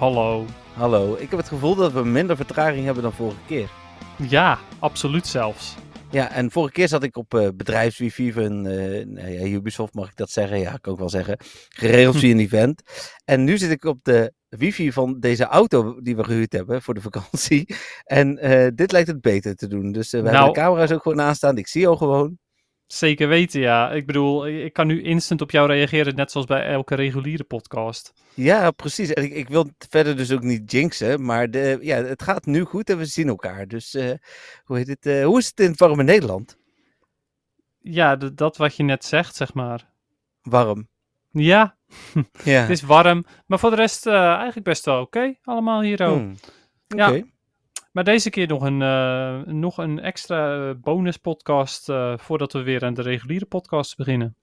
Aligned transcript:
Hallo. 0.00 0.44
Hallo. 0.74 1.14
Ik 1.14 1.30
heb 1.30 1.38
het 1.38 1.48
gevoel 1.48 1.74
dat 1.74 1.92
we 1.92 2.04
minder 2.04 2.36
vertraging 2.36 2.84
hebben 2.84 3.02
dan 3.02 3.12
vorige 3.12 3.40
keer. 3.46 3.70
Ja, 4.28 4.58
absoluut 4.78 5.26
zelfs. 5.26 5.76
Ja, 6.10 6.32
en 6.32 6.50
vorige 6.50 6.72
keer 6.72 6.88
zat 6.88 7.02
ik 7.02 7.16
op 7.16 7.34
uh, 7.34 7.48
bedrijfswifi 7.54 8.32
van 8.32 8.66
uh, 8.66 9.06
nou 9.06 9.30
ja, 9.30 9.46
Ubisoft, 9.46 9.94
mag 9.94 10.08
ik 10.08 10.16
dat 10.16 10.30
zeggen? 10.30 10.58
Ja, 10.58 10.74
ik 10.74 10.82
kan 10.82 10.92
ook 10.92 10.98
wel 10.98 11.08
zeggen. 11.08 11.36
Geregeld 11.68 12.16
via 12.16 12.30
een 12.30 12.38
event. 12.48 12.82
En 13.24 13.44
nu 13.44 13.58
zit 13.58 13.70
ik 13.70 13.84
op 13.84 13.98
de 14.02 14.32
wifi 14.48 14.92
van 14.92 15.18
deze 15.18 15.44
auto 15.44 16.00
die 16.00 16.16
we 16.16 16.24
gehuurd 16.24 16.52
hebben 16.52 16.82
voor 16.82 16.94
de 16.94 17.00
vakantie. 17.00 17.74
En 18.04 18.46
uh, 18.46 18.66
dit 18.74 18.92
lijkt 18.92 19.08
het 19.08 19.20
beter 19.20 19.56
te 19.56 19.66
doen. 19.66 19.92
Dus 19.92 20.10
we 20.10 20.16
nou, 20.16 20.28
hebben 20.30 20.52
de 20.52 20.60
camera's 20.60 20.90
ook 20.90 21.02
gewoon 21.02 21.20
aanstaan. 21.20 21.58
Ik 21.58 21.68
zie 21.68 21.80
jou 21.80 21.96
gewoon. 21.96 22.38
Zeker 22.92 23.28
weten, 23.28 23.60
ja. 23.60 23.90
Ik 23.90 24.06
bedoel, 24.06 24.46
ik 24.46 24.72
kan 24.72 24.86
nu 24.86 25.02
instant 25.02 25.40
op 25.40 25.50
jou 25.50 25.68
reageren, 25.68 26.14
net 26.14 26.30
zoals 26.30 26.46
bij 26.46 26.66
elke 26.66 26.94
reguliere 26.94 27.44
podcast. 27.44 28.12
Ja, 28.34 28.70
precies. 28.70 29.10
Ik, 29.10 29.32
ik 29.32 29.48
wil 29.48 29.70
verder 29.88 30.16
dus 30.16 30.32
ook 30.32 30.42
niet 30.42 30.70
jinxen, 30.70 31.24
maar 31.24 31.50
de, 31.50 31.78
ja, 31.80 32.04
het 32.04 32.22
gaat 32.22 32.46
nu 32.46 32.64
goed 32.64 32.90
en 32.90 32.98
we 32.98 33.04
zien 33.04 33.28
elkaar. 33.28 33.68
Dus 33.68 33.94
uh, 33.94 34.12
hoe, 34.64 34.76
heet 34.76 34.88
het, 34.88 35.06
uh, 35.06 35.24
hoe 35.24 35.38
is 35.38 35.46
het 35.46 35.60
in 35.60 35.70
het 35.70 35.78
warme 35.78 36.02
Nederland? 36.02 36.58
Ja, 37.80 38.16
de, 38.16 38.34
dat 38.34 38.56
wat 38.56 38.76
je 38.76 38.82
net 38.82 39.04
zegt, 39.04 39.36
zeg 39.36 39.54
maar. 39.54 39.90
Warm. 40.42 40.88
Ja, 41.30 41.76
ja. 42.44 42.60
het 42.66 42.70
is 42.70 42.82
warm. 42.82 43.24
Maar 43.46 43.58
voor 43.58 43.70
de 43.70 43.76
rest 43.76 44.06
uh, 44.06 44.34
eigenlijk 44.34 44.66
best 44.66 44.84
wel 44.84 45.00
oké. 45.00 45.34
Allemaal 45.42 45.82
hier 45.82 46.02
ook. 46.02 46.18
Hmm. 46.18 46.36
Oké. 46.88 47.04
Ja. 47.04 47.22
Maar 47.90 48.04
deze 48.04 48.30
keer 48.30 48.46
nog 48.46 48.62
een, 48.62 48.80
uh, 48.80 49.42
nog 49.42 49.78
een 49.78 50.00
extra 50.00 50.74
bonus 50.74 51.16
podcast 51.16 51.88
uh, 51.88 52.18
voordat 52.18 52.52
we 52.52 52.62
weer 52.62 52.84
aan 52.84 52.94
de 52.94 53.02
reguliere 53.02 53.44
podcast 53.44 53.96
beginnen. 53.96 54.34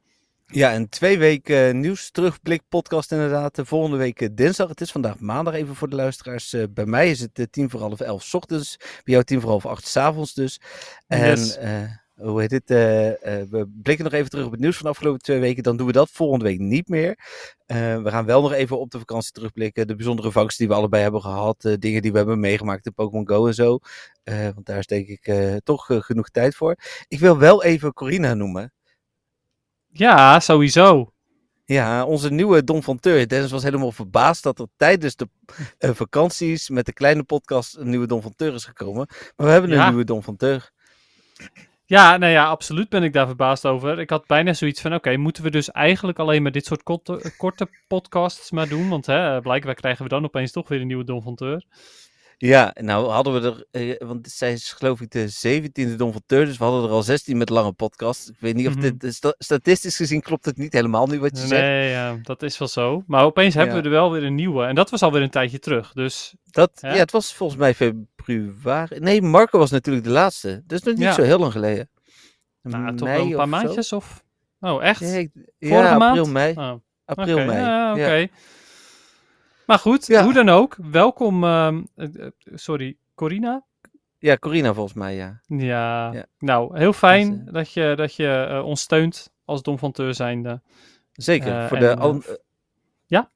Ja, 0.45 0.76
een 0.76 0.89
twee 0.89 1.17
weken 1.17 1.76
uh, 1.76 1.81
nieuws 1.81 2.12
terugblik 2.12 2.62
podcast 2.70 3.12
inderdaad. 3.12 3.56
De 3.56 3.66
volgende 3.66 3.98
week 3.98 4.38
dinsdag. 4.38 4.70
Het 4.70 4.81
is 4.81 4.92
vandaag 4.92 5.20
maandag 5.20 5.54
even 5.54 5.76
voor 5.76 5.89
de 5.89 5.95
luisteraars. 5.95 6.56
bij 6.70 6.86
mij 6.86 7.09
is 7.09 7.20
het 7.20 7.48
tien 7.52 7.70
voor 7.70 7.80
half 7.80 8.00
elf 8.00 8.34
ochtends. 8.34 8.78
Bij 8.78 9.14
jou 9.14 9.23
tien 9.23 9.42
voor 9.42 9.50
half 9.50 9.66
acht 9.66 9.88
s 9.88 9.98
avonds 9.98 10.34
dus. 10.34 10.61
En 11.08 11.30
yes 11.30 11.58
hoe 12.18 12.40
heet 12.42 12.52
het? 12.52 12.72
Uh, 12.72 13.08
uh, 13.08 13.14
we 13.23 13.68
blikken 13.82 14.06
nog 14.06 14.14
even 14.14 14.30
terug 14.30 14.46
op 14.46 14.52
het 14.52 14.60
nieuws 14.60 14.76
van 14.76 14.86
de 14.86 14.92
afgelopen 14.92 15.22
twee 15.22 15.40
weken. 15.40 15.64
Dan 15.64 15.78
doen 15.78 15.88
we 15.88 15.92
dat 15.92 16.10
volgende 16.12 16.46
week 16.46 16.60
niet 16.60 16.88
meer. 16.88 17.10
Uh, 17.68 18.02
we 18.02 18.10
gaan 18.10 18.26
wel 18.26 18.42
nog 18.42 18.52
even 18.54 18.80
op 18.80 18.92
de 18.92 19.00
vakantie 19.00 19.32
terugblikken. 19.32 19.88
De 19.88 19.96
bijzondere 19.96 20.32
vangsten 20.32 20.66
die 20.66 20.73
we 20.73 20.80
allebei 20.80 21.04
hebben 21.04 21.22
gehad. 21.22 21.76
dingen 21.80 22.02
die 22.02 22.12
we 22.12 22.18
hebben 22.18 22.40
meegemaakt 22.40 22.86
in 22.86 22.94
Pokémon 22.94 23.28
Go 23.28 23.48
en 23.48 23.54
zo. 23.54 23.80
want 24.23 24.66
daar 24.66 24.78
is 24.78 24.86
denk 24.86 25.08
ik 25.08 25.32
toch 25.64 25.86
genoeg 25.86 26.30
tijd 26.30 26.56
voor. 26.56 26.76
Ik 27.08 27.20
wil 27.20 27.38
wel 27.38 27.64
even 27.64 27.94
Corina 27.94 28.34
noemen. 28.34 28.73
Ja, 29.88 30.40
sowieso. 30.40 31.12
Ja, 31.66 32.06
onze 32.06 32.32
nieuwe 32.32 32.64
Don 32.64 32.84
van 32.84 33.00
Teur. 33.00 33.28
Dennis 33.28 33.52
was 33.52 33.64
helemaal 33.64 33.92
verbaasd 33.92 34.44
dat 34.44 34.60
er 34.60 34.68
tijdens 34.76 35.16
de 35.16 35.28
vakanties 35.78 36.70
met 36.70 36.86
de 36.86 36.94
kleine 36.94 37.23
podcast 37.23 37.76
een 37.78 37.90
nieuwe 37.90 38.08
Don 38.08 38.22
van 38.22 38.36
Teur 38.36 38.54
is 38.54 38.66
gekomen. 38.66 39.08
Maar 39.08 39.45
we 39.45 39.52
hebben 39.52 39.72
een 39.72 39.78
ja. 39.78 39.88
nieuwe 39.88 40.04
Don 40.04 40.23
van 40.23 40.36
Teur. 40.36 40.72
Ja, 41.90 42.18
nou 42.18 42.32
ja, 42.32 42.46
absoluut 42.46 42.90
ben 42.90 43.04
ik 43.04 43.14
daar 43.14 43.26
verbaasd 43.26 43.66
over. 43.66 44.00
Ik 44.00 44.10
had 44.10 44.28
bijna 44.28 44.54
zoiets 44.54 44.82
van, 44.82 44.94
oké, 44.94 45.17
moeten 45.17 45.44
we 45.44 45.52
dus 45.52 45.72
eigenlijk 45.72 46.20
alleen 46.20 46.42
maar 46.42 46.52
dit 46.52 46.66
soort 46.66 46.84
korte, 46.84 47.72
podcasts 47.88 48.52
maar 48.52 48.67
doen? 48.67 48.89
Want 48.89 49.06
hè, 49.06 49.42
blijkbaar 49.42 49.73
krijgen 49.73 50.04
we 50.04 50.10
dan 50.10 50.23
opeens 50.23 50.52
toch 50.52 50.67
weer 50.67 50.82
een 50.82 50.88
nieuwe 50.88 51.04
Don 51.04 51.23
van 51.23 51.36
Ja, 52.39 52.75
nou 52.81 53.09
hadden 53.09 53.33
we 53.33 53.48
er, 53.48 53.65
eh, 53.99 54.08
want 54.08 54.27
zij 54.31 54.53
is 54.53 54.71
geloof 54.71 55.02
ik 55.02 55.11
de 55.11 55.30
17e 55.30 55.95
Don 55.95 56.11
van 56.11 56.21
dus 56.25 56.58
we 56.58 56.64
hadden 56.64 56.83
er 56.83 56.89
al 56.89 57.03
16 57.03 57.37
met 57.37 57.49
lange 57.49 57.71
podcasts. 57.71 58.30
Ik 58.30 58.36
weet 58.39 58.55
niet 58.55 58.67
of 58.67 58.75
mm 58.75 58.81
-hmm. 58.81 58.98
dit, 58.98 59.15
sta 59.15 59.33
statistisch 59.37 59.95
gezien 59.95 60.21
klopt 60.21 60.45
het 60.45 60.58
niet 60.58 60.73
helemaal 60.73 61.08
nu 61.08 61.20
wat 61.20 61.31
je 61.31 61.37
nee, 61.37 61.48
zegt. 61.48 61.61
Nee, 61.61 61.89
ja, 61.89 62.17
dat 62.21 62.43
is 62.43 62.58
wel 62.58 62.67
zo. 62.67 63.03
Maar 63.08 63.23
opeens 63.23 63.53
hebben 63.53 63.75
we 63.75 63.81
er 63.81 63.89
wel 63.89 64.11
weer 64.11 64.23
een 64.23 64.36
nieuwe. 64.36 64.65
En 64.65 64.75
dat 64.75 64.89
was 64.89 65.02
alweer 65.02 65.21
een 65.21 65.30
tijdje 65.30 65.59
terug, 65.59 65.93
dus... 65.93 66.36
Dat, 66.43 66.71
ja, 66.81 66.89
het 66.89 67.11
was 67.11 67.33
volgens 67.33 67.59
mij 67.59 67.73
februari. 67.73 68.99
Nee, 68.99 69.21
Marco 69.21 69.58
was 69.58 69.71
natuurlijk 69.71 70.05
de 70.05 70.11
laatste. 70.11 70.64
Dus 70.65 70.83
nog 70.83 70.93
niet 70.93 71.04
ja. 71.04 71.14
zo 71.14 71.21
heel 71.21 71.39
lang 71.39 71.52
geleden. 71.52 71.89
Nou, 72.61 72.95
toch 72.95 73.08
wel 73.08 73.25
een 73.25 73.36
paar 73.36 73.49
maandjes 73.49 73.93
of? 73.93 74.23
Oh, 74.59 74.83
echt? 74.83 75.02
Nee, 75.02 75.31
Vorige 75.59 75.87
ja, 75.87 75.98
maand? 75.98 76.17
april, 76.17 76.31
mei. 76.31 76.54
Oh. 76.54 76.73
April, 77.05 77.33
okay. 77.33 77.45
mei. 77.45 77.59
Ja, 77.59 77.92
oké. 77.92 78.02
Okay. 78.02 78.31
Maar 79.67 79.80
goed, 79.80 80.08
hoe 80.08 80.33
dan 80.33 80.50
ook. 80.50 80.78
Welkom, 80.92 81.44
uh, 81.44 81.78
sorry, 82.54 82.98
Corina? 83.16 83.66
Ja, 84.17 84.38
Corina 84.38 84.73
volgens 84.73 84.95
mij, 84.95 85.16
ja. 85.16 85.42
Ja, 85.45 86.14
ja. 86.14 86.26
nou, 86.39 86.78
heel 86.78 86.94
fijn 86.94 87.30
dus, 87.30 87.48
uh, 87.48 87.54
dat 87.54 87.73
je, 87.73 87.94
dat 87.95 88.16
je 88.16 88.48
uh, 88.50 88.66
ons 88.66 88.82
steunt 88.82 89.32
als 89.45 89.61
Don 89.61 89.78
van 89.78 89.92
Teur 89.92 90.14
zijnde. 90.14 90.61
Zeker, 91.11 91.67
voor 91.67 91.80
de... 91.80 92.38
ja? 93.05 93.30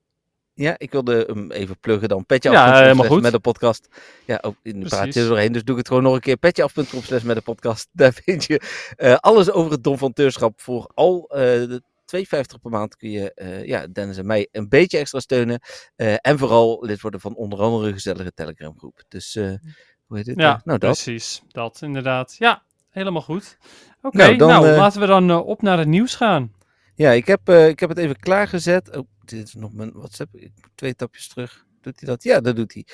Ja, 0.54 0.76
ik 0.78 0.92
wilde 0.92 1.24
hem 1.28 1.52
even 1.52 1.80
pluggen 1.80 2.10
dan. 2.10 2.26
Petje 2.26 2.52
ja, 2.52 2.94
met 2.94 3.32
de 3.32 3.40
podcast. 3.40 3.88
Ja, 4.26 4.40
ook 4.42 4.56
in 4.62 4.80
de 4.80 4.88
praat 4.88 5.14
je 5.14 5.28
doorheen, 5.28 5.52
dus 5.52 5.64
doe 5.64 5.72
ik 5.72 5.80
het 5.80 5.88
gewoon 5.88 6.04
nog 6.04 6.14
een 6.14 6.20
keer. 6.20 6.38
Petjeaf.com 6.38 7.02
slash 7.02 7.24
met 7.24 7.36
de 7.36 7.42
podcast. 7.42 7.90
Daar 8.02 8.14
vind 8.14 8.44
je 8.46 8.62
uh, 8.98 9.16
alles 9.16 9.52
over 9.52 9.72
het 9.72 9.84
Don 9.84 9.98
van 9.98 10.14
Teurschap. 10.14 10.62
Voor 10.62 10.92
al 10.94 11.30
uh, 11.30 11.40
de 11.40 11.84
2,50 12.18 12.22
per 12.62 12.72
maand 12.72 12.96
kun 12.96 13.10
je 13.10 13.32
uh, 13.36 13.66
ja, 13.66 13.88
Dennis 13.88 14.18
en 14.18 14.26
mij 14.26 14.48
een 14.52 14.70
beetje 14.70 14.98
extra 14.98 15.20
steunen. 15.20 15.60
en 15.96 16.38
vooral 16.38 16.86
lid 16.86 17.02
worden 17.02 17.20
van 17.20 17.36
onder 17.36 17.60
andere 17.60 17.88
een 17.88 17.94
gezellige 17.94 18.34
Telegram 18.34 18.78
groep. 18.78 19.04
Dus 19.08 19.34
hoe 19.34 20.18
heet 20.18 20.26
het? 20.26 20.40
Ja, 20.40 20.62
nou, 20.64 20.80
dat. 20.80 20.92
precies. 20.92 21.42
Dat 21.48 21.82
inderdaad. 21.82 22.36
Ja, 22.40 22.64
helemaal 22.90 23.22
goed. 23.22 23.58
Oké, 24.02 24.16
okay, 24.16 24.36
nou, 24.36 24.52
nou 24.52 24.78
laten 24.78 25.02
we 25.02 25.08
dan 25.08 25.32
op 25.32 25.62
naar 25.62 25.78
het 25.78 25.88
nieuws 25.88 26.16
gaan. 26.16 26.54
Ja, 26.96 27.12
ik 27.12 27.28
heb, 27.28 27.50
ik 27.50 27.80
heb 27.80 27.90
het 27.90 27.98
even 27.98 28.20
klaargezet. 28.20 28.96
Oh, 28.96 29.08
dit 29.26 29.48
is 29.48 29.54
nog 29.54 29.74
mijn 29.74 29.92
WhatsApp. 29.92 30.36
Ik 30.36 30.52
moet 30.56 30.72
twee 30.76 30.96
tapjes 30.96 31.28
terug. 31.28 31.66
Doet 31.82 32.00
hij 32.00 32.10
dat? 32.10 32.24
Ja, 32.24 32.40
dat 32.40 32.56
doet 32.56 32.74
hij. 32.74 32.86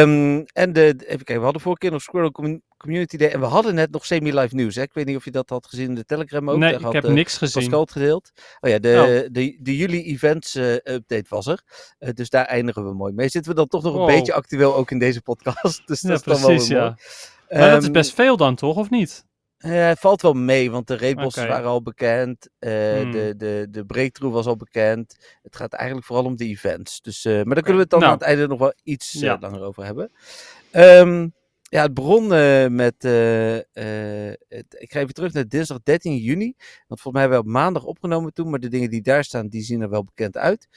Um, 0.00 0.44
en 0.44 0.72
de, 0.72 0.82
even 0.82 1.06
kijken, 1.06 1.36
we 1.36 1.42
hadden 1.42 1.62
vorige 1.62 1.80
keer 1.80 1.90
nog 1.90 2.02
Squirrel 2.02 2.60
Community 2.76 3.16
Day. 3.16 3.30
En 3.30 3.40
we 3.40 3.46
hadden 3.46 3.74
net 3.74 3.90
nog 3.90 4.06
semi-live 4.06 4.54
nieuws. 4.54 4.74
Hè? 4.74 4.82
Ik 4.82 4.92
weet 4.92 5.06
niet 5.06 5.16
of 5.16 5.24
je 5.24 5.30
dat 5.30 5.50
had 5.50 5.66
gezien 5.66 5.88
in 5.88 5.94
de 5.94 6.04
Telegram 6.04 6.50
ook. 6.50 6.56
Nee, 6.56 6.70
Daar 6.70 6.78
ik 6.78 6.84
had, 6.84 6.94
heb 6.94 7.04
uh, 7.04 7.10
niks 7.10 7.38
gezien. 7.38 7.62
Pascal 7.62 7.80
het 7.80 7.92
gedeeld. 7.92 8.30
Oh 8.60 8.70
ja, 8.70 8.78
de, 8.78 9.22
oh. 9.24 9.32
de, 9.32 9.56
de 9.60 9.76
juli 9.76 10.02
events 10.02 10.56
uh, 10.56 10.72
update 10.72 11.26
was 11.28 11.46
er. 11.46 11.62
Uh, 11.98 12.10
dus 12.14 12.30
daar 12.30 12.44
eindigen 12.44 12.84
we 12.84 12.94
mooi 12.94 13.12
mee. 13.12 13.28
Zitten 13.28 13.50
we 13.50 13.56
dan 13.56 13.68
toch 13.68 13.82
nog 13.82 13.92
wow. 13.92 14.08
een 14.08 14.16
beetje 14.16 14.32
actueel 14.32 14.76
ook 14.76 14.90
in 14.90 14.98
deze 14.98 15.22
podcast. 15.22 15.82
Dus 15.86 16.00
dat 16.00 16.24
dan 16.24 16.40
precies, 16.40 16.68
wel 16.68 16.78
ja. 16.78 16.84
mooi. 16.84 16.96
Maar 17.48 17.68
um, 17.68 17.74
dat 17.74 17.82
is 17.82 17.90
best 17.90 18.14
veel 18.14 18.36
dan, 18.36 18.54
toch? 18.54 18.76
Of 18.76 18.90
niet? 18.90 19.24
Uh, 19.58 19.86
het 19.86 19.98
valt 19.98 20.22
wel 20.22 20.32
mee, 20.32 20.70
want 20.70 20.86
de 20.86 20.96
raidbosses 20.96 21.42
Oké. 21.42 21.52
waren 21.52 21.68
al 21.68 21.82
bekend. 21.82 22.48
Uh, 22.60 22.70
Hmm. 23.00 23.10
de, 23.12 23.34
de, 23.36 23.66
de 23.70 23.84
breakthrough 23.84 24.34
was 24.34 24.46
al 24.46 24.56
bekend. 24.56 25.16
Het 25.42 25.56
gaat 25.56 25.72
eigenlijk 25.72 26.06
vooral 26.06 26.24
om 26.24 26.36
de 26.36 26.44
events. 26.44 27.00
Dus, 27.00 27.24
uh, 27.24 27.34
maar 27.34 27.54
daar 27.54 27.54
kunnen 27.54 27.74
we 27.74 27.80
het 27.80 27.90
dan 27.90 28.00
Nou. 28.00 28.12
aan 28.12 28.18
het 28.18 28.26
einde 28.26 28.46
nog 28.46 28.58
wel 28.58 28.74
iets 28.82 29.12
Ja. 29.12 29.36
langer 29.40 29.62
over 29.62 29.84
hebben. 29.84 30.10
Ehm, 30.70 31.28
ja, 31.62 31.82
het 31.82 31.94
eh, 32.32 32.66
met. 32.66 33.04
Het- 34.68 34.82
ik 34.82 34.92
ga 34.92 35.00
even 35.00 35.14
terug 35.14 35.32
naar 35.32 35.48
dinsdag 35.48 35.78
13 35.82 36.16
juni. 36.16 36.54
Want 36.86 37.00
volgens 37.00 37.12
mij 37.12 37.22
hebben 37.22 37.38
we 37.40 37.46
op 37.46 37.52
maandag 37.52 37.84
opgenomen 37.84 38.32
toen. 38.32 38.50
Maar 38.50 38.58
de 38.60 38.68
dingen 38.68 38.90
die 38.90 39.02
daar 39.02 39.24
staan, 39.24 39.48
die 39.48 39.62
zien 39.62 39.80
er 39.80 39.88
wel 39.90 40.04
bekend 40.04 40.36
uit. 40.36 40.68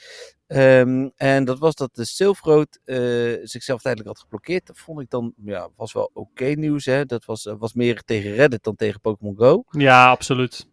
Ehm, 0.46 1.08
en 1.16 1.44
dat 1.44 1.58
was 1.58 1.74
dat 1.74 1.94
de 1.94 2.34
Road 2.42 2.78
eh, 2.84 2.96
zichzelf 3.42 3.80
tijdelijk 3.82 4.08
had 4.08 4.18
geblokkeerd. 4.20 4.66
Dat 4.66 4.78
vond 4.78 5.00
ik 5.00 5.10
dan, 5.10 5.32
ja, 5.44 5.68
was 5.76 5.92
wel 5.92 6.10
oké 6.12 6.44
nieuws. 6.44 6.84
Hè? 6.84 7.04
Dat 7.04 7.24
was, 7.24 7.46
eh, 7.46 7.54
was 7.58 7.74
meer 7.74 8.02
tegen 8.02 8.34
Reddit 8.34 8.62
dan 8.62 8.76
tegen 8.76 9.00
Pokémon 9.00 9.36
Go. 9.36 9.64
Ja, 9.70 10.10
absoluut. 10.10 10.68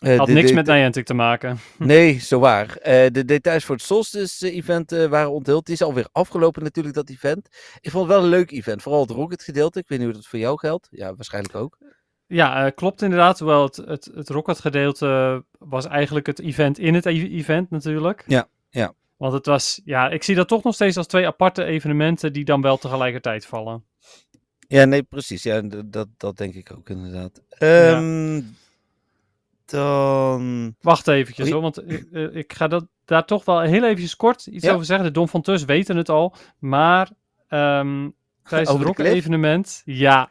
Eh, 0.00 0.18
Had 0.18 0.26
de- 0.26 0.32
niks 0.32 0.48
de- 0.48 0.54
met 0.54 0.66
Niantic 0.66 1.04
te 1.04 1.14
maken. 1.14 1.58
Nee, 1.78 2.18
zo 2.18 2.38
waar. 2.38 2.76
Eh, 2.76 3.10
de 3.12 3.24
details 3.24 3.64
voor 3.64 3.74
het 3.74 3.84
Solstice-event 3.84 4.90
waren 4.90 5.32
onthuld. 5.32 5.64
Die 5.66 5.74
is 5.74 5.82
alweer 5.82 6.08
afgelopen 6.12 6.62
natuurlijk, 6.62 6.94
dat 6.94 7.08
event. 7.10 7.48
Ik 7.80 7.90
vond 7.90 8.04
het 8.06 8.14
wel 8.14 8.22
een 8.24 8.30
leuk 8.30 8.50
event. 8.50 8.82
Vooral 8.82 9.00
het 9.00 9.10
Rocket-gedeelte. 9.10 9.78
Ik 9.78 9.88
weet 9.88 9.98
niet 9.98 10.06
hoe 10.08 10.16
dat 10.16 10.26
voor 10.26 10.38
jou 10.38 10.58
geldt. 10.58 10.88
Ja, 10.90 11.14
waarschijnlijk 11.14 11.54
ook. 11.54 11.78
Ja, 12.32 12.64
eh, 12.66 12.72
klopt 12.74 13.02
inderdaad. 13.02 13.38
Hoewel 13.38 13.62
het, 13.62 13.76
het, 13.76 14.10
het 14.14 14.28
Rocket 14.28 14.60
gedeelte 14.60 15.44
was 15.58 15.86
eigenlijk 15.86 16.26
het 16.26 16.40
event 16.40 16.78
in 16.78 16.94
het 16.94 17.06
e- 17.06 17.28
event 17.36 17.70
natuurlijk. 17.70 18.24
Ja, 18.26 18.48
ja. 18.70 18.92
Want 19.16 19.32
het 19.32 19.46
was, 19.46 19.80
ja, 19.84 20.10
ik 20.10 20.22
zie 20.22 20.34
dat 20.34 20.48
toch 20.48 20.62
nog 20.62 20.74
steeds 20.74 20.96
als 20.96 21.06
twee 21.06 21.26
aparte 21.26 21.64
evenementen 21.64 22.32
die 22.32 22.44
dan 22.44 22.60
wel 22.60 22.76
tegelijkertijd 22.76 23.46
vallen. 23.46 23.84
Ja, 24.68 24.84
nee, 24.84 25.02
precies. 25.02 25.42
Ja, 25.42 25.60
dat, 25.84 26.08
dat 26.16 26.36
denk 26.36 26.54
ik 26.54 26.72
ook 26.76 26.88
inderdaad. 26.88 27.42
Ehm, 27.48 28.40
Dan... 29.64 30.74
Wacht 30.80 31.08
eventjes 31.08 31.50
hoor, 31.50 31.60
want 31.62 31.78
eh, 31.78 32.02
eh, 32.12 32.36
ik 32.36 32.52
ga 32.52 32.68
dat, 32.68 32.86
daar 33.04 33.24
toch 33.26 33.44
wel 33.44 33.60
heel 33.60 33.84
eventjes 33.84 34.16
kort 34.16 34.46
iets 34.46 34.64
Ja. 34.64 34.72
over 34.72 34.84
zeggen. 34.84 35.06
De 35.06 35.12
Don 35.12 35.28
van 35.28 35.42
Tus 35.42 35.64
weten 35.64 35.96
het 35.96 36.08
al, 36.08 36.34
maar 36.58 37.10
ehm, 37.48 38.08
tijdens 38.44 38.70
het 38.70 38.82
Rocket 38.82 39.06
evenement. 39.06 39.82
Ja. 39.84 40.30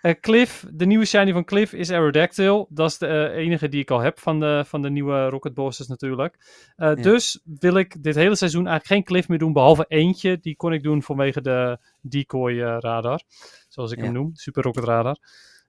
Eh, 0.00 0.14
Cliff, 0.20 0.66
de 0.72 0.86
nieuwe 0.86 1.04
shiny 1.04 1.32
van 1.32 1.44
Cliff 1.44 1.72
is 1.72 1.90
Aerodactyl. 1.90 2.66
Dat 2.70 2.90
is 2.90 2.98
de 2.98 3.06
eh, 3.06 3.36
enige 3.36 3.68
die 3.68 3.80
ik 3.80 3.90
al 3.90 3.98
heb 4.00 4.18
van 4.18 4.40
de, 4.40 4.62
van 4.66 4.82
de 4.82 4.90
nieuwe 4.90 5.28
Rocket 5.28 5.54
Bosses 5.54 5.86
natuurlijk. 5.86 6.36
Eh, 6.76 6.94
Dus 6.94 7.40
wil 7.44 7.76
ik 7.76 8.02
dit 8.02 8.14
hele 8.14 8.36
seizoen 8.36 8.66
eigenlijk 8.66 8.86
geen 8.86 9.04
Cliff 9.14 9.28
meer 9.28 9.38
doen, 9.38 9.52
behalve 9.52 9.84
eentje. 9.88 10.38
Die 10.40 10.56
kon 10.56 10.72
ik 10.72 10.82
doen 10.82 11.02
vanwege 11.02 11.40
de 11.40 11.78
decoy 12.00 12.58
radar. 12.60 13.20
Zoals 13.68 13.92
ik 13.92 13.98
Ja. 13.98 14.04
hem 14.04 14.12
noem, 14.12 14.30
Super 14.34 14.62
Rocket 14.62 14.84
radar. 14.84 15.16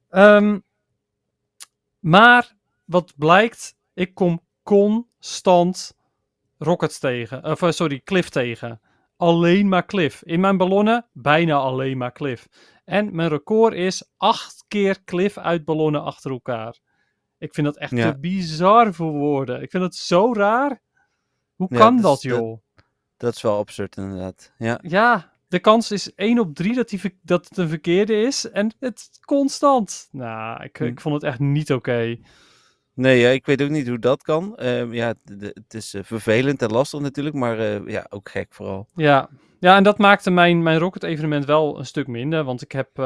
Ehm, 0.10 0.60
maar 2.00 2.56
wat 2.86 3.14
blijkt, 3.18 3.76
ik 3.94 4.14
kom 4.14 4.42
constant 4.64 5.98
Rockets 6.58 7.00
tegen. 7.00 7.44
Of 7.44 7.74
sorry, 7.74 8.02
Cliff 8.04 8.30
tegen. 8.30 8.82
Alleen 9.22 9.70
maar 9.70 9.86
Cliff. 9.86 10.24
In 10.24 10.40
mijn 10.40 10.58
ballonnen 10.58 11.06
bijna 11.14 11.56
alleen 11.56 11.98
maar 11.98 12.12
Cliff. 12.12 12.48
En 12.86 13.16
mijn 13.16 13.30
record 13.30 13.74
is 13.74 14.12
acht 14.18 14.66
keer 14.68 15.04
Cliff 15.04 15.38
uit 15.38 15.66
ballonnen 15.66 16.04
achter 16.04 16.32
elkaar. 16.32 16.80
Ik 17.38 17.54
vind 17.54 17.68
dat 17.68 17.78
echt 17.78 17.92
Ja. 17.92 18.12
te 18.12 18.20
bizar 18.20 18.94
voor 18.94 19.12
woorden. 19.12 19.62
Ik 19.62 19.70
vind 19.72 19.84
dat 19.84 19.96
zo 19.96 20.34
raar. 20.34 20.82
Hoe 21.56 21.68
Ja, 21.70 21.78
kan 21.78 21.96
dat 21.96 22.04
dat, 22.04 22.22
joh? 22.22 22.62
Dat 23.18 23.36
is 23.36 23.42
wel 23.42 23.58
absurd 23.58 23.98
inderdaad. 23.98 24.54
Ja. 24.58 24.80
Ja, 24.82 25.32
de 25.48 25.60
kans 25.60 25.92
is 25.92 26.14
1 26.16 26.40
op 26.40 26.56
3 26.56 26.76
dat, 26.76 26.90
die, 26.90 27.20
dat 27.22 27.50
het 27.50 27.58
een 27.58 27.70
verkeerde 27.70 28.14
is. 28.22 28.50
En 28.50 28.74
het 28.80 29.10
constant. 29.26 30.08
Nou, 30.12 30.64
ik, 30.64 30.78
Hm. 30.78 30.84
ik 30.84 31.02
vond 31.02 31.16
het 31.16 31.24
echt 31.24 31.40
niet 31.40 31.72
oké. 31.74 32.18
Nee, 32.94 33.20
ja, 33.20 33.30
ik 33.30 33.46
weet 33.46 33.62
ook 33.62 33.70
niet 33.70 33.88
hoe 33.88 34.00
dat 34.00 34.22
kan. 34.22 34.58
Ehm, 34.58 34.94
ja, 34.94 35.14
het 35.40 35.74
is 35.74 35.94
eh, 35.94 36.04
vervelend 36.04 36.62
en 36.62 36.72
lastig 36.72 37.00
natuurlijk, 37.00 37.36
maar 37.36 37.60
eh, 37.60 37.88
ja, 37.88 38.06
ook 38.10 38.30
gek 38.30 38.48
vooral. 38.50 38.88
Ja. 38.96 39.30
ja, 39.60 39.76
en 39.76 39.84
dat 39.84 39.98
maakte 39.98 40.32
mijn, 40.32 40.64
mijn 40.64 40.80
Rocket 40.80 41.04
evenement 41.04 41.46
wel 41.46 41.80
een 41.80 41.86
stuk 41.86 42.08
minder. 42.08 42.44
Want 42.44 42.62
ik 42.62 42.72
heb, 42.72 42.90
eh, 42.94 43.06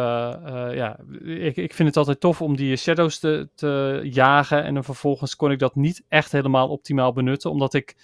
ja, 0.74 1.00
ik, 1.24 1.56
ik 1.56 1.74
vind 1.74 1.88
het 1.88 1.98
altijd 1.98 2.20
tof 2.20 2.42
om 2.42 2.56
die 2.56 2.76
shadows 2.76 3.20
te, 3.20 3.50
te 3.56 4.00
jagen. 4.04 4.64
En 4.64 4.74
dan 4.74 4.84
vervolgens 4.84 5.36
kon 5.36 5.52
ik 5.52 5.60
dat 5.60 5.76
niet 5.76 6.04
echt 6.08 6.32
helemaal 6.32 6.70
optimaal 6.70 7.14
benutten. 7.14 7.52
Omdat 7.52 7.74
ik, 7.74 7.96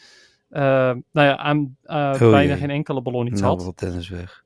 nou 0.50 1.04
ja, 1.12 1.38
aan 1.38 1.78
Oh 1.84 2.20
bijna 2.20 2.42
jee. 2.42 2.58
geen 2.58 2.70
enkele 2.70 3.02
ballon 3.02 3.28
iets 3.28 3.42
nou, 3.42 3.56
had. 3.56 3.66
wat 3.66 3.80
Dennis 3.80 4.10
weg. 4.10 4.44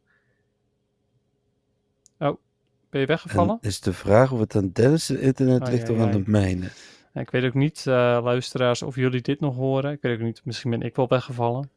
Ben 2.95 3.03
je 3.03 3.09
weggevallen? 3.09 3.57
En 3.61 3.69
is 3.69 3.79
de 3.79 3.93
vraag 3.93 4.31
of 4.31 4.39
het 4.39 4.55
aan 4.55 4.69
Dennis' 4.73 5.09
internet 5.09 5.67
ligt 5.67 5.89
of 5.89 5.99
aan 5.99 6.11
de 6.11 6.23
mijne. 6.25 6.69
Ik 7.15 7.29
weet 7.29 7.43
ook 7.43 7.53
niet, 7.53 7.87
eh, 7.87 8.19
luisteraars, 8.23 8.81
of 8.81 8.95
jullie 8.95 9.21
dit 9.21 9.39
nog 9.39 9.55
horen. 9.55 9.91
Ik 9.91 10.01
weet 10.01 10.17
ook 10.17 10.23
niet, 10.25 10.41
misschien 10.43 10.71
ben 10.71 10.81
ik 10.81 10.95
wel 10.95 11.07
weggevallen. 11.07 11.69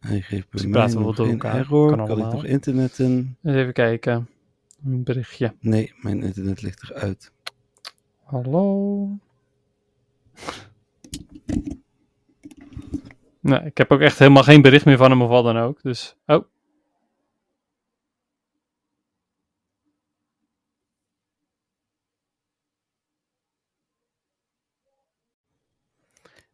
Hij 0.00 0.20
geeft 0.20 0.28
bij 0.30 0.46
Misschien 0.50 0.72
mij 0.72 0.80
praten 0.80 0.96
nog 1.02 1.04
wel 1.16 1.24
door 1.24 1.32
elkaar. 1.34 1.54
error. 1.56 1.96
Kan 1.96 2.06
Kan, 2.06 2.18
ik 2.18 2.32
nog 2.32 2.44
internetten? 2.44 3.36
Eens 3.42 3.56
even 3.56 3.72
kijken. 3.72 4.28
Een 4.84 5.02
berichtje. 5.02 5.54
Nee, 5.60 5.92
mijn 5.96 6.22
internet 6.22 6.62
ligt 6.62 6.90
eruit. 6.90 7.32
Hallo. 8.24 9.08
Nee, 13.40 13.60
ik 13.60 13.78
heb 13.78 13.90
ook 13.90 14.00
echt 14.00 14.18
helemaal 14.18 14.42
geen 14.42 14.62
bericht 14.62 14.84
meer 14.84 14.96
van 14.96 15.10
hem 15.10 15.22
of 15.22 15.28
wat 15.28 15.44
dan 15.44 15.58
ook. 15.58 15.82
Dus, 15.82 16.16
oh. 16.26 16.44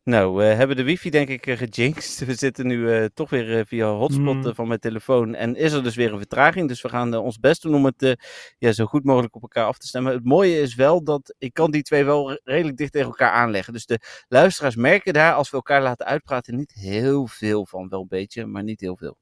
Nou, 0.09 0.37
we 0.37 0.43
hebben 0.43 0.77
de 0.77 0.83
wifi 0.83 1.11
denk 1.11 1.29
ik 1.29 1.47
eh, 1.47 1.57
gejinxed. 1.57 2.19
We 2.27 2.35
zitten 2.35 2.67
nu 2.67 2.93
eh, 2.93 3.05
toch 3.15 3.31
weer 3.31 3.59
eh, 3.59 3.65
via 3.67 3.89
hotspot 3.89 4.47
eh, 4.47 4.55
van 4.55 4.69
mijn 4.69 4.81
telefoon. 4.81 5.35
En 5.35 5.57
is 5.57 5.73
er 5.73 5.83
dus 5.83 5.97
weer 5.97 6.13
een 6.13 6.19
vertraging. 6.19 6.69
Dus 6.69 6.83
we 6.83 6.89
gaan 6.89 7.15
ons 7.15 7.39
best 7.39 7.63
doen 7.63 7.75
om 7.75 7.85
het 7.85 8.17
ja, 8.59 8.73
zo 8.73 8.87
goed 8.87 9.05
mogelijk 9.05 9.37
op 9.37 9.43
elkaar 9.43 9.67
af 9.67 9.79
te 9.79 9.87
stemmen. 9.87 10.13
Het 10.13 10.25
mooie 10.25 10.61
is 10.61 10.75
wel 10.75 11.05
dat 11.05 11.35
ik 11.39 11.53
kan 11.55 11.71
die 11.71 11.83
twee 11.83 12.05
wel 12.05 12.31
re- 12.31 12.41
redelijk 12.45 12.77
dicht 12.77 12.93
tegen 12.93 13.09
elkaar 13.09 13.31
aanleggen. 13.31 13.73
Dus 13.73 13.87
de 13.87 14.01
luisteraars 14.29 14.77
merken 14.77 15.13
daar 15.13 15.35
als 15.35 15.51
we 15.51 15.57
elkaar 15.57 15.83
laten 15.83 16.07
uitpraten 16.07 16.57
niet 16.57 16.73
heel 16.73 17.27
veel 17.27 17.67
van. 17.67 17.89
Wel 17.89 18.01
een 18.01 18.09
beetje, 18.09 18.47
maar 18.47 18.63
niet 18.63 18.81
heel 18.81 18.97
veel. 18.97 19.17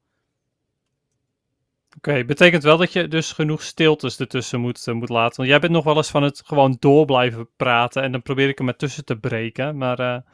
Oké, 1.97 2.25
betekent 2.25 2.63
wel 2.63 2.77
dat 2.77 2.93
je 2.93 3.09
dus 3.09 3.33
genoeg 3.33 3.63
stiltes 3.63 4.19
ertussen 4.19 4.61
moet, 4.61 4.87
moet 4.87 5.09
laten. 5.09 5.37
Want 5.37 5.49
jij 5.49 5.61
bent 5.61 5.73
nog 5.73 5.85
wel 5.85 5.97
eens 5.97 6.11
van 6.11 6.23
het 6.23 6.43
gewoon 6.45 6.77
door 6.79 7.05
blijven 7.05 7.49
praten. 7.57 8.03
En 8.03 8.13
dan 8.13 8.23
probeer 8.23 8.49
ik 8.49 8.59
hem 8.59 8.69
ertussen 8.69 9.05
te 9.05 9.19
breken. 9.19 9.77
Maar 9.77 10.25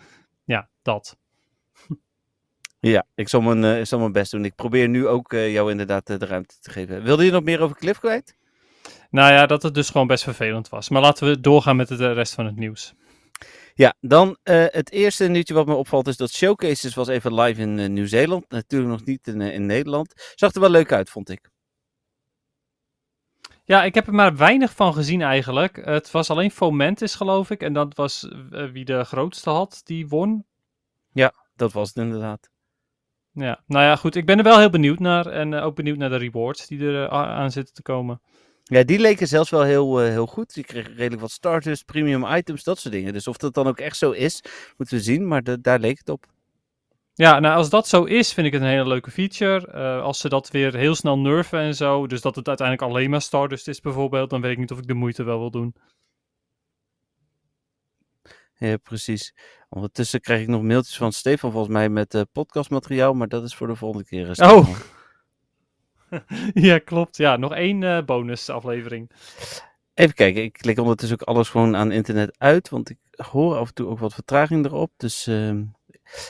ja, 0.44 0.68
dat. 0.82 1.16
Ja, 2.90 3.06
ik 3.14 3.28
zal 3.28 3.40
mijn, 3.40 3.64
eh, 3.64 3.84
zal 3.84 3.98
mijn 3.98 4.12
best 4.12 4.30
doen. 4.30 4.44
Ik 4.44 4.54
probeer 4.54 4.88
nu 4.88 5.06
ook 5.06 5.32
eh, 5.32 5.52
jou 5.52 5.70
inderdaad 5.70 6.10
eh, 6.10 6.18
de 6.18 6.26
ruimte 6.26 6.54
te 6.60 6.70
geven. 6.70 7.02
Wilde 7.02 7.24
je 7.24 7.30
nog 7.30 7.42
meer 7.42 7.60
over 7.60 7.76
Cliff 7.76 7.98
kwijt? 7.98 8.36
Nou 9.10 9.32
ja, 9.32 9.46
dat 9.46 9.62
het 9.62 9.74
dus 9.74 9.90
gewoon 9.90 10.06
best 10.06 10.24
vervelend 10.24 10.68
was. 10.68 10.88
Maar 10.88 11.02
laten 11.02 11.26
we 11.26 11.40
doorgaan 11.40 11.76
met 11.76 11.88
de 11.88 12.12
rest 12.12 12.34
van 12.34 12.46
het 12.46 12.56
nieuws. 12.56 12.94
Ja, 13.74 13.94
dan 14.00 14.36
het 14.42 14.90
eerste 14.90 15.28
nieuwtje 15.28 15.54
wat 15.54 15.66
me 15.66 15.74
opvalt 15.74 16.08
is 16.08 16.16
dat 16.16 16.30
Showcases 16.30 16.94
was 16.94 17.08
even 17.08 17.34
live 17.34 17.60
in 17.60 17.92
Nieuw-Zeeland. 17.92 18.44
Natuurlijk 18.48 18.90
nog 18.90 19.04
niet 19.04 19.26
in, 19.26 19.40
in 19.40 19.66
Nederland. 19.66 20.32
Zag 20.34 20.54
er 20.54 20.60
wel 20.60 20.70
leuk 20.70 20.92
uit, 20.92 21.10
vond 21.10 21.30
ik. 21.30 21.50
Ja, 23.64 23.84
ik 23.84 23.94
heb 23.94 24.06
er 24.06 24.14
maar 24.14 24.36
weinig 24.36 24.74
van 24.74 24.94
gezien 24.94 25.22
eigenlijk. 25.22 25.76
Het 25.84 26.10
was 26.10 26.30
alleen 26.30 26.50
Fomentis, 26.50 27.14
geloof 27.14 27.50
ik. 27.50 27.62
En 27.62 27.72
dat 27.72 27.94
was 27.94 28.28
eh, 28.50 28.70
wie 28.70 28.84
de 28.84 29.04
grootste 29.04 29.50
had, 29.50 29.80
die 29.84 30.08
won. 30.08 30.44
Dat 31.56 31.72
was 31.72 31.88
het 31.88 31.96
inderdaad. 31.96 32.50
Ja, 33.32 33.62
nou 33.66 33.84
ja, 33.84 33.96
goed. 33.96 34.14
Ik 34.14 34.26
ben 34.26 34.38
er 34.38 34.44
wel 34.44 34.58
heel 34.58 34.70
benieuwd 34.70 34.98
naar. 34.98 35.26
En 35.26 35.54
eh, 35.54 35.64
ook 35.64 35.74
benieuwd 35.74 35.96
naar 35.96 36.08
de 36.10 36.16
rewards 36.16 36.66
die 36.66 36.80
er 36.86 37.04
eh, 37.04 37.22
aan 37.22 37.50
zitten 37.50 37.74
te 37.74 37.82
komen. 37.82 38.20
Ja, 38.64 38.82
die 38.82 38.98
leken 38.98 39.28
zelfs 39.28 39.50
wel 39.50 39.62
heel, 39.62 39.98
heel 39.98 40.26
goed. 40.26 40.54
Je 40.54 40.64
kreeg 40.64 40.86
redelijk 40.86 41.20
wat 41.20 41.30
starters, 41.30 41.82
premium 41.82 42.24
items, 42.26 42.64
dat 42.64 42.78
soort 42.78 42.94
dingen. 42.94 43.12
Dus 43.12 43.26
of 43.28 43.36
dat 43.36 43.54
dan 43.54 43.66
ook 43.66 43.78
echt 43.78 43.96
zo 43.96 44.10
is, 44.10 44.42
moeten 44.76 44.96
we 44.96 45.02
zien. 45.02 45.28
Maar 45.28 45.42
de- 45.42 45.60
daar 45.60 45.78
leek 45.78 45.98
het 45.98 46.08
op. 46.08 46.26
Ja, 47.14 47.38
nou 47.40 47.56
als 47.56 47.70
dat 47.70 47.88
zo 47.88 48.04
is, 48.04 48.32
vind 48.32 48.46
ik 48.46 48.52
het 48.52 48.62
een 48.62 48.68
hele 48.68 48.86
leuke 48.86 49.10
feature. 49.10 49.66
Eh, 49.66 50.02
als 50.02 50.20
ze 50.20 50.28
dat 50.28 50.50
weer 50.50 50.76
heel 50.76 50.94
snel 50.94 51.18
nerven 51.18 51.58
en 51.58 51.74
zo, 51.74 52.06
dus 52.06 52.20
dat 52.20 52.36
het 52.36 52.48
uiteindelijk 52.48 52.88
alleen 52.90 53.10
maar 53.10 53.22
Stardust 53.22 53.68
is 53.68 53.80
bijvoorbeeld, 53.80 54.30
dan 54.30 54.40
weet 54.40 54.52
ik 54.52 54.58
niet 54.58 54.70
of 54.70 54.78
ik 54.78 54.86
de 54.86 54.94
moeite 54.94 55.22
wel 55.22 55.38
wil 55.38 55.50
doen. 55.50 55.74
Ja, 58.54 58.76
precies. 58.76 59.34
Ondertussen 59.68 60.20
krijg 60.20 60.40
ik 60.40 60.48
nog 60.48 60.62
mailtjes 60.62 60.96
van 60.96 61.12
Stefan 61.12 61.50
volgens 61.52 61.72
mij 61.72 61.88
met 61.88 62.14
eh, 62.14 62.22
podcastmateriaal. 62.32 63.14
Maar 63.14 63.28
dat 63.28 63.44
is 63.44 63.54
voor 63.54 63.66
de 63.66 63.74
volgende 63.76 64.04
keer. 64.06 64.40
eh, 64.40 64.50
Oh. 64.56 64.68
Ja, 66.54 66.78
klopt. 66.78 67.16
Ja, 67.16 67.36
nog 67.36 67.54
één 67.54 67.82
eh 67.82 68.04
bonusaflevering. 68.04 69.10
Even 69.94 70.14
kijken, 70.14 70.42
ik 70.42 70.52
klik 70.52 70.78
ondertussen 70.78 71.20
ook 71.20 71.28
alles 71.28 71.48
gewoon 71.48 71.76
aan 71.76 71.92
internet 71.92 72.34
uit, 72.38 72.68
want 72.68 72.90
ik 72.90 72.98
hoor 73.16 73.56
af 73.56 73.68
en 73.68 73.74
toe 73.74 73.86
ook 73.88 73.98
wat 73.98 74.14
vertraging 74.14 74.64
erop. 74.64 74.92
Dus 74.96 75.26
ehm, 75.26 75.64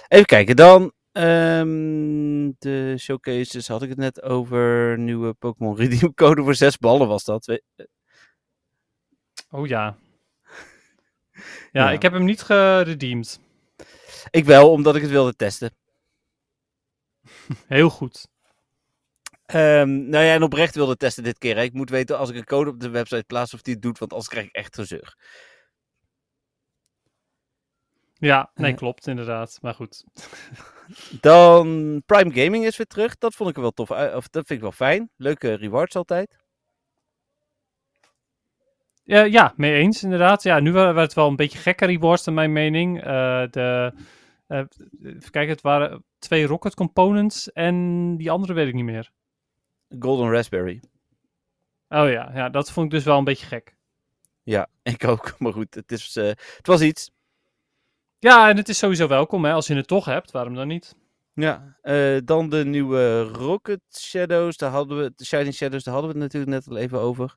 even 0.09 0.27
kijken, 0.27 0.57
dan 0.57 0.93
ehm, 1.13 2.51
de 2.59 2.95
showcases 2.99 3.69
had 3.69 3.83
ik 3.83 3.89
het 3.89 3.99
net 3.99 4.23
over. 4.23 4.99
Nieuwe 4.99 5.33
Pokémon 5.33 5.77
Redeem 5.77 6.15
code 6.23 6.43
voor 6.43 6.55
zes 6.55 6.79
ballen 6.79 7.09
was 7.09 7.25
dat. 7.25 7.45
We- 7.47 7.63
Oh 9.51 9.67
ja. 9.67 9.97
Ja, 11.73 11.85
Ja. 11.85 11.91
ik 11.91 12.03
heb 12.03 12.13
hem 12.13 12.25
niet 12.25 12.43
geredeemd. 12.43 13.41
Ik 14.31 14.45
wel, 14.45 14.71
omdat 14.71 14.97
ik 14.97 15.03
het 15.03 15.11
wilde 15.11 15.37
testen. 15.37 15.75
Heel 17.67 17.91
goed. 17.91 18.27
Ehm, 19.47 20.09
nou 20.09 20.25
ja, 20.25 20.35
en 20.35 20.43
oprecht 20.43 20.75
wilde 20.75 20.97
testen 20.97 21.23
dit 21.25 21.39
keer. 21.39 21.57
Hè. 21.57 21.63
Ik 21.63 21.73
moet 21.73 21.91
weten 21.91 22.19
als 22.19 22.31
ik 22.31 22.37
een 22.37 22.45
code 22.45 22.71
op 22.71 22.81
de 22.81 22.89
website 22.89 23.25
plaats 23.27 23.55
of 23.55 23.63
die 23.63 23.73
het 23.75 23.83
doet, 23.83 23.99
want 23.99 24.11
anders 24.11 24.31
krijg 24.31 24.47
ik 24.47 24.53
echt 24.55 24.75
gezeur. 24.75 25.17
Ja, 28.23 28.51
nee, 28.55 28.71
Eh. 28.73 28.77
klopt 28.77 29.07
inderdaad. 29.07 29.59
Maar 29.63 29.75
goed. 29.75 30.05
Dan 31.21 31.67
Prime 32.07 32.35
Gaming 32.43 32.65
is 32.65 32.77
weer 32.77 32.87
terug. 32.87 33.19
Dat 33.19 33.35
vond 33.35 33.51
ik 33.51 33.57
wel 33.57 33.71
tof 33.71 33.91
uit. 33.93 34.15
Of 34.15 34.29
dat 34.29 34.47
vind 34.47 34.59
ik 34.59 34.65
wel 34.65 34.73
fijn. 34.73 35.11
Leuke 35.17 35.55
rewards 35.55 35.97
altijd. 35.97 36.37
Ja, 39.05 39.23
ja, 39.23 39.53
mee 39.57 39.75
eens 39.75 40.03
inderdaad. 40.03 40.43
Ja, 40.43 40.61
nu 40.61 40.73
waren 40.73 40.97
het 41.03 41.15
wel 41.15 41.29
een 41.29 41.37
beetje 41.37 41.59
gekke 41.59 41.87
rewards 41.87 42.25
naar 42.25 42.35
mijn 42.35 42.53
mening. 42.53 43.03
Eh, 43.03 43.43
de, 43.51 43.93
eh, 44.47 44.59
even 45.03 45.31
kijken, 45.31 45.53
het 45.53 45.61
waren 45.61 46.05
twee 46.19 46.47
rocket 46.47 46.75
components 46.75 47.53
en 47.53 48.17
die 48.17 48.31
andere 48.31 48.53
weet 48.53 48.69
ik 48.69 48.75
niet 48.75 48.85
meer. 48.85 49.11
Golden 49.99 50.31
Raspberry. 50.31 50.81
Oh 51.89 52.11
ja, 52.11 52.31
ja, 52.35 52.49
dat 52.49 52.71
vond 52.73 52.87
ik 52.87 52.93
dus 52.93 53.05
wel 53.05 53.19
een 53.19 53.25
beetje 53.25 53.47
gek. 53.47 53.77
Ja, 54.43 54.69
ik 54.83 55.05
ook. 55.05 55.35
Maar 55.39 55.53
goed, 55.53 55.75
het, 55.75 55.93
is, 55.93 56.17
eh, 56.17 56.25
het 56.27 56.67
was 56.67 56.81
iets. 56.81 57.11
Ja, 58.23 58.49
en 58.49 58.57
het 58.57 58.69
is 58.69 58.79
sowieso 58.79 59.07
welkom 59.07 59.45
hè, 59.45 59.53
als 59.53 59.67
je 59.67 59.75
het 59.75 59.87
toch 59.87 60.05
hebt, 60.05 60.31
waarom 60.31 60.55
dan 60.55 60.69
niet? 60.69 60.97
Ja, 61.35 61.77
eh, 61.83 62.17
dan 62.25 62.49
de 62.49 62.65
nieuwe 62.65 63.23
Rocket 63.23 63.81
Shadows. 63.91 64.57
Daar 64.57 64.71
hadden 64.71 64.99
we, 64.99 65.13
de 65.17 65.25
Shining 65.25 65.55
Shadows, 65.55 65.85
daar 65.85 65.95
hadden 65.95 66.13
we 66.13 66.19
het 66.19 66.33
natuurlijk 66.33 66.53
net 66.53 66.69
al 66.69 66.83
even 66.83 67.01
over. 67.01 67.37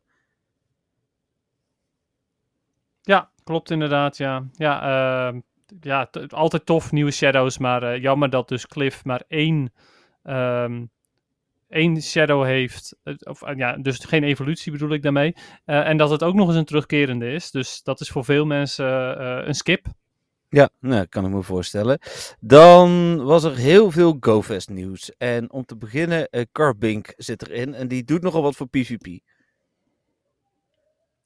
Ja, 3.01 3.31
klopt 3.43 3.71
inderdaad, 3.71 4.17
ja. 4.17 4.43
Ja, 4.53 4.81
ehm, 5.27 5.39
ja 5.79 6.09
altijd 6.27 6.65
tof, 6.65 6.91
nieuwe 6.91 7.11
shadows, 7.11 7.57
maar 7.57 7.83
eh, 7.83 8.01
jammer 8.01 8.29
dat 8.29 8.47
dus 8.47 8.67
Cliff 8.67 9.03
maar 9.05 9.23
één, 9.27 9.73
ehm, 10.23 10.85
één 11.69 12.01
shadow 12.01 12.43
heeft. 12.43 12.95
Of, 13.19 13.41
eh, 13.41 13.57
ja, 13.57 13.77
dus 13.77 14.05
geen 14.05 14.23
evolutie 14.23 14.71
bedoel 14.71 14.93
ik 14.93 15.01
daarmee. 15.01 15.35
En 15.65 15.97
dat 15.97 16.09
het 16.09 16.23
ook 16.23 16.35
nog 16.35 16.47
eens 16.47 16.57
een 16.57 16.65
terugkerende 16.65 17.31
is. 17.31 17.51
Dus 17.51 17.83
dat 17.83 17.99
is 17.99 18.09
voor 18.09 18.25
veel 18.25 18.45
mensen 18.45 18.87
een 19.47 19.55
skip. 19.55 19.87
Ja, 20.49 20.69
nou, 20.79 21.05
kan 21.05 21.25
ik 21.25 21.31
me 21.31 21.43
voorstellen. 21.43 21.99
Dan 22.39 23.23
was 23.23 23.43
er 23.43 23.55
heel 23.55 23.91
veel 23.91 24.17
GoFest 24.19 24.69
nieuws. 24.69 25.11
En 25.17 25.51
om 25.51 25.65
te 25.65 25.77
beginnen, 25.77 26.29
eh 26.29 26.43
Carbink 26.51 27.13
zit 27.17 27.47
erin 27.47 27.73
en 27.73 27.87
die 27.87 28.03
doet 28.03 28.21
nogal 28.21 28.41
wat 28.41 28.55
voor 28.55 28.67
PvP. 28.67 29.19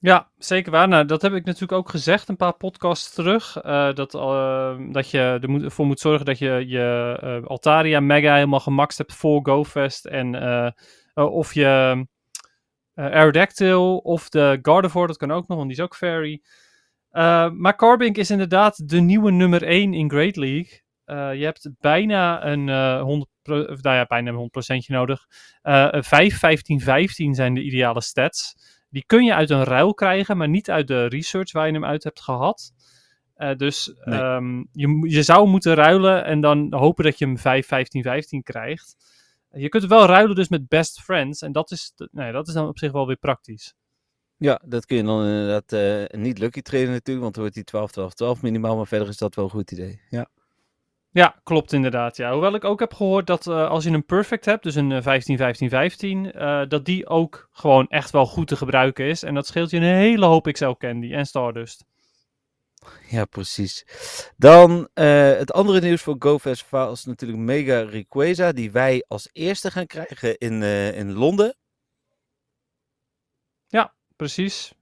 Ja, 0.01 0.29
zeker 0.37 0.71
waar. 0.71 0.87
Nou, 0.87 1.05
dat 1.05 1.21
heb 1.21 1.33
ik 1.33 1.45
natuurlijk 1.45 1.71
ook 1.71 1.89
gezegd 1.89 2.29
een 2.29 2.35
paar 2.35 2.53
podcasts 2.53 3.13
terug. 3.13 3.57
eh, 3.57 3.93
dat, 3.93 4.13
eh, 4.15 4.77
dat 4.91 5.09
je 5.09 5.39
ervoor 5.41 5.85
moet 5.85 5.99
zorgen 5.99 6.25
dat 6.25 6.37
je 6.37 6.63
je 6.67 7.41
Altaria 7.45 7.99
Mega 7.99 8.33
helemaal 8.33 8.59
gemaxt 8.59 8.97
hebt 8.97 9.13
voor 9.13 9.39
GoFest. 9.43 10.05
En 10.05 10.35
of 11.13 11.53
je 11.53 12.05
Aerodactyl 12.95 13.97
of 13.97 14.29
de 14.29 14.59
Gardevoir, 14.61 15.07
dat 15.07 15.17
kan 15.17 15.31
ook 15.31 15.47
nog, 15.47 15.57
want 15.57 15.69
die 15.69 15.77
is 15.77 15.83
ook 15.83 15.95
fairy. 15.95 16.41
Eh, 17.19 17.49
maar 17.51 17.75
Carbink 17.75 18.17
is 18.17 18.29
inderdaad 18.31 18.89
de 18.89 18.99
nieuwe 18.99 19.31
nummer 19.31 19.63
1 19.63 19.93
in 19.93 20.09
Great 20.09 20.35
League. 20.35 20.81
Eh, 21.05 21.33
je 21.35 21.43
hebt 21.43 21.69
bijna 21.79 22.45
een 22.45 22.69
eh 22.69 23.01
100, 23.01 23.29
pro- 23.41 23.61
of, 23.63 23.81
nou 23.81 23.95
ja, 23.95 24.05
bijna 24.05 24.29
een 24.29 24.35
100% 24.35 24.87
nodig. 24.87 25.25
Eh, 25.61 25.87
een 25.89 26.03
5, 26.03 26.37
15, 26.39 26.79
15 26.79 27.33
zijn 27.35 27.53
de 27.53 27.61
ideale 27.63 28.01
stats. 28.01 28.55
Die 28.89 29.03
kun 29.05 29.23
je 29.23 29.33
uit 29.33 29.49
een 29.49 29.63
ruil 29.63 29.93
krijgen, 29.93 30.37
maar 30.37 30.49
niet 30.49 30.69
uit 30.71 30.87
de 30.87 31.05
research 31.05 31.51
waar 31.51 31.67
je 31.67 31.73
hem 31.73 31.85
uit 31.85 32.03
hebt 32.03 32.21
gehad. 32.21 32.71
Eh, 33.35 33.55
dus 33.55 33.93
Nee. 34.03 34.19
ehm, 34.19 34.57
je, 34.71 35.05
je 35.09 35.23
zou 35.23 35.47
moeten 35.47 35.73
ruilen 35.73 36.25
en 36.25 36.41
dan 36.41 36.73
hopen 36.73 37.03
dat 37.03 37.17
je 37.19 37.25
hem 37.25 37.37
5, 37.37 37.67
15, 37.67 38.01
15 38.03 38.43
krijgt. 38.43 38.95
Je 39.51 39.69
kunt 39.69 39.85
wel 39.85 40.05
ruilen 40.05 40.35
dus 40.35 40.49
met 40.49 40.67
best 40.67 41.01
friends. 41.01 41.41
En 41.41 41.51
dat 41.51 41.71
is, 41.71 41.93
nee, 42.11 42.31
dat 42.31 42.47
is 42.47 42.53
dan 42.53 42.67
op 42.67 42.77
zich 42.77 42.91
wel 42.91 43.07
weer 43.07 43.17
praktisch. 43.17 43.73
Ja, 44.39 44.61
dat 44.65 44.85
kun 44.85 44.97
je 44.97 45.03
dan 45.03 45.25
inderdaad 45.25 45.71
eh, 45.71 46.19
niet 46.19 46.37
lucky 46.37 46.61
trainen 46.61 46.91
natuurlijk, 46.91 47.21
want 47.21 47.33
dan 47.33 47.43
wordt 47.43 47.57
die 47.57 47.63
12, 47.63 47.91
12, 47.91 48.13
12 48.13 48.41
minimaal. 48.41 48.75
Maar 48.75 48.87
verder 48.87 49.07
is 49.07 49.17
dat 49.17 49.35
wel 49.35 49.45
een 49.45 49.51
goed 49.51 49.71
idee. 49.71 50.01
Ja, 50.09 50.27
Ja, 51.11 51.35
klopt 51.43 51.73
inderdaad. 51.73 52.17
Ja. 52.17 52.31
Hoewel 52.31 52.55
ik 52.55 52.63
ook 52.63 52.79
heb 52.79 52.93
gehoord 52.93 53.27
dat 53.27 53.47
eh, 53.47 53.69
als 53.69 53.83
je 53.83 53.89
een 53.89 54.05
perfect 54.05 54.45
hebt, 54.45 54.63
dus 54.63 54.75
een 54.75 54.91
eh, 54.91 55.01
15, 55.01 55.37
15, 55.37 55.69
15, 55.69 56.31
eh, 56.31 56.61
dat 56.67 56.85
die 56.85 57.07
ook 57.07 57.49
gewoon 57.51 57.87
echt 57.87 58.11
wel 58.11 58.25
goed 58.25 58.47
te 58.47 58.55
gebruiken 58.55 59.05
is. 59.05 59.23
En 59.23 59.33
dat 59.33 59.47
scheelt 59.47 59.69
je 59.69 59.77
een 59.77 59.83
hele 59.83 60.25
hoop 60.25 60.51
XL 60.51 60.71
Candy 60.71 61.13
en 61.13 61.25
Stardust. 61.25 61.85
ja 63.09 63.25
precies. 63.25 63.85
Dan 64.37 64.89
het 64.93 65.51
andere 65.51 65.81
nieuws 65.81 66.01
voor 66.01 66.15
GoFest 66.19 66.69
was 66.69 67.05
natuurlijk 67.05 67.39
Mega 67.39 67.83
Rayquaza, 67.83 68.51
die 68.51 68.71
wij 68.71 69.05
als 69.07 69.29
eerste 69.31 69.71
gaan 69.71 69.87
krijgen 69.87 70.37
in, 70.37 70.63
in 70.93 71.13
Londen. 71.13 71.55
Precies. 74.19 74.73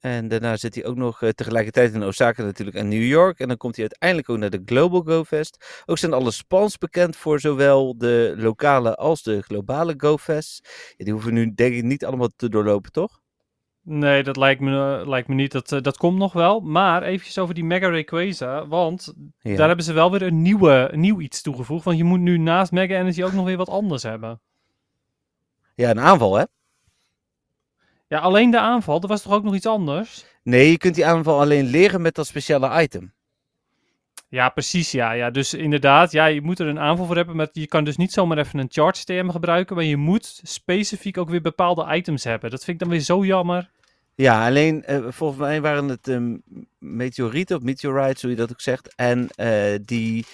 En 0.00 0.28
daarna 0.28 0.56
zit 0.56 0.74
hij 0.74 0.84
ook 0.84 0.96
nog 0.96 1.22
eh, 1.22 1.28
tegelijkertijd 1.28 1.94
in 1.94 2.02
Osaka 2.02 2.42
natuurlijk 2.42 2.76
en 2.76 2.88
New 2.88 3.04
York. 3.04 3.38
En 3.38 3.48
dan 3.48 3.56
komt 3.56 3.76
hij 3.76 3.84
uiteindelijk 3.90 4.30
ook 4.30 4.38
naar 4.38 4.50
de 4.50 4.62
Global 4.64 5.00
Go 5.00 5.24
Fest. 5.24 5.82
Ook 5.86 5.98
zijn 5.98 6.12
alle 6.12 6.30
spans 6.30 6.78
bekend 6.78 7.16
voor 7.16 7.40
zowel 7.40 7.98
de 7.98 8.34
lokale 8.36 8.94
als 8.96 9.22
de 9.22 9.42
globale 9.42 9.94
Go 9.96 10.16
Fest. 10.18 10.68
Ja, 10.96 11.04
die 11.04 11.12
hoeven 11.12 11.32
we 11.32 11.38
nu 11.38 11.54
denk 11.54 11.74
ik 11.74 11.82
niet 11.82 12.04
allemaal 12.04 12.28
te 12.36 12.48
doorlopen, 12.48 12.92
toch? 12.92 13.20
Nee, 13.82 14.22
dat 14.22 14.36
lijkt 14.36 14.60
me, 14.60 14.98
eh, 15.00 15.08
lijkt 15.08 15.28
me 15.28 15.34
niet. 15.34 15.52
Dat, 15.52 15.72
eh, 15.72 15.80
dat 15.80 15.96
komt 15.96 16.18
nog 16.18 16.32
wel. 16.32 16.60
Maar 16.60 17.02
eventjes 17.02 17.38
over 17.38 17.54
die 17.54 17.64
Mega 17.64 17.88
Rayquaza. 17.88 18.66
Want 18.66 19.14
Ja. 19.38 19.56
daar 19.56 19.66
hebben 19.66 19.84
ze 19.84 19.92
wel 19.92 20.10
weer 20.10 20.22
een, 20.22 20.42
nieuwe, 20.42 20.88
een 20.92 21.00
nieuw 21.00 21.20
iets 21.20 21.42
toegevoegd. 21.42 21.84
Want 21.84 21.96
je 21.98 22.04
moet 22.04 22.20
nu 22.20 22.38
naast 22.38 22.72
Mega 22.72 22.94
Energy 22.94 23.22
ook 23.22 23.32
nog 23.32 23.44
weer 23.44 23.56
wat 23.56 23.68
anders 23.68 24.02
hebben. 24.02 24.40
ja, 25.74 25.90
een 25.90 26.00
aanval 26.00 26.34
hè? 26.38 26.44
Ja, 28.08 28.18
alleen 28.18 28.50
de 28.50 28.58
aanval. 28.58 29.00
Er 29.00 29.08
was 29.08 29.22
toch 29.22 29.32
ook 29.32 29.44
nog 29.44 29.54
iets 29.54 29.66
anders? 29.66 30.24
Nee, 30.42 30.70
je 30.70 30.78
kunt 30.78 30.94
die 30.94 31.06
aanval 31.06 31.40
alleen 31.40 31.64
leren 31.64 32.02
met 32.02 32.14
dat 32.14 32.26
speciale 32.26 32.82
item. 32.82 33.14
Ja, 34.28 34.48
precies. 34.48 34.90
Ja, 34.90 35.12
ja. 35.12 35.30
Dus 35.30 35.54
inderdaad, 35.54 36.12
ja, 36.12 36.26
je 36.26 36.42
moet 36.42 36.58
er 36.58 36.66
een 36.66 36.78
aanval 36.78 37.06
voor 37.06 37.16
hebben. 37.16 37.36
Maar 37.36 37.48
je 37.52 37.66
kan 37.66 37.84
dus 37.84 37.96
niet 37.96 38.12
zomaar 38.12 38.38
even 38.38 38.58
een 38.58 38.70
charge 38.70 39.04
TM 39.04 39.28
gebruiken. 39.28 39.76
Maar 39.76 39.84
je 39.84 39.96
moet 39.96 40.40
specifiek 40.42 41.18
ook 41.18 41.30
weer 41.30 41.40
bepaalde 41.40 41.96
items 41.96 42.24
hebben. 42.24 42.50
Dat 42.50 42.64
vind 42.64 42.80
ik 42.80 42.82
dan 42.82 42.96
weer 42.96 43.04
zo 43.04 43.24
jammer. 43.24 43.70
Ja, 44.14 44.46
alleen 44.46 44.84
eh, 44.84 45.04
volgens 45.08 45.40
mij 45.40 45.60
waren 45.60 45.88
het 45.88 46.08
um, 46.08 46.42
meteorieten 46.78 47.56
of 47.56 47.62
meteorites, 47.62 48.22
hoe 48.22 48.30
je 48.30 48.36
dat 48.36 48.50
ook 48.50 48.60
zegt. 48.60 48.94
En 48.94 49.28
eh, 49.34 49.78
die 49.84 50.26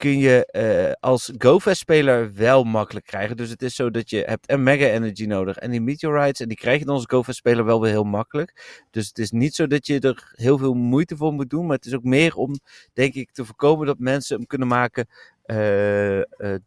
kun 0.00 0.18
je 0.18 0.46
eh, 0.46 0.92
als 1.00 1.32
GoFest-speler 1.38 2.34
wel 2.34 2.64
makkelijk 2.64 3.06
krijgen. 3.06 3.36
Dus 3.36 3.50
het 3.50 3.62
is 3.62 3.74
zo 3.74 3.90
dat 3.90 4.10
je 4.10 4.22
hebt 4.26 4.46
en 4.46 4.62
Mega 4.62 4.86
Energy 4.86 5.24
nodig 5.24 5.56
en 5.56 5.70
die 5.70 5.80
meteorites. 5.80 6.40
En 6.40 6.48
die 6.48 6.56
krijg 6.56 6.78
je 6.78 6.84
dan 6.84 6.94
als 6.94 7.04
GoFest-speler 7.06 7.64
wel 7.64 7.80
weer 7.80 7.90
heel 7.90 8.04
makkelijk. 8.04 8.82
Dus 8.90 9.08
het 9.08 9.18
is 9.18 9.30
niet 9.30 9.54
zo 9.54 9.66
dat 9.66 9.86
je 9.86 10.00
er 10.00 10.32
heel 10.34 10.58
veel 10.58 10.74
moeite 10.74 11.16
voor 11.16 11.32
moet 11.32 11.50
doen. 11.50 11.66
Maar 11.66 11.76
het 11.76 11.86
is 11.86 11.94
ook 11.94 12.02
meer 12.02 12.34
om, 12.36 12.54
denk 12.92 13.14
ik, 13.14 13.32
te 13.32 13.44
voorkomen 13.44 13.86
dat 13.86 13.98
mensen 13.98 14.36
hem 14.36 14.46
kunnen 14.46 14.68
maken... 14.68 15.06
eh, 15.42 16.18
eh, 16.18 16.60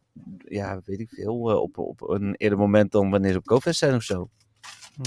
ja, 0.44 0.80
weet 0.84 1.00
ik 1.00 1.10
veel, 1.10 1.34
op, 1.62 1.78
op 1.78 2.08
een 2.08 2.34
eerder 2.34 2.58
moment 2.58 2.92
dan 2.92 3.10
wanneer 3.10 3.32
ze 3.32 3.38
op 3.38 3.48
GoFest 3.48 3.78
zijn 3.78 3.94
of 3.94 4.02
zo. 4.02 4.28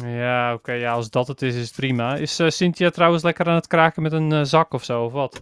Ja, 0.06 0.54
oké. 0.54 0.72
ja, 0.72 0.92
als 0.92 1.10
dat 1.10 1.28
het 1.28 1.42
is, 1.42 1.56
is 1.56 1.68
het 1.68 1.76
prima. 1.76 2.16
Is 2.16 2.42
Cynthia 2.48 2.90
trouwens 2.90 3.24
lekker 3.24 3.46
aan 3.46 3.56
het 3.56 3.68
kraken 3.68 4.02
met 4.02 4.12
een 4.12 4.46
zak 4.46 4.74
of 4.74 4.84
zo, 4.84 5.04
of 5.04 5.12
wat? 5.12 5.42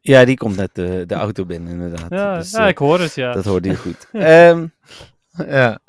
Ja, 0.00 0.24
die 0.24 0.36
komt 0.36 0.56
net 0.56 0.74
de, 0.74 1.04
de 1.06 1.14
auto 1.14 1.44
binnen, 1.46 1.72
inderdaad. 1.72 2.10
Ja, 2.10 2.36
Dus, 2.38 2.50
ja 2.50 2.62
eh, 2.62 2.68
ik 2.68 2.78
hoor 2.78 3.00
het, 3.00 3.14
ja. 3.14 3.32
Dat 3.32 3.44
hoorde 3.44 3.68
je 3.68 3.76
goed. 3.86 4.06
Ehm, 4.12 4.66
ja. 5.30 5.80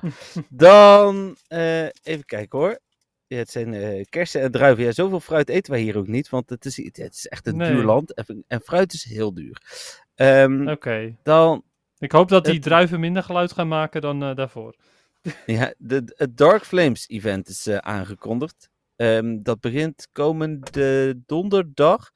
Dan 0.49 1.35
eh, 1.47 1.83
even 1.83 2.25
kijken 2.25 2.59
hoor. 2.59 2.79
Ja, 3.27 3.37
het 3.37 3.51
zijn 3.51 3.73
eh, 3.73 4.05
kersen 4.09 4.41
en 4.41 4.51
druiven. 4.51 4.83
Ja, 4.83 4.91
zoveel 4.91 5.19
fruit 5.19 5.49
eten 5.49 5.71
wij 5.71 5.81
hier 5.81 5.97
ook 5.97 6.07
niet, 6.07 6.29
want 6.29 6.49
het 6.49 6.65
is, 6.65 6.77
het 6.77 6.97
is 6.97 7.27
echt 7.27 7.47
een 7.47 7.57
Nee. 7.57 7.71
duur 7.71 7.83
land. 7.83 8.13
En, 8.13 8.43
en 8.47 8.61
fruit 8.61 8.93
is 8.93 9.03
heel 9.03 9.33
duur. 9.33 9.61
Ehm, 10.15 10.67
Oké. 10.69 11.15
Dan, 11.23 11.63
Ik 11.99 12.11
hoop 12.11 12.29
dat 12.29 12.45
die 12.45 12.53
Het- 12.53 12.63
druiven 12.63 12.99
minder 12.99 13.23
geluid 13.23 13.51
gaan 13.51 13.67
maken 13.67 14.01
dan 14.01 14.23
eh, 14.23 14.35
daarvoor. 14.35 14.75
ja, 15.45 15.73
de, 15.77 16.13
het 16.15 16.37
Dark 16.37 16.63
Flames 16.65 17.07
event 17.09 17.49
is 17.49 17.67
eh, 17.67 17.77
aangekondigd. 17.77 18.69
Ehm, 18.95 19.37
dat 19.41 19.59
begint 19.59 20.07
komende 20.11 21.19
donderdag. 21.25 22.11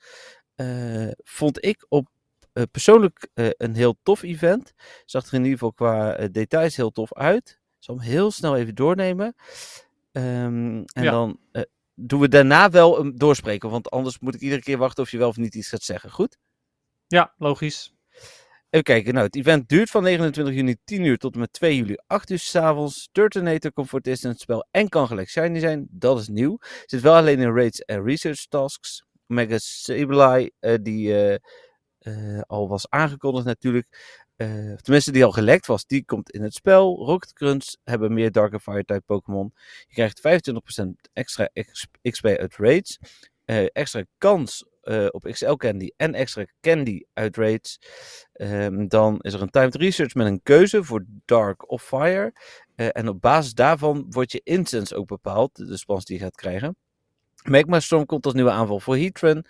Eh, 0.55 1.12
vond 1.24 1.65
ik 1.65 1.85
op 1.89 2.07
eh, 2.53 2.63
persoonlijk 2.71 3.27
eh, 3.33 3.47
een 3.57 3.75
heel 3.75 3.95
tof 4.03 4.21
event. 4.24 4.74
Zag 5.05 5.27
er 5.27 5.33
in 5.33 5.43
ieder 5.43 5.57
geval 5.57 5.74
qua 5.74 6.27
details 6.27 6.75
heel 6.75 6.91
tof 6.91 7.13
uit. 7.13 7.50
Ik 7.50 7.83
zal 7.83 7.95
hem 7.95 8.03
heel 8.03 8.31
snel 8.31 8.55
even 8.57 8.75
doornemen. 8.75 9.35
Ehm, 10.12 10.83
en 10.85 11.03
Ja. 11.03 11.12
dan 11.12 11.39
doen 11.95 12.19
we 12.19 12.27
daarna 12.27 12.69
wel 12.69 13.00
een 13.00 13.15
doorspreken. 13.15 13.69
Want 13.69 13.89
anders 13.89 14.19
moet 14.19 14.35
ik 14.35 14.41
iedere 14.41 14.62
keer 14.62 14.77
wachten 14.77 15.03
of 15.03 15.12
je 15.12 15.17
wel 15.17 15.27
of 15.27 15.38
niet 15.38 15.55
iets 15.55 15.69
gaat 15.69 15.83
zeggen. 15.83 16.12
Goed? 16.12 16.38
Ja, 17.07 17.33
logisch. 17.38 17.93
Even 18.69 18.83
kijken. 18.85 19.13
Nou, 19.13 19.25
het 19.25 19.35
event 19.35 19.69
duurt 19.69 19.89
van 19.89 20.03
29 20.03 20.55
juni 20.55 20.75
10 20.83 21.03
uur 21.03 21.17
tot 21.17 21.33
en 21.33 21.39
met 21.39 21.53
2 21.53 21.75
juli 21.75 21.95
8 22.07 22.29
uur 22.29 22.39
s'avonds. 22.39 23.09
Turtonator 23.12 23.71
eerst 24.01 24.24
in 24.24 24.29
het 24.29 24.39
spel 24.39 24.67
en 24.71 24.89
kan 24.89 25.07
gelijk 25.07 25.29
shiny 25.29 25.59
zijn. 25.59 25.88
Dat 25.91 26.19
is 26.19 26.27
nieuw. 26.27 26.57
Zit 26.85 27.01
wel 27.01 27.15
alleen 27.15 27.39
in 27.39 27.53
raids 27.55 27.79
en 27.79 28.03
research 28.03 28.45
tasks. 28.45 29.05
Mega 29.27 29.58
Sableye, 29.58 30.51
eh, 30.60 30.77
die 30.82 31.13
eh, 31.13 31.38
eh, 32.00 32.41
al 32.48 32.67
was 32.67 32.89
aangekondigd 32.89 33.46
natuurlijk. 33.46 34.24
Tenminste, 34.82 35.12
die 35.12 35.25
al 35.25 35.32
gelekt 35.32 35.65
was, 35.65 35.86
die 35.86 36.05
komt 36.05 36.32
in 36.32 36.41
het 36.41 36.53
spel. 36.53 36.96
Rocket 37.05 37.34
Crunch 37.34 37.75
hebben 37.84 38.13
meer 38.13 38.32
Dark 38.32 38.53
and 38.53 38.62
Fire 38.62 38.84
type 38.84 39.01
Pokémon. 39.05 39.53
Je 39.88 39.94
krijgt 39.94 40.20
25% 40.20 41.10
extra 41.13 41.50
XP 42.01 42.25
uit 42.25 42.55
raids. 42.55 43.00
Extra 43.74 44.03
kans 44.17 44.65
op 45.12 45.27
XL 45.32 45.53
Candy 45.53 45.91
en 45.98 46.13
extra 46.13 46.46
Candy 46.62 47.01
uit 47.13 47.38
raids. 47.38 47.79
Ehm, 48.34 48.88
dan 48.88 49.20
is 49.22 49.34
er 49.34 49.41
een 49.41 49.50
timed 49.50 49.75
research 49.75 50.13
met 50.13 50.27
een 50.27 50.44
keuze 50.44 50.84
voor 50.84 51.05
Dark 51.25 51.72
of 51.72 51.84
Fire. 51.84 52.34
En 52.75 53.08
op 53.08 53.22
basis 53.22 53.53
daarvan 53.53 54.05
wordt 54.10 54.32
je 54.32 54.41
instance 54.44 54.96
ook 54.96 55.08
bepaald, 55.08 55.55
de 55.55 55.77
spans 55.77 56.05
die 56.05 56.17
je 56.17 56.24
gaat 56.24 56.36
krijgen. 56.36 56.75
Magma 57.49 57.79
Storm 57.79 58.05
komt 58.05 58.25
als 58.25 58.33
nieuwe 58.33 58.51
aanval 58.51 58.79
voor 58.79 58.97
Heatran. 58.97 59.45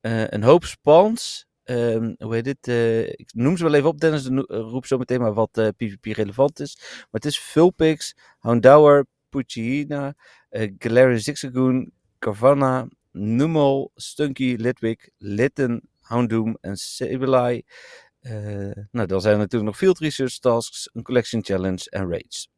Eh, 0.00 0.28
een 0.28 0.42
hoop 0.42 0.64
spans. 0.64 1.46
Ehm, 1.62 2.14
hoe 2.18 2.34
heet 2.34 2.44
dit? 2.44 2.68
Eh, 2.68 3.08
ik 3.08 3.30
noem 3.34 3.56
ze 3.56 3.64
wel 3.64 3.74
even 3.74 3.88
op, 3.88 4.00
Dennis 4.00 4.28
eh, 4.28 4.42
roep 4.46 4.86
zo 4.86 4.98
meteen 4.98 5.20
maar 5.20 5.34
wat 5.34 5.50
PvP 5.76 6.04
relevant 6.04 6.60
is. 6.60 6.76
Maar 6.78 7.06
het 7.10 7.24
is 7.24 7.38
Vulpix, 7.40 8.16
Houndour, 8.38 9.06
Puchihina, 9.28 10.14
eh 10.48 10.72
Galarian 10.78 11.18
Zigzagoon, 11.18 11.92
Carvanha, 12.18 12.88
Numel, 13.10 13.90
Stunky, 13.94 14.54
Litwick, 14.58 15.10
Litten, 15.18 15.88
Houndoom 16.00 16.56
en 16.60 16.76
Sableye. 16.76 17.64
Nou, 18.90 19.06
dan 19.06 19.20
zijn 19.20 19.34
er 19.34 19.40
natuurlijk 19.40 19.70
nog 19.70 19.76
field 19.76 19.98
research 19.98 20.38
tasks, 20.38 20.90
een 20.92 21.02
collection 21.02 21.44
challenge 21.44 21.90
en 21.90 22.10
raids. 22.10 22.48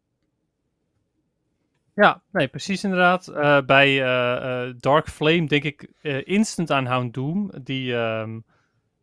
Ja, 1.94 2.22
nee, 2.30 2.48
precies 2.48 2.84
inderdaad. 2.84 3.28
Eh, 3.28 3.60
bij 3.60 4.02
eh, 4.02 4.66
eh, 4.66 4.74
Dark 4.78 5.08
Flame 5.08 5.46
denk 5.46 5.64
ik 5.64 5.92
instant 6.24 6.70
aan 6.70 6.86
Houndoom. 6.86 7.52
Die 7.62 7.94
ehm, 7.94 8.40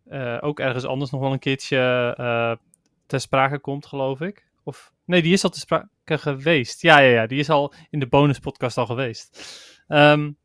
eh, 0.06 0.38
ook 0.42 0.60
ergens 0.60 0.86
anders 0.86 1.12
nog 1.12 1.22
wel 1.22 1.32
een 1.32 1.40
keertje 1.40 2.58
ter 3.06 3.20
sprake 3.20 3.60
komt, 3.60 3.86
geloof 3.86 4.22
ik. 4.22 4.48
Of, 4.64 4.94
nee, 5.06 5.22
die 5.22 5.34
is 5.34 5.44
al 5.44 5.50
te 5.50 5.60
sprake 5.60 6.18
geweest. 6.18 6.82
Ja, 6.82 7.00
ja, 7.00 7.10
ja, 7.10 7.28
die 7.28 7.40
is 7.40 7.50
al 7.50 7.74
in 7.90 8.00
de 8.00 8.08
bonuspodcast 8.08 8.78
al 8.78 8.86
geweest. 8.86 9.58
Um, 9.88 10.38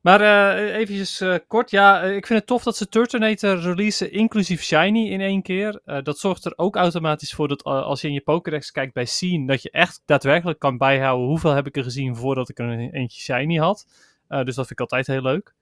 maar 0.00 0.20
uh, 0.20 0.74
eventjes 0.74 1.20
uh, 1.20 1.34
kort, 1.46 1.70
ja, 1.70 2.02
ik 2.02 2.26
vind 2.26 2.38
het 2.38 2.48
tof 2.48 2.62
dat 2.62 2.76
ze 2.76 2.88
Turtonator 2.88 3.60
releasen, 3.60 4.12
inclusief 4.12 4.62
Shiny 4.62 5.08
in 5.08 5.20
één 5.20 5.42
keer. 5.42 5.80
Dat 6.02 6.18
zorgt 6.18 6.44
er 6.44 6.52
ook 6.56 6.76
automatisch 6.76 7.32
voor 7.32 7.48
dat 7.48 7.62
als 7.62 8.00
je 8.00 8.08
in 8.08 8.14
je 8.14 8.20
Pokédex 8.20 8.70
kijkt 8.70 8.94
bij 8.94 9.04
Scene, 9.04 9.46
dat 9.46 9.62
je 9.62 9.70
echt 9.70 10.02
daadwerkelijk 10.04 10.58
kan 10.58 10.78
bijhouden 10.78 11.26
hoeveel 11.26 11.50
heb 11.50 11.66
ik 11.66 11.76
er 11.76 11.82
gezien 11.82 12.16
voordat 12.16 12.48
ik 12.48 12.58
er 12.58 12.64
een 12.64 12.90
eentje 12.90 13.20
Shiny 13.20 13.56
had. 13.56 13.86
dus 14.28 14.54
dat 14.54 14.66
vind 14.66 14.70
ik 14.70 14.80
altijd 14.80 15.06
heel 15.06 15.22
leuk. 15.22 15.54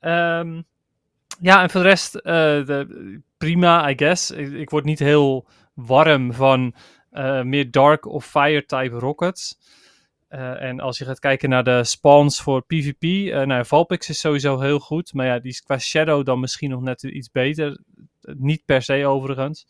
Um, 0.00 0.64
ja, 1.40 1.62
en 1.62 1.70
voor 1.70 1.82
de 1.82 1.88
rest, 1.88 2.12
de, 2.12 3.20
prima, 3.38 3.90
I 3.90 3.94
guess. 3.96 4.30
Ik, 4.30 4.52
ik, 4.52 4.70
word 4.70 4.84
niet 4.84 4.98
heel 4.98 5.46
warm 5.74 6.32
van 6.32 6.74
meer 7.42 7.70
Dark 7.70 8.06
of 8.06 8.26
Fire-type 8.26 8.98
rockets. 8.98 9.58
Uh, 10.34 10.62
en 10.62 10.80
als 10.80 10.98
je 10.98 11.04
gaat 11.04 11.18
kijken 11.18 11.48
naar 11.48 11.64
de 11.64 11.84
spawns 11.84 12.40
voor 12.40 12.62
PvP, 12.62 13.02
uh, 13.02 13.40
eh, 13.40 13.46
nou, 13.46 13.66
Valpix 13.66 14.08
is 14.08 14.20
sowieso 14.20 14.60
heel 14.60 14.78
goed. 14.78 15.12
Maar 15.12 15.26
ja, 15.26 15.38
die 15.38 15.50
is 15.50 15.62
qua 15.62 15.78
Shadow 15.78 16.24
dan 16.24 16.40
misschien 16.40 16.70
nog 16.70 16.80
net 16.80 17.02
iets 17.02 17.30
beter. 17.30 17.78
Niet 18.20 18.64
per 18.64 18.82
se 18.82 19.06
overigens. 19.06 19.66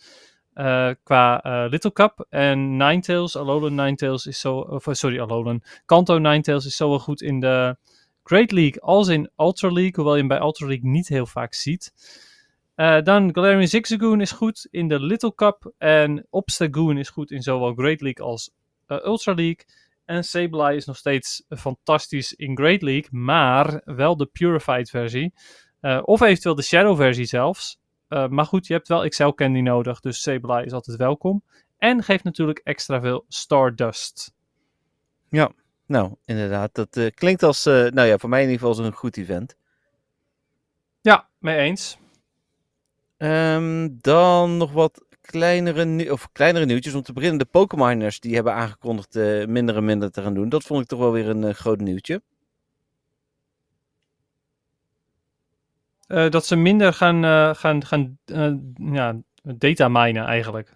Uh, 0.55 0.91
qua 1.03 1.41
Little 1.71 1.93
Cup 1.93 2.27
en 2.31 2.77
Ninetales, 2.77 3.37
Alolan 3.37 3.75
Ninetales 3.75 4.27
is 4.27 4.41
zo... 4.41 4.79
Sorry, 4.91 5.21
Alolan. 5.21 5.63
Kanto 5.87 6.19
Ninetales 6.19 6.67
is 6.67 6.77
zo 6.77 6.99
goed 6.99 7.23
in 7.23 7.41
de 7.41 7.77
Great 8.23 8.51
League 8.51 8.81
als 8.81 9.09
in 9.09 9.31
Ultra 9.37 9.73
League. 9.73 9.95
Hoewel 9.95 10.13
je 10.13 10.19
hem 10.19 10.29
bij 10.29 10.41
Ultra 10.41 10.67
League 10.67 10.91
niet 10.91 11.09
heel 11.09 11.27
vaak 11.27 11.55
ziet. 11.55 11.93
dan 13.05 13.35
Galarian 13.35 13.69
Zigzagoon 13.69 14.21
is 14.21 14.33
goed 14.33 14.69
in 14.71 14.89
de 14.89 15.01
Little 15.01 15.35
Cup. 15.35 15.73
En 15.79 16.27
Obstagoon 16.31 16.99
is 16.99 17.09
goed 17.09 17.31
in 17.31 17.43
zowel 17.43 17.75
Great 17.75 18.01
League 18.01 18.27
als 18.27 18.51
Ultra 18.87 19.35
League. 19.35 19.65
En 20.05 20.25
Sableye 20.25 20.77
is 20.77 20.85
nog 20.85 20.97
steeds 20.97 21.45
fantastisch 21.49 22.33
in 22.33 22.57
Great 22.57 22.83
League, 22.83 23.09
maar 23.11 23.81
wel 23.85 24.17
de 24.17 24.27
Purified 24.27 24.91
versie. 24.91 25.35
Uh, 25.81 26.01
of 26.05 26.21
eventueel 26.21 26.55
de 26.55 26.63
Shadow 26.63 26.97
versie 26.97 27.25
zelfs. 27.25 27.81
Uh, 28.09 28.29
maar 28.29 28.47
goed, 28.47 28.67
je 28.67 28.73
hebt 28.73 28.89
wel 28.89 29.05
Excel 29.05 29.35
Candy 29.35 29.61
nodig, 29.61 30.01
dus 30.01 30.23
Sableye 30.23 30.65
is 30.65 30.73
altijd 30.73 30.97
welkom. 30.97 31.43
En 31.79 32.03
geeft 32.03 32.25
natuurlijk 32.25 32.59
extra 32.59 33.01
veel 33.01 33.25
Stardust. 33.29 34.35
Ja, 35.29 35.53
nou 35.87 36.15
inderdaad. 36.25 36.75
Dat 36.75 36.97
uh, 36.97 37.11
klinkt 37.15 37.43
als, 37.43 37.65
nou 37.65 38.03
ja, 38.03 38.19
voor 38.19 38.29
mij 38.29 38.43
in 38.43 38.51
ieder 38.51 38.61
geval 38.61 38.77
als 38.77 38.87
een 38.87 38.99
goed 38.99 39.17
event. 39.17 39.57
Ja, 41.01 41.29
mee 41.39 41.59
eens. 41.59 41.99
Um, 43.17 43.99
dan 44.01 44.57
nog 44.57 44.73
wat 44.73 45.04
kleinere, 45.31 46.13
of 46.13 46.33
kleinere 46.33 46.65
nieuwtjes. 46.65 46.95
Om 46.95 47.03
te 47.03 47.13
beginnen, 47.13 47.39
de 47.39 47.45
Pokémoners 47.45 48.21
die 48.21 48.35
hebben 48.35 48.55
aangekondigd 48.55 49.17
uh, 49.17 49.47
minder 49.47 49.77
en 49.77 49.85
minder 49.85 50.11
te 50.11 50.23
gaan 50.23 50.35
doen. 50.35 50.49
Dat 50.49 50.63
vond 50.63 50.83
ik 50.83 50.89
toch 50.89 50.99
wel 50.99 51.13
weer 51.13 51.29
een 51.29 51.43
uh, 51.43 51.51
groot 51.51 51.81
nieuwtje. 51.81 52.23
Uh, 56.09 56.31
dat 56.31 56.47
ze 56.47 56.57
minder 56.57 56.93
gaan, 56.93 57.57
gaan, 57.57 57.85
gaan 57.85 58.19
ja, 58.77 59.17
data 59.43 59.89
minen 59.89 60.25
eigenlijk. 60.25 60.73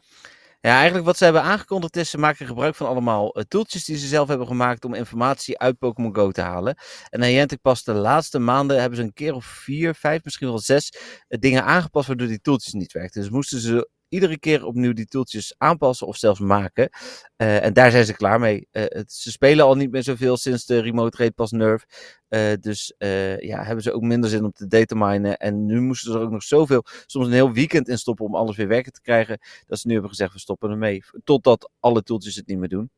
Ja, 0.60 0.74
eigenlijk 0.74 1.04
wat 1.04 1.16
ze 1.16 1.24
hebben 1.24 1.42
aangekondigd 1.42 1.96
is, 1.96 2.10
ze 2.10 2.18
maken 2.18 2.46
gebruik 2.46 2.74
van 2.74 2.86
allemaal 2.86 3.38
uh, 3.38 3.44
tooltjes 3.48 3.84
die 3.84 3.96
ze 3.96 4.06
zelf 4.06 4.28
hebben 4.28 4.46
gemaakt 4.46 4.84
om 4.84 4.94
informatie 4.94 5.58
uit 5.58 5.78
Pokémon 5.78 6.14
Go 6.14 6.30
te 6.30 6.40
halen. 6.40 6.76
En 7.10 7.20
Niantic 7.20 7.60
pas 7.60 7.84
de 7.84 7.92
laatste 7.92 8.38
maanden 8.38 8.80
hebben 8.80 8.98
ze 8.98 9.04
een 9.04 9.12
keer 9.12 9.34
of 9.34 9.44
vier, 9.44 9.94
vijf, 9.94 10.24
misschien 10.24 10.48
wel 10.48 10.58
zes 10.58 10.92
dingen 11.28 11.64
aangepast 11.64 12.06
waardoor 12.06 12.26
die 12.26 12.40
tooltjes 12.40 12.72
niet 12.72 12.92
werkten. 12.92 13.20
Dus 13.20 13.30
moesten 13.30 13.60
ze 13.60 13.90
iedere 14.08 14.38
keer 14.38 14.64
opnieuw 14.64 14.92
die 14.92 15.06
toeltjes 15.06 15.54
aanpassen 15.58 16.06
of 16.06 16.16
zelfs 16.16 16.40
maken. 16.40 16.88
Uh, 17.36 17.64
en 17.64 17.72
daar 17.72 17.90
zijn 17.90 18.04
ze 18.04 18.14
klaar 18.14 18.40
mee. 18.40 18.68
Het, 18.70 19.12
ze 19.12 19.30
spelen 19.30 19.64
al 19.64 19.74
niet 19.74 19.90
meer 19.90 20.02
zoveel 20.02 20.36
sinds 20.36 20.66
de 20.66 20.80
Remote 20.80 21.16
Rate 21.16 21.32
Pas 21.32 21.50
Nerf. 21.50 21.84
Uh, 22.28 22.52
dus 22.60 22.94
ja, 23.38 23.62
hebben 23.62 23.82
ze 23.82 23.92
ook 23.92 24.02
minder 24.02 24.30
zin 24.30 24.44
om 24.44 24.52
te 24.52 24.66
dataminen. 24.66 25.36
En 25.36 25.66
nu 25.66 25.80
moesten 25.80 26.12
ze 26.12 26.18
er 26.18 26.24
ook 26.24 26.30
nog 26.30 26.42
zoveel, 26.42 26.84
soms 27.06 27.26
een 27.26 27.32
heel 27.32 27.52
weekend 27.52 27.88
in 27.88 27.98
stoppen 27.98 28.24
om 28.24 28.34
alles 28.34 28.56
weer 28.56 28.68
werken 28.68 28.92
te 28.92 29.00
krijgen. 29.00 29.38
Dat 29.66 29.78
ze 29.78 29.86
nu 29.86 29.92
hebben 29.92 30.10
gezegd, 30.10 30.32
we 30.32 30.38
stoppen 30.38 30.70
ermee. 30.70 31.02
Totdat 31.24 31.70
alle 31.80 32.02
toeltjes 32.02 32.36
het 32.36 32.46
niet 32.46 32.58
meer 32.58 32.68
doen. 32.68 32.90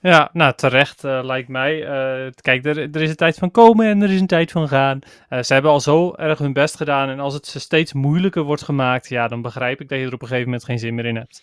Ja, 0.00 0.30
nou 0.32 0.54
terecht 0.54 1.04
uh, 1.04 1.20
lijkt 1.22 1.48
mij. 1.48 1.78
Uh, 1.80 2.30
kijk, 2.40 2.64
er, 2.64 2.78
er, 2.78 3.02
is 3.02 3.10
een 3.10 3.16
tijd 3.16 3.36
van 3.36 3.50
komen 3.50 3.86
en 3.86 4.02
er 4.02 4.10
is 4.10 4.20
een 4.20 4.26
tijd 4.26 4.50
van 4.50 4.68
gaan. 4.68 4.98
Uh, 5.30 5.42
ze 5.42 5.52
hebben 5.52 5.70
al 5.70 5.80
zo 5.80 6.14
erg 6.14 6.38
hun 6.38 6.52
best 6.52 6.76
gedaan 6.76 7.08
en 7.08 7.20
als 7.20 7.34
het 7.34 7.46
ze 7.46 7.60
steeds 7.60 7.92
moeilijker 7.92 8.42
wordt 8.42 8.62
gemaakt, 8.62 9.08
ja, 9.08 9.28
dan 9.28 9.42
begrijp 9.42 9.80
ik 9.80 9.88
dat 9.88 9.98
je 9.98 10.04
er 10.04 10.12
op 10.12 10.22
een 10.22 10.28
gegeven 10.28 10.48
moment 10.48 10.64
geen 10.64 10.78
zin 10.78 10.94
meer 10.94 11.06
in 11.06 11.16
hebt. 11.16 11.42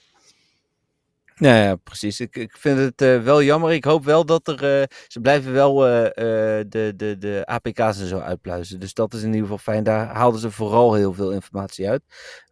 Nou 1.36 1.56
ja, 1.56 1.76
precies. 1.76 2.20
Ik, 2.20 2.36
ik 2.36 2.58
vind 2.58 2.80
het 2.80 3.24
wel 3.24 3.44
jammer. 3.44 3.74
Ik 3.74 3.84
hoop 3.84 4.06
wel 4.06 4.26
dat 4.26 4.48
er. 4.48 4.60
ze 5.08 5.20
blijven 5.22 5.54
wel 5.54 5.76
de, 5.76 6.94
de, 6.96 7.16
de 7.20 7.42
APK's 7.46 8.00
en 8.00 8.08
zo 8.08 8.20
uitpluizen. 8.20 8.80
Dus 8.80 8.94
dat 8.94 9.14
is 9.14 9.22
in 9.22 9.28
ieder 9.28 9.42
geval 9.42 9.58
fijn. 9.58 9.84
Daar 9.84 10.08
haalden 10.08 10.40
ze 10.40 10.52
vooral 10.52 10.94
heel 10.94 11.14
veel 11.14 11.32
informatie 11.32 11.90
uit. 11.90 12.02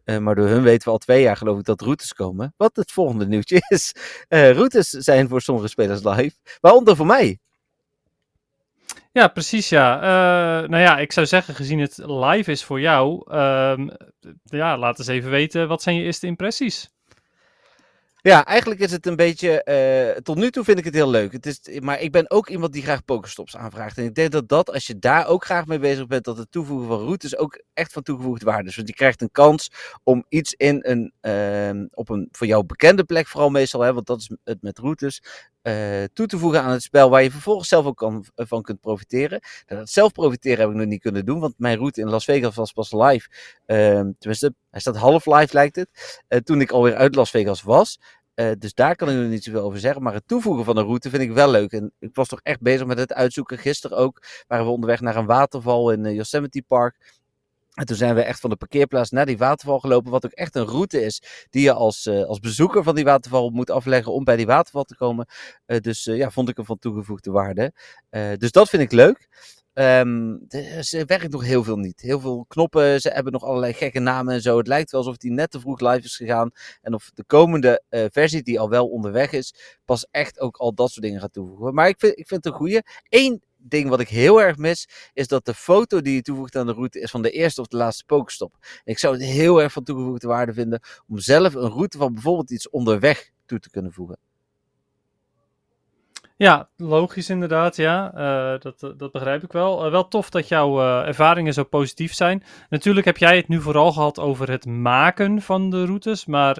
Uh, 0.05 0.17
maar 0.17 0.35
door 0.35 0.47
hun 0.47 0.63
weten 0.63 0.85
we 0.85 0.91
al 0.91 0.97
twee 0.97 1.21
jaar 1.21 1.37
geloof 1.37 1.59
ik 1.59 1.65
dat 1.65 1.81
routes 1.81 2.13
komen. 2.13 2.53
Wat 2.57 2.75
het 2.75 2.91
volgende 2.91 3.27
nieuwtje 3.27 3.61
is. 3.67 3.95
Uh, 4.29 4.51
routes 4.51 4.89
zijn 4.89 5.29
voor 5.29 5.41
sommige 5.41 5.67
spelers 5.67 6.03
live. 6.03 6.35
Waaronder 6.61 6.95
voor 6.95 7.05
mij. 7.05 7.39
Ja, 9.11 9.27
precies 9.27 9.69
ja. 9.69 9.95
Uh, 9.95 10.69
nou 10.69 10.83
ja, 10.83 10.97
ik 10.99 11.11
zou 11.11 11.25
zeggen, 11.25 11.55
gezien 11.55 11.79
het 11.79 11.97
live 11.97 12.51
is 12.51 12.63
voor 12.63 12.79
jou. 12.79 13.31
Uh, 13.31 13.87
ja, 14.43 14.77
laat 14.77 14.99
eens 14.99 15.07
even 15.07 15.29
weten, 15.29 15.67
wat 15.67 15.81
zijn 15.81 15.95
je 15.95 16.03
eerste 16.03 16.27
impressies? 16.27 16.91
Ja, 18.25 18.45
eigenlijk 18.45 18.81
is 18.81 18.91
het 18.91 19.05
een 19.05 19.15
beetje. 19.15 19.65
Uh, 20.15 20.21
tot 20.21 20.35
nu 20.35 20.51
toe 20.51 20.63
vind 20.63 20.77
ik 20.77 20.85
het 20.85 20.93
heel 20.93 21.09
leuk. 21.09 21.31
Het 21.31 21.45
is, 21.45 21.79
maar 21.79 22.01
ik 22.01 22.11
ben 22.11 22.31
ook 22.31 22.49
iemand 22.49 22.73
die 22.73 22.81
graag 22.81 23.05
pokerstops 23.05 23.57
aanvraagt. 23.57 23.97
En 23.97 24.03
ik 24.03 24.15
denk 24.15 24.31
dat 24.31 24.49
dat, 24.49 24.71
als 24.71 24.87
je 24.87 24.99
daar 24.99 25.27
ook 25.27 25.45
graag 25.45 25.65
mee 25.65 25.79
bezig 25.79 26.07
bent, 26.07 26.23
dat 26.23 26.37
het 26.37 26.51
toevoegen 26.51 26.87
van 26.87 26.99
routes 26.99 27.37
ook 27.37 27.63
echt 27.73 27.93
van 27.93 28.03
toegevoegde 28.03 28.45
waarde 28.45 28.69
is. 28.69 28.75
Want 28.75 28.87
je 28.87 28.93
krijgt 28.93 29.21
een 29.21 29.31
kans 29.31 29.69
om 30.03 30.25
iets 30.29 30.53
in 30.53 30.79
een, 30.81 31.13
uh, 31.21 31.85
op 31.93 32.09
een 32.09 32.27
voor 32.31 32.47
jou 32.47 32.63
bekende 32.65 33.03
plek, 33.03 33.27
vooral 33.27 33.49
meestal, 33.49 33.81
hè, 33.81 33.93
want 33.93 34.05
dat 34.05 34.19
is 34.19 34.31
het 34.43 34.61
met 34.61 34.79
routes, 34.79 35.21
uh, 35.63 36.03
toe 36.13 36.27
te 36.27 36.37
voegen 36.37 36.61
aan 36.61 36.71
het 36.71 36.83
spel 36.83 37.09
waar 37.09 37.23
je 37.23 37.31
vervolgens 37.31 37.67
zelf 37.67 37.85
ook 37.85 37.97
kan, 37.97 38.25
van 38.35 38.61
kunt 38.61 38.79
profiteren. 38.79 39.41
Nou, 39.67 39.79
dat 39.79 39.89
zelf 39.89 40.11
profiteren 40.11 40.59
heb 40.59 40.69
ik 40.69 40.75
nog 40.75 40.85
niet 40.85 41.01
kunnen 41.01 41.25
doen, 41.25 41.39
want 41.39 41.53
mijn 41.57 41.77
route 41.77 42.01
in 42.01 42.09
Las 42.09 42.25
Vegas 42.25 42.55
was 42.55 42.71
pas 42.71 42.91
live. 42.91 43.29
Uh, 43.67 43.77
tenminste, 44.17 44.53
hij 44.69 44.79
staat 44.79 44.95
half 44.95 45.25
live 45.25 45.53
lijkt 45.53 45.75
het. 45.75 46.21
Uh, 46.29 46.39
toen 46.39 46.61
ik 46.61 46.71
alweer 46.71 46.95
uit 46.95 47.15
Las 47.15 47.29
Vegas 47.29 47.61
was. 47.61 47.99
Dus 48.57 48.73
daar 48.73 48.95
kan 48.95 49.09
ik 49.09 49.15
nog 49.15 49.29
niet 49.29 49.43
zoveel 49.43 49.61
over 49.61 49.79
zeggen. 49.79 50.03
Maar 50.03 50.13
het 50.13 50.27
toevoegen 50.27 50.65
van 50.65 50.77
een 50.77 50.85
route 50.85 51.09
vind 51.09 51.21
ik 51.21 51.31
wel 51.31 51.51
leuk. 51.51 51.71
En 51.71 51.93
ik 51.99 52.15
was 52.15 52.27
toch 52.27 52.39
echt 52.43 52.61
bezig 52.61 52.85
met 52.85 52.97
het 52.97 53.13
uitzoeken. 53.13 53.57
Gisteren 53.57 53.97
ook 53.97 54.23
waren 54.47 54.65
we 54.65 54.71
onderweg 54.71 55.01
naar 55.01 55.15
een 55.15 55.25
waterval 55.25 55.91
in 55.91 56.13
Yosemite 56.13 56.63
Park. 56.67 57.21
En 57.73 57.85
toen 57.85 57.95
zijn 57.95 58.15
we 58.15 58.21
echt 58.21 58.39
van 58.39 58.49
de 58.49 58.55
parkeerplaats 58.55 59.09
naar 59.09 59.25
die 59.25 59.37
waterval 59.37 59.79
gelopen. 59.79 60.11
Wat 60.11 60.25
ook 60.25 60.31
echt 60.31 60.55
een 60.55 60.65
route 60.65 61.01
is 61.01 61.21
die 61.49 61.61
je 61.61 61.73
als, 61.73 62.05
uh, 62.05 62.23
als 62.23 62.39
bezoeker 62.39 62.83
van 62.83 62.95
die 62.95 63.03
waterval 63.03 63.49
moet 63.49 63.69
afleggen 63.69 64.13
om 64.13 64.23
bij 64.23 64.35
die 64.35 64.45
waterval 64.45 64.83
te 64.83 64.95
komen. 64.95 65.27
Uh, 65.65 65.77
dus 65.77 66.07
uh, 66.07 66.17
ja, 66.17 66.31
vond 66.31 66.49
ik 66.49 66.55
hem 66.55 66.65
van 66.65 66.79
toegevoegde 66.79 67.31
waarde. 67.31 67.73
dus 68.37 68.51
dat 68.51 68.69
vind 68.69 68.83
ik 68.83 68.91
leuk. 68.91 69.27
Um, 69.73 70.45
ze 70.81 71.03
werkt 71.05 71.31
nog 71.31 71.43
heel 71.43 71.63
veel 71.63 71.77
niet. 71.77 72.01
Heel 72.01 72.19
veel 72.19 72.45
knoppen, 72.47 73.01
ze 73.01 73.09
hebben 73.09 73.33
nog 73.33 73.43
allerlei 73.43 73.73
gekke 73.73 73.99
namen 73.99 74.33
en 74.33 74.41
zo. 74.41 74.57
Het 74.57 74.67
lijkt 74.67 74.91
wel 74.91 75.01
alsof 75.01 75.17
die 75.17 75.31
net 75.31 75.51
te 75.51 75.59
vroeg 75.59 75.79
live 75.79 76.03
is 76.03 76.15
gegaan. 76.15 76.51
En 76.81 76.93
of 76.93 77.11
de 77.13 77.23
komende 77.23 77.83
versie, 77.89 78.43
die 78.43 78.59
al 78.59 78.69
wel 78.69 78.87
onderweg 78.87 79.31
is, 79.31 79.53
pas 79.85 80.07
echt 80.11 80.39
ook 80.39 80.57
al 80.57 80.73
dat 80.73 80.91
soort 80.91 81.05
dingen 81.05 81.21
gaat 81.21 81.33
toevoegen. 81.33 81.73
Maar 81.73 81.87
ik 81.87 81.99
vind, 81.99 82.19
ik 82.19 82.27
vind 82.27 82.43
het 82.43 82.53
een 82.53 82.59
goede. 82.59 82.83
Eén 83.09 83.41
ding 83.63 83.89
wat 83.89 83.99
ik 83.99 84.09
heel 84.09 84.41
erg 84.41 84.57
mis, 84.57 84.87
is 85.13 85.27
dat 85.27 85.45
de 85.45 85.53
foto 85.53 86.01
die 86.01 86.13
je 86.15 86.21
toevoegt 86.21 86.55
aan 86.55 86.65
de 86.65 86.73
route 86.73 86.99
is 86.99 87.11
van 87.11 87.21
de 87.21 87.31
eerste 87.31 87.61
of 87.61 87.67
de 87.67 87.77
laatste 87.77 88.05
pokestop. 88.05 88.55
ik 88.83 88.99
zou 88.99 89.13
het 89.13 89.23
heel 89.23 89.61
erg 89.61 89.71
van 89.71 89.83
toegevoegde 89.83 90.27
waarde 90.27 90.53
vinden 90.53 90.81
om 91.07 91.19
zelf 91.19 91.53
een 91.53 91.69
route 91.69 91.97
van 91.97 92.13
bijvoorbeeld 92.13 92.51
iets 92.51 92.69
onderweg 92.69 93.31
toe 93.45 93.59
te 93.59 93.69
kunnen 93.69 93.91
voegen. 93.91 94.17
Ja, 96.37 96.69
logisch 96.77 97.29
inderdaad, 97.29 97.75
ja. 97.75 98.13
Uh, 98.15 98.59
dat, 98.59 98.93
dat 98.97 99.11
begrijp 99.11 99.43
ik 99.43 99.51
wel. 99.51 99.85
Uh, 99.85 99.91
wel 99.91 100.07
tof 100.07 100.29
dat 100.29 100.47
jouw 100.47 100.79
ervaringen 101.05 101.53
zo 101.53 101.63
positief 101.63 102.13
zijn. 102.13 102.43
Natuurlijk 102.69 103.05
heb 103.05 103.17
jij 103.17 103.35
het 103.35 103.47
nu 103.47 103.61
vooral 103.61 103.91
gehad 103.91 104.19
over 104.19 104.49
het 104.49 104.65
maken 104.65 105.41
van 105.41 105.69
de 105.69 105.85
routes, 105.85 106.25
maar 106.25 106.57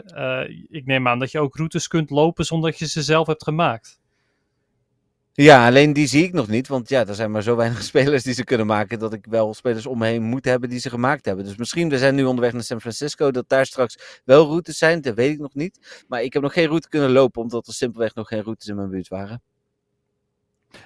ik 0.70 0.86
neem 0.86 1.08
aan 1.08 1.20
dat 1.20 1.32
je 1.32 1.40
ook 1.40 1.56
routes 1.56 1.88
kunt 1.88 2.10
lopen 2.10 2.46
zonder 2.46 2.70
dat 2.70 2.80
je 2.80 2.88
ze 2.88 3.02
zelf 3.02 3.28
hebt 3.28 3.44
gemaakt. 3.44 4.02
Ja, 5.36 5.68
alleen 5.68 5.94
die 5.94 6.08
zie 6.08 6.24
ik 6.24 6.34
nog 6.34 6.48
niet. 6.48 6.68
Want 6.68 6.90
ja, 6.90 7.08
er 7.08 7.16
zijn 7.16 7.32
maar 7.32 7.42
zo 7.42 7.56
weinig 7.56 7.84
spelers 7.94 8.24
die 8.24 8.34
ze 8.34 8.44
kunnen 8.44 8.66
maken. 8.68 9.00
Dat 9.00 9.14
ik 9.14 9.26
wel 9.30 9.54
spelers 9.54 9.86
om 9.86 9.98
me 9.98 10.06
heen 10.06 10.24
moet 10.24 10.46
hebben 10.46 10.70
die 10.70 10.80
ze 10.80 10.90
gemaakt 10.90 11.26
hebben. 11.26 11.46
Dus 11.46 11.56
misschien, 11.56 11.90
we 11.90 11.98
zijn 11.98 12.16
nu 12.16 12.24
onderweg 12.24 12.54
naar 12.54 12.64
San 12.64 12.82
Francisco. 12.82 13.32
Dat 13.32 13.50
daar 13.50 13.66
straks 13.66 14.22
wel 14.26 14.46
routes 14.46 14.78
zijn. 14.78 15.02
Dat 15.02 15.16
weet 15.16 15.34
ik 15.34 15.40
nog 15.40 15.54
niet. 15.54 16.04
Maar 16.08 16.24
ik 16.24 16.34
heb 16.34 16.42
nog 16.42 16.54
geen 16.54 16.68
route 16.68 16.90
kunnen 16.90 17.12
lopen. 17.12 17.42
Omdat 17.42 17.68
er 17.68 17.74
simpelweg 17.74 18.16
nog 18.16 18.28
geen 18.28 18.42
routes 18.42 18.68
in 18.68 18.76
mijn 18.76 18.90
buurt 18.90 19.08
waren. 19.08 19.42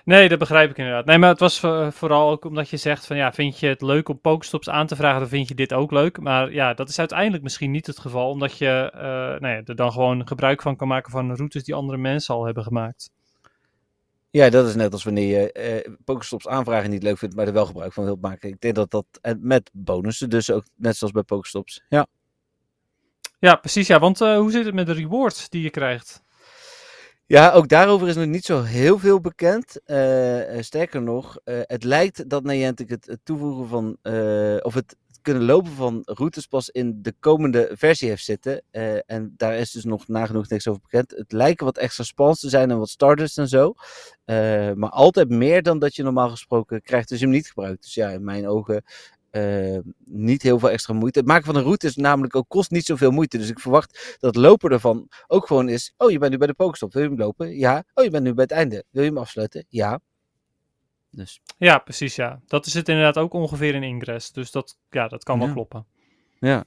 Nee, 0.04 0.30
dat 0.30 0.40
begrijp 0.40 0.70
ik 0.70 0.78
inderdaad. 0.78 1.06
Nee, 1.06 1.18
maar 1.18 1.30
het 1.30 1.40
was 1.40 1.60
vooral 1.96 2.30
ook 2.30 2.46
omdat 2.46 2.70
je 2.70 2.78
zegt 2.78 3.06
van 3.06 3.18
ja, 3.18 3.34
vind 3.34 3.60
je 3.60 3.68
het 3.68 3.82
leuk 3.82 4.10
om 4.10 4.22
Pokestops 4.22 4.70
aan 4.70 4.88
te 4.88 4.96
vragen, 4.96 5.20
dan 5.20 5.30
vind 5.30 5.48
je 5.48 5.56
dit 5.56 5.74
ook 5.74 5.92
leuk. 5.92 6.20
Maar 6.20 6.54
ja, 6.54 6.74
dat 6.74 6.90
is 6.90 7.00
uiteindelijk 7.00 7.44
misschien 7.44 7.72
niet 7.72 7.88
het 7.88 8.00
geval, 8.00 8.30
omdat 8.30 8.58
je 8.58 8.92
uh, 8.96 9.02
nou 9.42 9.48
ja, 9.48 9.62
er 9.66 9.76
dan 9.76 9.92
gewoon 9.92 10.28
gebruik 10.28 10.62
van 10.62 10.76
kan 10.76 10.88
maken 10.88 11.12
van 11.12 11.36
routes 11.36 11.64
die 11.64 11.76
andere 11.76 11.98
mensen 11.98 12.36
al 12.36 12.46
hebben 12.46 12.64
gemaakt. 12.64 13.10
Ja, 14.38 14.50
dat 14.50 14.68
is 14.68 14.76
net 14.76 14.94
als 14.94 15.04
wanneer 15.04 15.40
je 15.40 15.84
uh, 15.88 15.94
Pokestops 16.06 16.48
aanvragen 16.48 16.90
niet 16.90 17.04
leuk 17.04 17.18
vindt, 17.18 17.36
maar 17.36 17.48
er 17.48 17.54
wel 17.54 17.66
gebruik 17.66 17.94
van 17.94 18.04
wilt 18.04 18.22
maken. 18.22 18.50
Ik 18.50 18.62
denk 18.62 18.76
dat 18.76 18.92
dat 18.92 19.06
met 19.40 19.70
bonussen, 19.74 20.30
dus 20.30 20.52
ook 20.52 20.64
net 20.76 20.98
zoals 20.98 21.14
bij 21.14 21.24
Pokestops. 21.24 21.82
Ja. 21.90 22.08
Ja, 23.40 23.56
precies. 23.56 23.88
Ja, 23.88 24.00
want 24.00 24.22
uh, 24.22 24.38
hoe 24.38 24.52
zit 24.52 24.66
het 24.66 24.74
met 24.74 24.86
de 24.86 24.94
rewards 24.94 25.50
die 25.50 25.62
je 25.62 25.70
krijgt? 25.70 26.24
Ja, 27.26 27.52
ook 27.52 27.68
daarover 27.68 28.08
is 28.08 28.16
nog 28.16 28.26
niet 28.26 28.46
zo 28.46 28.62
heel 28.62 29.00
veel 29.00 29.22
bekend. 29.22 29.80
Uh, 29.86 30.62
sterker 30.62 31.02
nog, 31.02 31.40
uh, 31.46 31.60
het 31.62 31.84
lijkt 31.84 32.30
dat 32.30 32.44
Niantic 32.44 32.90
het, 32.90 33.06
het 33.06 33.20
toevoegen 33.24 33.68
van, 33.68 33.98
of 34.64 34.74
het 34.74 34.96
kunnen 35.28 35.46
lopen 35.46 35.72
van 35.72 36.02
routes 36.06 36.46
pas 36.46 36.70
in 36.70 37.00
de 37.02 37.14
komende 37.20 37.70
versie 37.74 38.10
heeft 38.10 38.24
zitten. 38.24 38.64
en 39.06 39.34
daar 39.38 39.56
is 39.56 39.72
dus 39.72 39.84
nog 39.84 40.08
nagenoeg 40.08 40.50
niks 40.50 40.68
over 40.68 40.82
bekend. 40.82 41.12
Het 41.12 41.32
lijken 41.32 41.66
wat 41.66 41.78
extra 41.78 42.04
spawns 42.04 42.40
te 42.40 42.50
zijn 42.50 42.72
en 42.72 42.78
wat 42.78 42.90
starters 42.90 43.38
en 43.38 43.48
zo. 43.48 43.74
maar 44.76 44.90
altijd 44.90 45.30
meer 45.30 45.64
dan 45.64 45.80
dat 45.80 45.96
je 45.96 46.04
normaal 46.04 46.30
gesproken 46.30 46.82
krijgt 46.82 47.12
als 47.12 47.20
je 47.20 47.26
hem 47.26 47.34
niet 47.34 47.48
gebruikt. 47.48 47.82
Dus 47.82 47.94
ja, 47.94 48.10
in 48.10 48.24
mijn 48.24 48.48
ogen 48.48 48.84
uh, 49.32 49.78
niet 50.06 50.42
heel 50.42 50.60
veel 50.60 50.70
extra 50.70 50.94
moeite. 50.94 51.20
Het 51.20 51.28
maken 51.28 51.46
van 51.46 51.56
een 51.56 51.64
route 51.64 51.88
is 51.88 51.96
namelijk 51.96 52.36
ook 52.36 52.50
kost 52.50 52.72
niet 52.72 52.86
zoveel 52.86 53.12
moeite. 53.12 53.38
Dus 53.38 53.50
ik 53.50 53.60
verwacht 53.60 54.18
dat 54.20 54.36
lopen 54.36 54.72
ervan 54.72 55.08
ook 55.28 55.48
gewoon 55.48 55.70
is. 55.70 55.94
Oh, 55.98 56.12
je 56.12 56.18
bent 56.18 56.32
nu 56.32 56.38
bij 56.38 56.48
de 56.48 56.54
pokestop. 56.54 56.94
Wil 56.94 57.02
je 57.02 57.08
hem 57.08 57.18
lopen? 57.18 57.58
Ja. 57.58 57.84
Oh, 57.94 58.04
je 58.04 58.10
bent 58.10 58.24
nu 58.24 58.34
bij 58.34 58.44
het 58.44 58.54
einde. 58.54 58.84
Wil 58.90 59.04
je 59.04 59.10
hem 59.10 59.18
afsluiten? 59.18 59.66
Ja. 59.70 60.00
Dus. 61.12 61.42
Ja, 61.58 61.78
precies. 61.78 62.16
Ja. 62.16 62.40
Dat 62.46 62.66
is 62.66 62.74
het 62.74 62.90
inderdaad 62.90 63.18
ook 63.18 63.34
ongeveer 63.34 63.76
in 63.76 63.84
Ingress. 63.84 64.32
Dus 64.32 64.52
dat, 64.52 64.78
ja, 64.90 65.08
dat 65.08 65.24
kan 65.24 65.40
wel 65.40 65.52
kloppen. 65.52 65.86
Ja, 66.40 66.66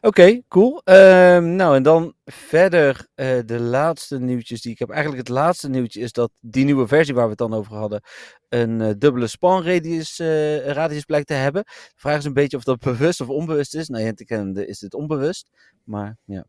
oké, 0.00 0.40
cool. 0.48 0.82
Um, 0.84 1.54
nou, 1.56 1.76
en 1.76 1.82
dan 1.82 2.14
verder 2.24 3.06
uh, 3.16 3.38
de 3.44 3.60
laatste 3.60 4.18
nieuwtjes 4.18 4.60
die 4.60 4.72
ik 4.72 4.78
heb. 4.78 4.90
Eigenlijk 4.90 5.28
het 5.28 5.36
laatste 5.36 5.68
nieuwtje 5.68 6.00
is 6.00 6.12
dat 6.12 6.30
die 6.40 6.64
nieuwe 6.64 6.86
versie 6.86 7.14
waar 7.14 7.24
we 7.24 7.30
het 7.30 7.38
dan 7.38 7.54
over 7.54 7.76
hadden, 7.76 8.02
een 8.48 8.80
uh, 8.80 8.90
dubbele 8.98 9.26
span 9.26 9.64
radius, 9.64 10.18
uh, 10.18 10.66
radius 10.66 11.04
blijkt 11.04 11.26
te 11.26 11.34
hebben. 11.34 11.62
De 11.64 11.92
vraag 11.96 12.18
is 12.18 12.24
een 12.24 12.32
beetje 12.32 12.56
of 12.56 12.64
dat 12.64 12.78
bewust 12.78 13.20
of 13.20 13.28
onbewust 13.28 13.74
is. 13.74 13.88
Nou, 13.88 14.12
kennende 14.12 14.66
is 14.66 14.78
dit 14.78 14.94
onbewust, 14.94 15.50
maar 15.84 16.16
ja. 16.24 16.44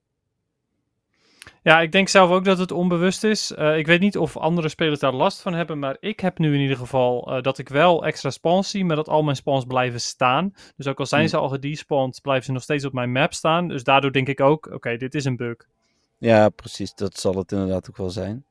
Ja, 1.64 1.82
ik 1.82 1.92
denk 1.92 2.08
zelf 2.08 2.30
ook 2.30 2.46
dat 2.46 2.58
het 2.58 2.72
onbewust 2.72 3.24
is. 3.24 3.52
Uh, 3.52 3.78
ik 3.78 3.86
weet 3.86 4.00
niet 4.00 4.18
of 4.18 4.38
andere 4.38 4.70
spelers 4.70 5.00
daar 5.00 5.14
last 5.14 5.42
van 5.42 5.54
hebben, 5.54 5.80
maar 5.80 5.98
ik 6.00 6.20
heb 6.20 6.38
nu 6.38 6.54
in 6.54 6.60
ieder 6.60 6.78
geval 6.78 7.34
uh, 7.36 7.42
dat 7.42 7.58
ik 7.58 7.70
wel 7.70 8.06
extra 8.06 8.30
spawns 8.30 8.70
zie, 8.70 8.86
maar 8.86 8.96
dat 8.96 9.10
al 9.10 9.24
mijn 9.24 9.36
spawns 9.36 9.66
blijven 9.66 10.02
staan. 10.02 10.54
Dus 10.76 10.88
ook 10.88 11.00
al 11.00 11.06
zijn 11.06 11.22
hmm. 11.22 11.30
ze 11.30 11.38
al 11.38 11.50
gedespawned, 11.50 12.22
blijven 12.22 12.46
ze 12.46 12.52
nog 12.52 12.64
steeds 12.64 12.86
op 12.86 12.94
mijn 12.94 13.12
map 13.12 13.34
staan. 13.34 13.68
Dus 13.68 13.84
daardoor 13.84 14.12
denk 14.12 14.28
ik 14.28 14.40
ook, 14.40 14.70
oké, 14.74 14.98
dit 14.98 15.16
is 15.16 15.26
een 15.26 15.36
bug. 15.36 15.56
Ja, 16.18 16.50
precies. 16.50 16.94
Dat 16.94 17.20
zal 17.20 17.34
het 17.34 17.52
inderdaad 17.52 17.90
ook 17.90 17.98
wel 17.98 18.10
zijn. 18.10 18.46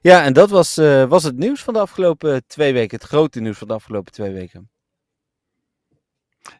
Ja, 0.00 0.24
en 0.24 0.32
dat 0.32 0.50
was, 0.50 0.78
uh, 0.78 1.04
was 1.04 1.22
het 1.22 1.36
nieuws 1.36 1.62
van 1.62 1.74
de 1.74 1.80
afgelopen 1.80 2.46
twee 2.46 2.72
weken. 2.72 2.98
Het 2.98 3.06
grote 3.06 3.40
nieuws 3.40 3.58
van 3.58 3.68
de 3.68 3.74
afgelopen 3.74 4.12
twee 4.12 4.32
weken. 4.32 4.70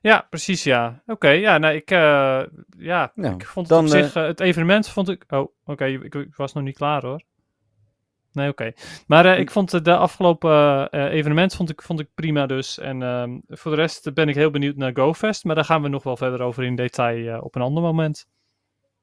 Ja, 0.01 0.27
precies, 0.31 0.63
ja. 0.63 1.03
Oké, 1.07 1.29
ja, 1.29 1.59
nou, 1.59 1.75
ik, 1.75 1.91
uh, 1.91 2.43
ja, 2.79 3.13
nou, 3.15 3.35
ik 3.35 3.47
vond 3.47 3.69
het 3.69 3.77
dan, 3.77 3.85
op 3.85 3.91
zich, 3.91 4.17
uh, 4.17 4.27
het 4.27 4.41
evenement 4.41 4.89
vond 4.89 5.09
ik, 5.09 5.25
oh, 5.29 5.39
oké, 5.41 5.51
okay, 5.65 5.93
ik, 5.93 6.15
ik, 6.15 6.37
was 6.37 6.53
nog 6.53 6.65
niet 6.65 6.77
klaar 6.77 7.03
hoor. 7.03 7.23
Nee, 8.33 8.49
oké. 8.49 8.63
Okay. 8.63 8.77
Maar 9.07 9.27
uh, 9.27 9.39
ik 9.39 9.51
vond 9.51 9.85
de 9.85 9.97
afgelopen 9.97 10.93
evenement 10.93 11.55
vond 11.55 11.71
ik, 11.71 11.83
vond 11.83 12.01
ik 12.01 12.09
prima 12.15 12.47
dus. 12.47 12.79
En 12.79 13.03
ehm, 13.03 13.39
voor 13.49 13.71
de 13.71 13.77
rest 13.77 14.15
ben 14.15 14.29
ik 14.29 14.35
heel 14.35 14.51
benieuwd 14.51 14.77
naar 14.77 14.93
GoFest, 14.95 15.45
maar 15.45 15.55
daar 15.55 15.65
gaan 15.65 15.83
we 15.83 15.89
nog 15.89 16.03
wel 16.03 16.17
verder 16.17 16.43
over 16.43 16.65
in 16.65 16.77
detail 16.77 17.41
op 17.41 17.55
een 17.55 17.63
ander 17.63 17.83
moment. 17.83 18.27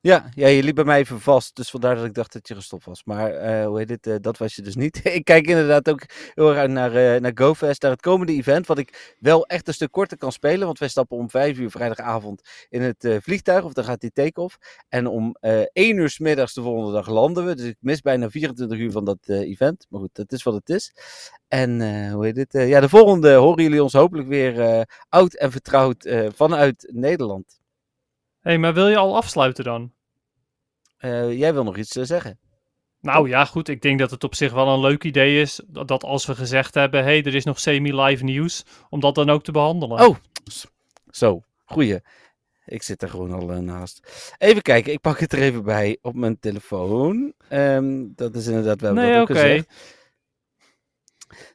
Ja, 0.04 0.30
ja, 0.36 0.48
je 0.48 0.64
liep 0.64 0.76
bij 0.76 0.84
mij 0.84 1.00
even 1.00 1.20
vast, 1.20 1.56
dus 1.56 1.70
vandaar 1.70 1.96
dat 1.96 2.06
ik 2.06 2.14
dacht 2.14 2.34
dat 2.34 2.48
je 2.48 2.56
gestopt 2.56 2.86
was. 2.86 3.04
Maar 3.04 3.34
uh, 3.34 3.66
hoe 3.66 3.78
heet 3.78 3.90
het, 3.90 4.08
uh, 4.08 4.16
dat 4.22 4.38
was 4.38 4.56
je 4.56 4.62
dus 4.62 4.76
niet. 4.76 5.00
ik 5.16 5.24
kijk 5.24 5.48
inderdaad 5.48 5.90
ook 5.90 6.06
heel 6.34 6.56
erg 6.56 6.68
naar, 6.68 6.96
uh, 6.96 7.22
naar 7.22 7.32
GoFest, 7.36 7.82
naar 7.82 7.92
het 7.92 8.02
komende 8.02 8.34
event, 8.34 8.68
wat 8.68 8.78
ik 8.78 9.16
wel 9.20 9.46
echt 9.46 9.68
een 9.68 9.74
stuk 9.74 9.92
korter 9.92 10.18
kan 10.18 10.32
spelen, 10.32 10.66
want 10.66 10.80
wij 10.80 10.88
stappen 10.88 11.18
om 11.18 11.30
vijf 11.30 11.58
uur 11.58 11.72
vrijdagavond 11.72 12.42
in 12.70 12.82
het 12.82 13.20
vliegtuig, 13.24 13.64
of 13.64 13.74
dan 13.74 13.84
gaat 13.84 14.02
die 14.02 14.12
take-off. 14.12 14.58
En 14.90 15.08
om 15.08 15.36
één 15.74 15.98
uur 15.98 16.10
s 16.10 16.20
middags 16.20 16.54
de 16.54 16.62
volgende 16.62 16.92
dag 16.92 17.08
landen 17.08 17.46
we, 17.46 17.56
dus 17.56 17.66
ik 17.66 17.78
mis 17.80 18.02
bijna 18.02 18.30
24 18.30 18.78
uur 18.78 18.92
van 18.92 19.06
dat 19.06 19.20
event. 19.28 19.86
Maar 19.90 20.00
goed, 20.02 20.16
dat 20.16 20.32
is 20.32 20.44
wat 20.44 20.54
het 20.54 20.70
is. 20.70 20.94
En 21.48 21.82
hoe 22.12 22.26
heet 22.26 22.38
het, 22.38 22.54
ja, 22.68 22.80
de 22.80 22.90
volgende 22.90 23.34
horen 23.34 23.64
jullie 23.64 23.84
ons 23.84 23.94
hopelijk 23.94 24.28
weer 24.28 24.86
oud 25.10 25.34
en 25.34 25.52
vertrouwd 25.52 26.10
vanuit 26.36 26.90
Nederland 26.94 27.61
hey, 28.42 28.58
maar 28.58 28.74
wil 28.74 28.88
je 28.88 28.98
al 28.98 29.16
afsluiten 29.16 29.64
dan? 29.64 29.94
Uh, 31.00 31.38
jij 31.38 31.54
wil 31.54 31.64
nog 31.64 31.78
iets 31.78 31.96
uh, 31.96 32.04
zeggen. 32.04 32.40
Nou 33.00 33.30
ja, 33.30 33.46
goed. 33.46 33.68
Ik 33.68 33.82
denk 33.82 34.00
dat 34.00 34.12
het 34.12 34.24
op 34.24 34.36
zich 34.36 34.54
wel 34.54 34.68
een 34.68 34.80
leuk 34.80 35.04
idee 35.04 35.42
is. 35.42 35.62
Dat 35.68 36.04
als 36.04 36.26
we 36.26 36.36
gezegd 36.36 36.74
hebben: 36.74 37.04
hey, 37.04 37.24
er 37.24 37.36
is 37.36 37.44
nog 37.44 37.60
semi-live 37.60 38.24
nieuws. 38.24 38.64
Om 38.90 39.00
dat 39.00 39.16
dan 39.16 39.30
ook 39.30 39.44
te 39.44 39.52
behandelen. 39.52 40.08
Oh, 40.08 40.16
zo. 41.10 41.44
Goeie. 41.66 42.00
Ik 42.66 42.84
zit 42.84 43.02
er 43.02 43.10
gewoon 43.10 43.32
al 43.32 43.52
uh, 43.52 43.58
naast. 43.58 44.08
Even 44.38 44.62
kijken, 44.62 44.94
ik 44.94 45.02
pak 45.02 45.20
het 45.20 45.34
er 45.34 45.42
even 45.42 45.64
bij 45.64 45.98
op 46.02 46.16
mijn 46.16 46.40
telefoon. 46.40 47.34
Um, 47.50 48.14
dat 48.16 48.36
is 48.36 48.48
inderdaad 48.48 48.82
wel 48.82 48.94
nee, 48.94 49.22
oké. 49.22 49.32
Okay. 49.32 49.66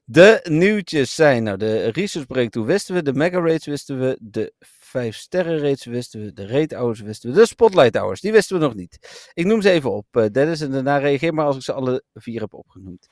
De 0.04 0.40
nieuwtjes 0.48 1.14
zijn, 1.14 1.42
nou, 1.42 1.56
de 1.56 1.88
research 1.88 2.26
breakthrough 2.26 2.70
wisten 2.70 2.94
we, 2.94 3.02
de 3.02 3.12
mega 3.12 3.40
rates 3.40 3.66
wisten 3.66 4.00
we, 4.00 4.18
de 4.20 4.52
vijf 4.96 5.16
sterren 5.16 5.58
rates 5.58 5.84
wisten 5.84 6.20
we, 6.20 6.32
de 6.32 6.46
rate 6.46 6.76
hours 6.76 7.00
wisten 7.00 7.30
we, 7.30 7.36
de 7.36 7.46
spotlight 7.46 7.96
hours, 7.96 8.20
die 8.20 8.32
wisten 8.32 8.58
we 8.58 8.64
nog 8.64 8.74
niet. 8.74 9.30
Ik 9.34 9.46
noem 9.46 9.62
ze 9.62 9.70
even 9.70 9.92
op, 9.92 10.06
uh, 10.12 10.26
Dennis, 10.32 10.60
en 10.60 10.70
daarna 10.70 10.96
reageer 10.96 11.34
maar 11.34 11.46
als 11.46 11.56
ik 11.56 11.62
ze 11.62 11.72
alle 11.72 12.02
vier 12.14 12.40
heb 12.40 12.54
opgenoemd. 12.54 13.08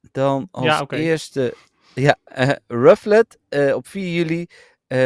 Dan 0.00 0.48
als 0.50 0.64
ja, 0.64 0.80
okay. 0.80 1.00
eerste, 1.00 1.54
ja, 1.94 2.16
uh, 2.38 2.52
Rufflet 2.66 3.38
uh, 3.48 3.74
op 3.74 3.86
4 3.86 4.14
juli 4.14 4.46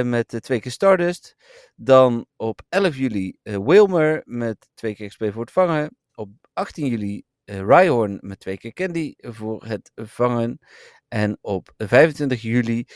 met 0.04 0.38
twee 0.40 0.60
keer 0.60 0.72
Stardust. 0.72 1.36
Dan 1.74 2.26
op 2.36 2.62
11 2.68 2.96
juli 2.96 3.36
Wilmer 3.42 4.22
met 4.24 4.68
twee 4.74 4.94
keer 4.94 5.08
XP 5.08 5.24
voor 5.32 5.40
het 5.40 5.52
vangen. 5.52 5.96
Op 6.14 6.28
18 6.52 6.86
juli 6.86 7.22
uh, 7.44 7.60
Rhyhorn 7.60 8.18
met 8.20 8.40
twee 8.40 8.58
keer 8.58 8.72
Candy 8.72 9.14
voor 9.16 9.64
het 9.64 9.90
vangen. 9.94 10.58
En 11.08 11.38
op 11.40 11.72
25 11.76 12.42
juli 12.42 12.86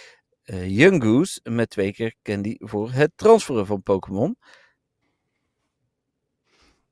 uh, 0.45 1.01
Goose 1.01 1.41
met 1.43 1.71
twee 1.71 1.93
keer 1.93 2.15
Candy 2.23 2.57
voor 2.59 2.91
het 2.91 3.13
transferen 3.17 3.67
van 3.67 3.83
Pokémon. 3.83 4.37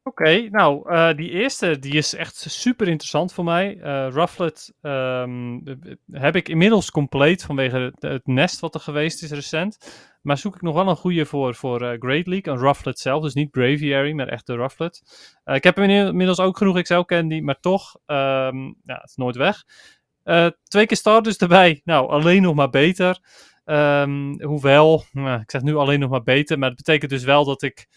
Oké, 0.09 0.49
nou, 0.51 0.93
uh, 0.93 1.15
die 1.15 1.31
eerste 1.31 1.79
die 1.79 1.93
is 1.93 2.15
echt 2.15 2.37
super 2.37 2.89
interessant 2.89 3.33
voor 3.33 3.45
mij. 3.45 3.77
Uh, 3.77 4.09
Rufflet 4.11 4.75
um, 4.83 5.63
heb 6.11 6.37
ik 6.37 6.49
inmiddels 6.49 6.91
compleet 6.91 7.45
vanwege 7.45 7.93
het, 7.99 8.27
nest 8.27 8.61
wat 8.61 8.75
er 8.75 8.81
geweest 8.81 9.23
is 9.23 9.31
recent. 9.31 9.79
Maar 10.23 10.39
zoek 10.39 10.55
ik 10.55 10.63
nog 10.63 10.75
wel 10.75 10.89
een 10.89 10.97
goede 10.97 11.27
voor, 11.27 11.55
voor 11.55 11.79
Great 11.79 12.27
League, 12.27 12.53
een 12.53 12.61
Rufflet 12.61 12.99
zelf. 12.99 13.23
Dus 13.23 13.35
niet 13.35 13.51
Braviary, 13.51 14.13
maar 14.13 14.29
echt 14.29 14.47
de 14.47 14.57
Rufflet. 14.57 15.03
ik 15.45 15.65
heb 15.65 15.79
inmiddels 15.79 16.41
ook 16.41 16.57
genoeg 16.57 16.83
XL 16.83 17.01
Candy, 17.01 17.41
maar 17.41 17.61
toch, 17.61 17.95
um, 18.07 18.67
ja, 18.83 18.95
het 18.95 19.09
is 19.09 19.17
nooit 19.17 19.37
weg. 19.37 19.65
Twee 20.62 20.87
keer 20.87 20.97
starters 20.97 21.37
erbij, 21.37 21.81
nou, 21.85 22.09
alleen 22.09 22.43
nog 22.43 22.55
maar 22.55 22.71
beter. 22.71 23.21
Um, 23.64 24.43
hoewel, 24.43 25.05
nou, 25.12 25.41
ik 25.41 25.51
zeg 25.51 25.62
nu 25.62 25.77
alleen 25.77 26.01
nog 26.01 26.11
maar 26.11 26.23
beter, 26.23 26.59
maar 26.59 26.69
dat 26.69 26.77
betekent 26.77 27.11
dus 27.11 27.25
wel 27.25 27.45
dat 27.45 27.62
ik 27.62 27.88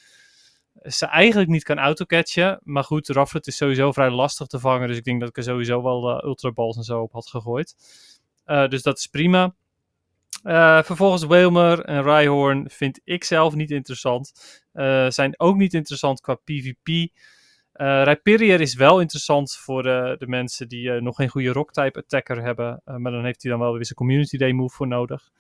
ze 0.84 1.06
eigenlijk 1.06 1.50
niet 1.50 1.64
kan 1.64 1.80
autocatchen. 1.80 2.60
Maar 2.64 2.84
goed, 2.84 3.08
Rafflet 3.08 3.48
is 3.48 3.56
sowieso 3.56 3.92
vrij 3.92 4.10
lastig 4.10 4.48
te 4.48 4.60
vangen. 4.60 4.88
Dus 4.88 4.98
ik 4.98 5.04
denk 5.04 5.20
dat 5.20 5.30
ik 5.30 5.38
er 5.38 5.44
sowieso 5.44 5.84
wel 5.84 6.10
uh, 6.10 6.24
Ultra 6.24 6.52
Balls 6.52 6.78
en 6.78 6.84
zo 6.84 7.02
op 7.02 7.12
had 7.12 7.30
gegooid. 7.30 7.76
Uh, 8.46 8.68
dus 8.68 8.82
dat 8.82 8.98
is 8.98 9.08
prima. 9.08 9.56
Vervolgens 10.84 11.26
Wilmer 11.26 11.82
en 11.82 12.04
Rhyhorn 12.04 12.70
vind 12.70 13.02
ik 13.04 13.24
zelf 13.24 13.56
niet 13.56 13.72
interessant. 13.72 14.32
zijn 15.08 15.40
ook 15.40 15.56
niet 15.56 15.74
interessant 15.74 16.22
qua 16.22 16.36
PvP. 16.36 17.12
Uh, 17.74 18.60
is 18.60 18.76
wel 18.76 19.00
interessant 19.00 19.56
voor 19.56 19.84
de, 19.84 20.16
de 20.18 20.28
mensen 20.28 20.68
die 20.68 20.92
nog 20.92 21.16
geen 21.16 21.30
goede 21.30 21.52
rock-type 21.52 22.00
attacker 22.00 22.44
hebben. 22.44 22.82
maar 22.86 23.12
dan 23.12 23.26
heeft 23.26 23.42
hij 23.42 23.52
dan 23.52 23.60
wel 23.60 23.74
weer 23.74 23.86
zijn 23.86 23.98
community 23.98 24.38
day 24.38 24.52
move 24.52 24.76
voor 24.76 24.88
nodig. 24.88 25.32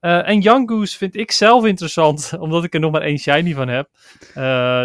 En 0.00 0.40
Young 0.40 0.70
Goose 0.70 0.96
vind 0.96 1.16
ik 1.16 1.30
zelf 1.30 1.64
interessant, 1.64 2.32
omdat 2.38 2.64
ik 2.64 2.74
er 2.74 2.80
nog 2.80 2.92
maar 2.92 3.02
één 3.02 3.18
shiny 3.18 3.54
van 3.54 3.68
heb. 3.68 3.88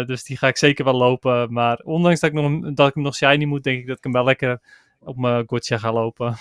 Dus 0.06 0.24
die 0.24 0.36
ga 0.36 0.48
ik 0.48 0.56
zeker 0.56 0.84
wel 0.84 0.96
lopen. 0.96 1.52
Maar 1.52 1.78
ondanks 1.84 2.20
dat 2.20 2.30
ik, 2.30 2.36
nog, 2.36 2.74
dat 2.74 2.88
ik 2.88 2.94
hem 2.94 3.02
nog 3.02 3.14
shiny 3.14 3.44
moet, 3.44 3.64
denk 3.64 3.78
ik 3.80 3.86
dat 3.86 3.96
ik 3.96 4.04
hem 4.04 4.12
wel 4.12 4.24
lekker 4.24 4.60
op 5.00 5.16
mijn 5.16 5.44
gotcha 5.46 5.78
ga 5.78 5.92
lopen. 5.92 6.36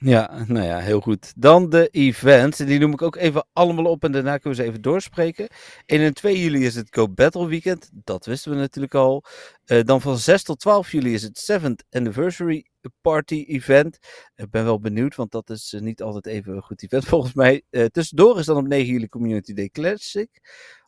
Ja, 0.00 0.44
nou 0.46 0.66
ja, 0.66 0.78
heel 0.78 1.00
goed. 1.00 1.32
Dan 1.36 1.70
de 1.70 1.88
events. 1.88 2.58
Die 2.58 2.78
noem 2.78 2.92
ik 2.92 3.02
ook 3.02 3.16
even 3.16 3.46
allemaal 3.52 3.84
op 3.84 4.04
en 4.04 4.12
daarna 4.12 4.38
kunnen 4.38 4.58
we 4.58 4.64
ze 4.64 4.70
even 4.70 4.82
doorspreken. 4.82 5.48
1 5.86 6.00
en 6.00 6.14
2 6.14 6.40
juli 6.40 6.64
is 6.64 6.74
het 6.74 6.86
Go 6.90 7.08
Battle 7.08 7.46
Weekend. 7.48 7.90
Dat 7.92 8.26
wisten 8.26 8.50
we 8.50 8.56
natuurlijk 8.56 8.94
al. 8.94 9.24
Uh, 9.66 9.80
dan 9.82 10.00
van 10.00 10.18
6 10.18 10.42
tot 10.42 10.60
12 10.60 10.92
juli 10.92 11.14
is 11.14 11.22
het 11.22 11.50
7th 11.52 11.88
Anniversary 11.90 12.66
Party 13.00 13.44
Event. 13.48 13.98
Ik 14.36 14.50
ben 14.50 14.64
wel 14.64 14.80
benieuwd, 14.80 15.14
want 15.14 15.30
dat 15.30 15.50
is 15.50 15.72
uh, 15.72 15.80
niet 15.80 16.02
altijd 16.02 16.26
even 16.26 16.56
een 16.56 16.62
goed 16.62 16.82
event 16.82 17.04
volgens 17.14 17.34
mij. 17.34 17.62
Uh, 17.70 17.84
tussendoor 17.84 18.38
is 18.38 18.46
dan 18.46 18.56
op 18.56 18.66
9 18.66 18.92
juli 18.92 19.08
Community 19.08 19.52
Day 19.52 19.68
Classic. 19.68 20.28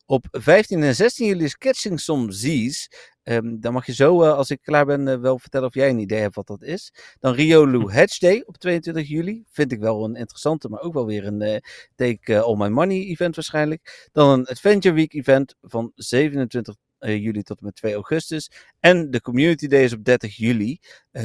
Op 0.07 0.27
15 0.31 0.83
en 0.83 0.95
16 0.95 1.27
juli 1.27 1.45
is 1.45 1.57
Catching 1.57 2.01
Some 2.01 2.33
Z's. 2.33 2.89
Um, 3.31 3.61
dan 3.61 3.73
mag 3.73 3.87
je 3.87 3.95
zo, 3.95 4.23
uh, 4.23 4.33
als 4.33 4.51
ik 4.51 4.63
klaar 4.63 4.87
ben, 4.87 5.07
uh, 5.07 5.21
wel 5.21 5.39
vertellen 5.39 5.67
of 5.67 5.75
jij 5.75 5.89
een 5.89 5.99
idee 5.99 6.21
hebt 6.21 6.35
wat 6.35 6.47
dat 6.47 6.63
is. 6.63 6.93
Dan 7.19 7.35
Riolu 7.35 7.93
Hedge 7.93 8.19
Day 8.19 8.43
op 8.47 8.57
22 8.57 9.09
juli. 9.09 9.45
Vind 9.51 9.73
ik 9.73 9.81
wel 9.81 10.05
een 10.05 10.15
interessante, 10.15 10.69
maar 10.69 10.81
ook 10.81 10.93
wel 10.93 11.07
weer 11.07 11.27
een 11.27 11.41
uh, 11.41 11.57
Take 11.95 12.41
All 12.41 12.57
My 12.57 12.69
Money 12.69 13.07
event 13.07 13.35
waarschijnlijk. 13.35 14.09
Dan 14.13 14.29
een 14.29 14.47
Adventure 14.47 14.95
Week 14.95 15.13
event 15.13 15.55
van 15.61 15.93
27 15.95 16.75
juli 16.99 17.43
tot 17.43 17.59
en 17.59 17.65
met 17.65 17.75
2 17.75 17.95
augustus. 17.95 18.51
En 18.81 19.11
de 19.11 19.21
Community 19.21 19.67
Day 19.67 19.83
is 19.85 19.93
op 19.93 20.05
30 20.05 20.37
juli. 20.37 20.79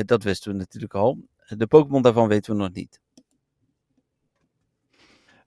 dat 0.06 0.24
wisten 0.24 0.52
we 0.52 0.58
natuurlijk 0.58 0.94
al. 0.94 1.18
De 1.48 1.68
Pokémon 1.68 2.02
daarvan 2.02 2.28
weten 2.28 2.52
we 2.52 2.62
nog 2.62 2.74
niet. 2.74 3.00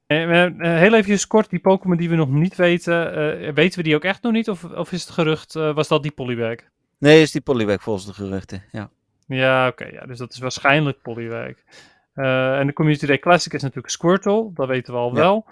Uh, 0.08 0.46
heel 0.58 0.94
even 0.94 1.26
kort, 1.26 1.50
die 1.50 1.58
Pokémon 1.58 1.96
die 1.96 2.08
we 2.08 2.16
nog 2.16 2.28
niet 2.28 2.56
weten, 2.56 3.18
uh, 3.42 3.52
weten 3.52 3.78
we 3.78 3.84
die 3.84 3.94
ook 3.94 4.04
echt 4.04 4.22
nog 4.22 4.32
niet? 4.32 4.48
Of, 4.48 4.64
of 4.64 4.92
is 4.92 5.02
het 5.02 5.10
gerucht, 5.10 5.54
uh, 5.54 5.74
was 5.74 5.88
dat 5.88 6.02
die 6.02 6.12
Poliwag? 6.12 6.56
Nee, 6.98 7.22
is 7.22 7.30
die 7.30 7.40
Poliwag 7.40 7.82
volgens 7.82 8.06
de 8.06 8.12
geruchten, 8.12 8.62
ja. 8.72 8.90
Ja, 9.26 9.68
oké, 9.68 9.82
okay, 9.82 9.94
ja, 9.94 10.06
dus 10.06 10.18
dat 10.18 10.32
is 10.32 10.38
waarschijnlijk 10.38 11.02
Poliwag. 11.02 11.52
en 12.14 12.66
de 12.66 12.72
Community 12.72 13.06
Day 13.06 13.18
Classic 13.18 13.52
is 13.52 13.62
natuurlijk 13.62 13.92
Squirtle, 13.92 14.50
dat 14.54 14.66
weten 14.66 14.92
we 14.92 14.98
al 14.98 15.14
ja. 15.14 15.14
wel. 15.14 15.46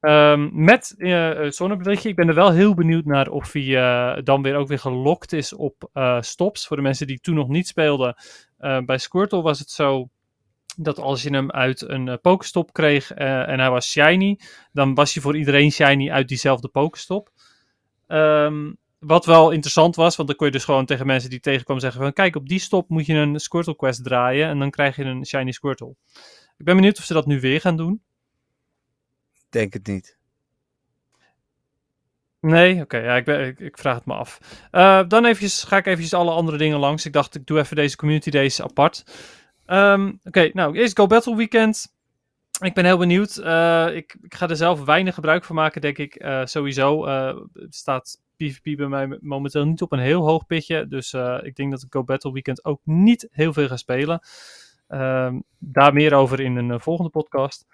Um, 0.00 0.50
met 0.64 0.94
uh, 0.96 1.50
zonneberichtje, 1.50 2.08
ik 2.08 2.16
ben 2.16 2.28
er 2.28 2.34
wel 2.34 2.52
heel 2.52 2.74
benieuwd 2.74 3.04
naar 3.04 3.28
of 3.28 3.52
hij 3.52 4.22
dan 4.22 4.42
weer 4.42 4.56
ook 4.56 4.68
weer 4.68 4.78
gelokt 4.78 5.32
is 5.32 5.52
op 5.52 5.90
stops. 6.20 6.66
Voor 6.66 6.76
de 6.76 6.82
mensen 6.82 7.06
die 7.06 7.20
toen 7.20 7.34
nog 7.34 7.48
niet 7.48 7.66
speelden, 7.66 8.14
bij 8.84 8.98
Squirtle 8.98 9.42
was 9.42 9.58
het 9.58 9.70
zo 9.70 10.08
dat 10.76 10.98
als 10.98 11.22
je 11.22 11.30
hem 11.30 11.50
uit 11.50 11.80
een 11.80 12.06
uh, 12.06 12.14
Pokestop 12.22 12.72
kreeg 12.72 13.16
uh, 13.18 13.48
en 13.48 13.58
hij 13.58 13.70
was 13.70 13.90
shiny, 13.90 14.38
dan 14.72 14.94
was 14.94 15.14
hij 15.14 15.22
voor 15.22 15.36
iedereen 15.36 15.72
shiny 15.72 16.10
uit 16.10 16.28
diezelfde 16.28 16.68
Pokestop. 16.68 17.30
Um, 18.08 18.76
wat 18.98 19.24
wel 19.24 19.50
interessant 19.50 19.96
was, 19.96 20.16
want 20.16 20.28
dan 20.28 20.36
kon 20.36 20.46
je 20.46 20.52
dus 20.52 20.64
gewoon 20.64 20.86
tegen 20.86 21.06
mensen 21.06 21.30
die 21.30 21.40
tegenkomen 21.40 21.82
zeggen 21.82 22.00
van 22.00 22.12
kijk, 22.12 22.36
op 22.36 22.48
die 22.48 22.58
stop 22.58 22.88
moet 22.88 23.06
je 23.06 23.14
een 23.14 23.40
Squirtle 23.40 23.76
quest 23.76 24.04
draaien 24.04 24.48
en 24.48 24.58
dan 24.58 24.70
krijg 24.70 24.96
je 24.96 25.04
een 25.04 25.26
shiny 25.26 25.52
Squirtle. 25.52 25.94
Ik 26.58 26.64
ben 26.64 26.76
benieuwd 26.76 26.98
of 26.98 27.04
ze 27.04 27.12
dat 27.12 27.26
nu 27.26 27.40
weer 27.40 27.60
gaan 27.60 27.76
doen. 27.76 28.02
Denk 29.50 29.72
het 29.72 29.86
niet. 29.86 30.20
Nee, 32.40 32.72
oké, 32.72 32.82
okay, 32.82 33.02
ja, 33.02 33.16
ik, 33.16 33.24
ben, 33.24 33.46
ik, 33.46 33.60
ik, 33.60 33.78
vraag 33.78 33.94
het 33.94 34.06
me 34.06 34.14
af. 34.14 34.38
Uh, 34.72 35.02
dan 35.08 35.24
eventjes, 35.24 35.62
ga 35.62 35.76
ik 35.76 35.86
eventjes 35.86 36.14
alle 36.14 36.30
andere 36.30 36.56
dingen 36.56 36.78
langs. 36.78 37.06
Ik 37.06 37.12
dacht, 37.12 37.34
ik 37.34 37.46
doe 37.46 37.58
even 37.58 37.76
deze 37.76 37.96
community 37.96 38.30
days 38.30 38.62
apart. 38.62 39.04
Um, 39.66 40.20
Oké, 40.24 40.50
nou, 40.52 40.76
eerst 40.76 40.96
Go 40.96 41.06
Battle 41.06 41.36
Weekend. 41.36 41.94
Ik 42.60 42.74
ben 42.74 42.84
heel 42.84 42.98
benieuwd. 42.98 43.36
Uh, 43.36 43.86
ik, 43.94 44.16
ik, 44.22 44.34
ga 44.34 44.48
er 44.48 44.56
zelf 44.56 44.84
weinig 44.84 45.14
gebruik 45.14 45.44
van 45.44 45.56
maken, 45.56 45.80
denk 45.80 45.98
ik. 45.98 46.24
Uh, 46.24 46.44
sowieso 46.44 47.06
uh, 47.06 47.36
staat 47.68 48.20
PvP 48.36 48.76
bij 48.76 48.86
mij 48.86 49.18
momenteel 49.20 49.64
niet 49.64 49.82
op 49.82 49.92
een 49.92 49.98
heel 49.98 50.26
hoog 50.26 50.46
pitje. 50.46 50.88
Dus 50.88 51.14
ik 51.42 51.56
denk 51.56 51.70
dat 51.70 51.82
ik 51.82 51.92
Go 51.92 52.04
Battle 52.04 52.32
Weekend 52.32 52.64
ook 52.64 52.80
niet 52.84 53.28
heel 53.30 53.52
veel 53.52 53.68
ga 53.68 53.76
spelen. 53.76 54.20
Ehm, 54.88 55.40
daar 55.58 55.92
meer 55.92 56.14
over 56.14 56.40
in 56.40 56.56
een 56.56 56.80
volgende 56.80 57.10
podcast. 57.10 57.66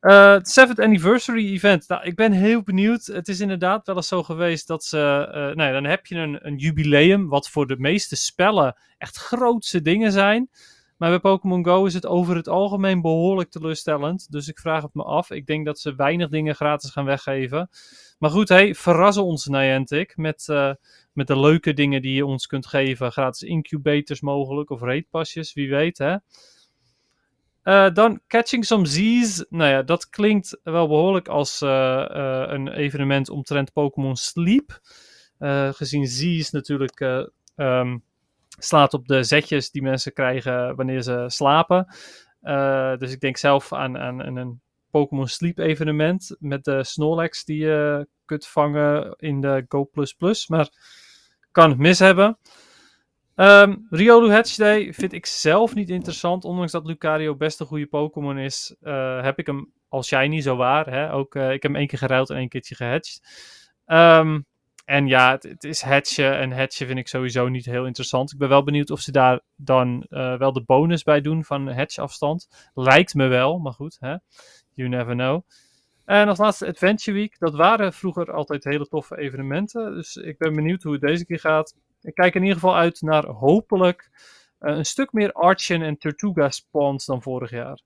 Het 0.00 0.60
7th 0.60 0.82
Anniversary 0.82 1.46
Event. 1.52 1.88
Nou, 1.88 2.02
ik 2.02 2.16
ben 2.16 2.32
heel 2.32 2.62
benieuwd. 2.62 3.06
Het 3.06 3.28
is 3.28 3.40
inderdaad 3.40 3.86
wel 3.86 3.96
eens 3.96 4.08
zo 4.08 4.22
geweest 4.22 4.66
dat 4.66 4.84
ze. 4.84 4.96
nou 5.32 5.62
ja, 5.62 5.72
dan 5.72 5.84
heb 5.84 6.06
je 6.06 6.14
een, 6.14 6.46
een 6.46 6.56
jubileum. 6.56 7.28
Wat 7.28 7.48
voor 7.50 7.66
de 7.66 7.78
meeste 7.78 8.16
spellen 8.16 8.76
echt 8.98 9.16
grootse 9.16 9.82
dingen 9.82 10.12
zijn. 10.12 10.50
Maar 10.98 11.10
bij 11.10 11.18
Pokémon 11.18 11.64
Go 11.64 11.84
is 11.84 11.94
het 11.94 12.06
over 12.06 12.36
het 12.36 12.48
algemeen 12.48 13.00
behoorlijk 13.00 13.50
teleurstellend. 13.50 14.32
Dus 14.32 14.48
ik 14.48 14.58
vraag 14.58 14.82
het 14.82 14.94
me 14.94 15.02
af. 15.02 15.30
Ik 15.30 15.46
denk 15.46 15.66
dat 15.66 15.78
ze 15.78 15.94
weinig 15.94 16.28
dingen 16.28 16.54
gratis 16.54 16.90
gaan 16.90 17.04
weggeven. 17.04 17.68
Maar 18.18 18.30
goed, 18.30 18.48
hey, 18.48 18.74
verrassen 18.74 19.24
ons 19.24 19.46
Niantic 19.46 20.16
met, 20.16 20.46
uh, 20.50 20.72
met 21.12 21.26
de 21.26 21.38
leuke 21.38 21.72
dingen 21.72 22.02
die 22.02 22.14
je 22.14 22.26
ons 22.26 22.46
kunt 22.46 22.66
geven. 22.66 23.12
Gratis 23.12 23.48
incubators 23.48 24.20
mogelijk 24.20 24.70
of 24.70 24.80
raidpasjes, 24.80 25.52
wie 25.52 25.70
weet 25.70 25.98
hè. 25.98 26.16
Uh, 27.64 27.94
dan 27.94 28.20
Catching 28.26 28.64
Some 28.64 28.86
Z's. 28.86 29.44
Nou 29.48 29.70
ja, 29.70 29.82
dat 29.82 30.08
klinkt 30.08 30.60
wel 30.62 30.88
behoorlijk 30.88 31.28
als 31.28 31.62
uh, 31.62 32.04
een 32.48 32.68
evenement 32.68 33.28
omtrent 33.28 33.72
Pokémon 33.72 34.16
Sleep. 34.16 34.80
gezien 35.72 36.06
Z's 36.06 36.50
natuurlijk 36.50 37.00
um, 37.56 38.02
slaat 38.58 38.94
op 38.94 39.06
de 39.06 39.22
zetjes 39.22 39.70
die 39.70 39.82
mensen 39.82 40.12
krijgen 40.12 40.76
wanneer 40.76 41.02
ze 41.02 41.24
slapen. 41.26 41.94
Uh, 42.42 42.96
dus 42.96 43.12
ik 43.12 43.20
denk 43.20 43.36
zelf 43.36 43.72
aan, 43.72 43.94
een 44.36 44.60
Pokémon 44.90 45.28
Sleep 45.28 45.58
evenement 45.58 46.36
met 46.38 46.64
de 46.64 46.84
Snorlax 46.84 47.44
die 47.44 47.58
je 47.58 48.08
kunt 48.24 48.46
vangen 48.46 49.14
in 49.18 49.40
de 49.40 49.64
Go++. 49.68 49.88
Maar 50.46 50.68
kan 51.52 51.70
het 51.70 51.78
mis 51.78 51.98
hebben. 51.98 52.38
Um, 53.34 53.86
Riolu 53.90 54.30
Hatch 54.30 54.54
Day 54.54 54.92
vind 54.92 55.12
ik 55.12 55.26
zelf 55.26 55.74
niet 55.74 55.90
interessant. 55.90 56.44
Ondanks 56.44 56.72
dat 56.72 56.86
Lucario 56.86 57.36
best 57.36 57.60
een 57.60 57.66
goede 57.66 57.86
Pokémon 57.86 58.38
is, 58.38 58.76
uh, 58.82 59.22
heb 59.22 59.38
ik 59.38 59.46
hem 59.46 59.72
al 59.88 60.02
shiny, 60.02 60.40
zo 60.40 60.56
waar. 60.56 60.90
Hè? 60.90 61.12
Ook, 61.12 61.34
uh, 61.34 61.52
ik 61.52 61.62
heb 61.62 61.72
hem 61.72 61.76
één 61.76 61.86
keer 61.86 61.98
geruild 61.98 62.30
en 62.30 62.36
één 62.36 62.48
keertje 62.48 62.74
gehatcht. 62.74 63.20
Um, 63.86 64.46
en 64.88 65.06
ja, 65.06 65.38
het, 65.40 65.64
is 65.64 65.82
hatchen. 65.82 66.38
En 66.38 66.52
hatchen 66.52 66.86
vind 66.86 66.98
ik 66.98 67.08
sowieso 67.08 67.48
niet 67.48 67.64
heel 67.64 67.86
interessant. 67.86 68.32
Ik 68.32 68.38
ben 68.38 68.48
wel 68.48 68.62
benieuwd 68.62 68.90
of 68.90 69.00
ze 69.00 69.12
daar 69.12 69.40
dan 69.56 70.06
uh, 70.08 70.38
wel 70.38 70.52
de 70.52 70.62
bonus 70.62 71.02
bij 71.02 71.20
doen 71.20 71.44
van 71.44 71.68
hatch-afstand. 71.68 72.70
Lijkt 72.74 73.14
me 73.14 73.26
wel, 73.26 73.58
maar 73.58 73.72
goed, 73.72 73.96
hè? 74.00 74.16
you 74.74 74.88
never 74.88 75.14
know. 75.14 75.42
En 76.04 76.28
als 76.28 76.38
laatste 76.38 76.66
Adventure 76.66 77.16
Week. 77.16 77.38
Dat 77.38 77.54
waren 77.54 77.92
vroeger 77.92 78.32
altijd 78.32 78.64
hele 78.64 78.86
toffe 78.86 79.18
evenementen. 79.18 79.94
Dus 79.94 80.16
ik 80.16 80.38
ben 80.38 80.54
benieuwd 80.54 80.82
hoe 80.82 80.92
het 80.92 81.00
deze 81.00 81.26
keer 81.26 81.40
gaat. 81.40 81.76
Ik 82.00 82.14
kijk 82.14 82.34
in 82.34 82.42
ieder 82.42 82.56
geval 82.58 82.76
uit 82.76 83.00
naar 83.00 83.26
hopelijk 83.26 84.10
uh, 84.60 84.76
een 84.76 84.84
stuk 84.84 85.12
meer 85.12 85.32
Archen 85.32 85.82
en 85.82 85.98
Tortuga 85.98 86.50
spawns 86.50 87.06
dan 87.06 87.22
vorig 87.22 87.50
jaar. 87.50 87.80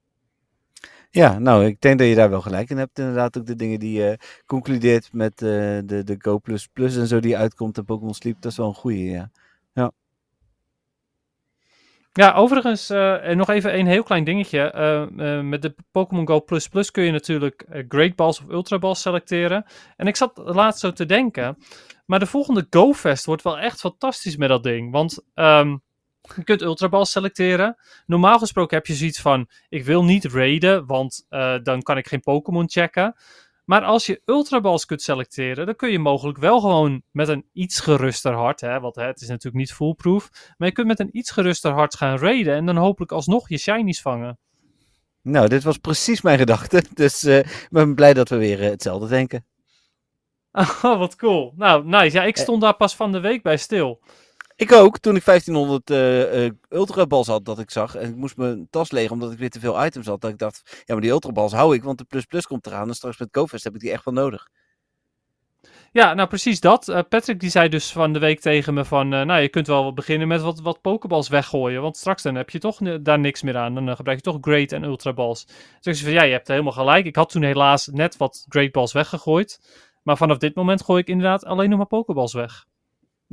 Ja, 1.14 1.38
nou, 1.38 1.64
ik 1.64 1.80
denk 1.80 1.98
dat 1.98 2.08
je 2.08 2.14
daar 2.14 2.30
wel 2.30 2.40
gelijk 2.40 2.70
in 2.70 2.76
hebt. 2.76 2.98
Inderdaad, 2.98 3.38
ook 3.38 3.46
de 3.46 3.54
dingen 3.54 3.78
die 3.78 4.00
je 4.00 4.18
concludeert 4.46 5.12
met 5.12 5.42
uh, 5.42 5.48
de, 5.84 6.02
de 6.04 6.14
Go 6.18 6.38
Plus 6.38 6.66
Plus 6.66 6.96
en 6.96 7.06
zo 7.06 7.20
die 7.20 7.36
uitkomt 7.36 7.78
en 7.78 7.84
Pokémon 7.84 8.14
Sleep. 8.14 8.40
Dat 8.40 8.50
is 8.50 8.56
wel 8.56 8.66
een 8.66 8.74
goede, 8.74 9.04
ja. 9.04 9.30
Ja, 9.72 9.92
ja 12.12 12.32
overigens, 12.32 12.90
uh, 12.90 13.28
nog 13.28 13.48
even 13.48 13.78
een 13.78 13.86
heel 13.86 14.02
klein 14.02 14.24
dingetje. 14.24 14.74
Uh, 15.16 15.40
met 15.40 15.62
de 15.62 15.74
Pokémon 15.90 16.26
Go 16.26 16.40
Plus 16.40 16.68
Plus 16.68 16.90
kun 16.90 17.04
je 17.04 17.10
natuurlijk 17.10 17.66
Great 17.88 18.16
Balls 18.16 18.40
of 18.40 18.48
Ultra 18.50 18.78
Balls 18.78 19.00
selecteren. 19.00 19.64
En 19.96 20.06
ik 20.06 20.16
zat 20.16 20.32
laatst 20.44 20.80
zo 20.80 20.92
te 20.92 21.06
denken, 21.06 21.56
maar 22.06 22.18
de 22.18 22.26
volgende 22.26 22.66
Go 22.70 22.92
Fest 22.92 23.26
wordt 23.26 23.42
wel 23.42 23.58
echt 23.58 23.80
fantastisch 23.80 24.36
met 24.36 24.48
dat 24.48 24.62
ding. 24.62 24.92
Want... 24.92 25.24
Um, 25.34 25.82
je 26.36 26.44
kunt 26.44 26.62
ultraballs 26.62 27.10
selecteren. 27.10 27.76
Normaal 28.06 28.38
gesproken 28.38 28.76
heb 28.76 28.86
je 28.86 28.94
zoiets 28.94 29.20
van: 29.20 29.48
ik 29.68 29.84
wil 29.84 30.04
niet 30.04 30.24
raiden, 30.24 30.86
want 30.86 31.26
uh, 31.30 31.54
dan 31.62 31.82
kan 31.82 31.96
ik 31.96 32.08
geen 32.08 32.20
Pokémon 32.20 32.70
checken. 32.70 33.14
Maar 33.64 33.82
als 33.82 34.06
je 34.06 34.22
ultraballs 34.24 34.84
kunt 34.84 35.02
selecteren, 35.02 35.66
dan 35.66 35.76
kun 35.76 35.90
je 35.90 35.98
mogelijk 35.98 36.38
wel 36.38 36.60
gewoon 36.60 37.02
met 37.10 37.28
een 37.28 37.46
iets 37.52 37.80
geruster 37.80 38.32
hart, 38.32 38.60
hè, 38.60 38.80
want 38.80 38.94
hè, 38.94 39.04
het 39.04 39.20
is 39.20 39.28
natuurlijk 39.28 39.56
niet 39.56 39.72
foolproof, 39.72 40.30
maar 40.56 40.68
je 40.68 40.74
kunt 40.74 40.86
met 40.86 41.00
een 41.00 41.16
iets 41.16 41.30
geruster 41.30 41.72
hart 41.72 41.96
gaan 41.96 42.18
raiden 42.18 42.54
en 42.54 42.66
dan 42.66 42.76
hopelijk 42.76 43.12
alsnog 43.12 43.48
je 43.48 43.58
shinies 43.58 44.00
vangen. 44.00 44.38
Nou, 45.22 45.48
dit 45.48 45.62
was 45.62 45.78
precies 45.78 46.20
mijn 46.20 46.38
gedachte, 46.38 46.82
dus 46.94 47.24
uh, 47.24 47.38
ik 47.38 47.68
ben 47.70 47.94
blij 47.94 48.14
dat 48.14 48.28
we 48.28 48.36
weer 48.36 48.60
uh, 48.62 48.68
hetzelfde 48.68 49.08
denken. 49.08 49.46
Oh, 50.82 50.98
wat 50.98 51.16
cool. 51.16 51.52
Nou, 51.56 51.86
nice. 51.86 52.16
Ja, 52.16 52.24
ik 52.24 52.36
stond 52.36 52.60
daar 52.60 52.76
pas 52.76 52.96
van 52.96 53.12
de 53.12 53.20
week 53.20 53.42
bij 53.42 53.56
stil. 53.56 54.00
Ik 54.62 54.72
ook, 54.72 54.98
toen 54.98 55.16
ik 55.16 55.24
1500 55.24 55.90
uh, 55.90 56.44
uh, 56.44 56.50
ultrabals 56.68 57.26
had 57.26 57.44
dat 57.44 57.58
ik 57.58 57.70
zag. 57.70 57.94
En 57.94 58.08
ik 58.08 58.16
moest 58.16 58.36
mijn 58.36 58.66
tas 58.70 58.90
leeg 58.90 59.10
omdat 59.10 59.32
ik 59.32 59.38
weer 59.38 59.50
te 59.50 59.60
veel 59.60 59.84
items 59.84 60.06
had. 60.06 60.20
Dat 60.20 60.30
ik 60.30 60.38
dacht, 60.38 60.82
ja 60.84 60.94
maar 60.94 61.00
die 61.02 61.10
ultrabals 61.10 61.52
hou 61.52 61.74
ik, 61.74 61.82
want 61.82 61.98
de 61.98 62.04
plus 62.04 62.24
plus 62.24 62.46
komt 62.46 62.66
eraan. 62.66 62.88
En 62.88 62.94
straks 62.94 63.18
met 63.18 63.28
GoFest 63.32 63.64
heb 63.64 63.74
ik 63.74 63.80
die 63.80 63.90
echt 63.90 64.04
wel 64.04 64.14
nodig. 64.14 64.48
Ja, 65.92 66.14
nou 66.14 66.28
precies 66.28 66.60
dat. 66.60 66.88
Uh, 66.88 66.98
Patrick 67.08 67.40
die 67.40 67.50
zei 67.50 67.68
dus 67.68 67.92
van 67.92 68.12
de 68.12 68.18
week 68.18 68.40
tegen 68.40 68.74
me 68.74 68.84
van, 68.84 69.14
uh, 69.14 69.22
nou 69.22 69.40
je 69.40 69.48
kunt 69.48 69.66
wel 69.66 69.92
beginnen 69.92 70.28
met 70.28 70.40
wat, 70.40 70.60
wat 70.60 70.80
pokeballs 70.80 71.28
weggooien, 71.28 71.82
want 71.82 71.96
straks 71.96 72.22
dan 72.22 72.34
heb 72.34 72.50
je 72.50 72.58
toch 72.58 72.78
daar 73.00 73.18
niks 73.18 73.42
meer 73.42 73.56
aan. 73.56 73.74
Dan 73.74 73.88
uh, 73.88 73.96
gebruik 73.96 74.18
je 74.18 74.24
toch 74.24 74.38
Great 74.40 74.72
en 74.72 74.82
Ultraballs. 74.82 75.44
Dus 75.46 75.54
ik 75.80 75.94
zei 75.94 75.96
van, 75.96 76.12
ja 76.12 76.22
je 76.22 76.32
hebt 76.32 76.48
helemaal 76.48 76.72
gelijk. 76.72 77.06
Ik 77.06 77.16
had 77.16 77.30
toen 77.30 77.42
helaas 77.42 77.86
net 77.86 78.16
wat 78.16 78.44
Great 78.48 78.72
Balls 78.72 78.92
weggegooid. 78.92 79.60
Maar 80.02 80.16
vanaf 80.16 80.38
dit 80.38 80.54
moment 80.54 80.82
gooi 80.82 81.00
ik 81.00 81.08
inderdaad 81.08 81.44
alleen 81.44 81.68
nog 81.68 81.78
maar 81.78 81.86
pokeballs 81.86 82.32
weg. 82.32 82.66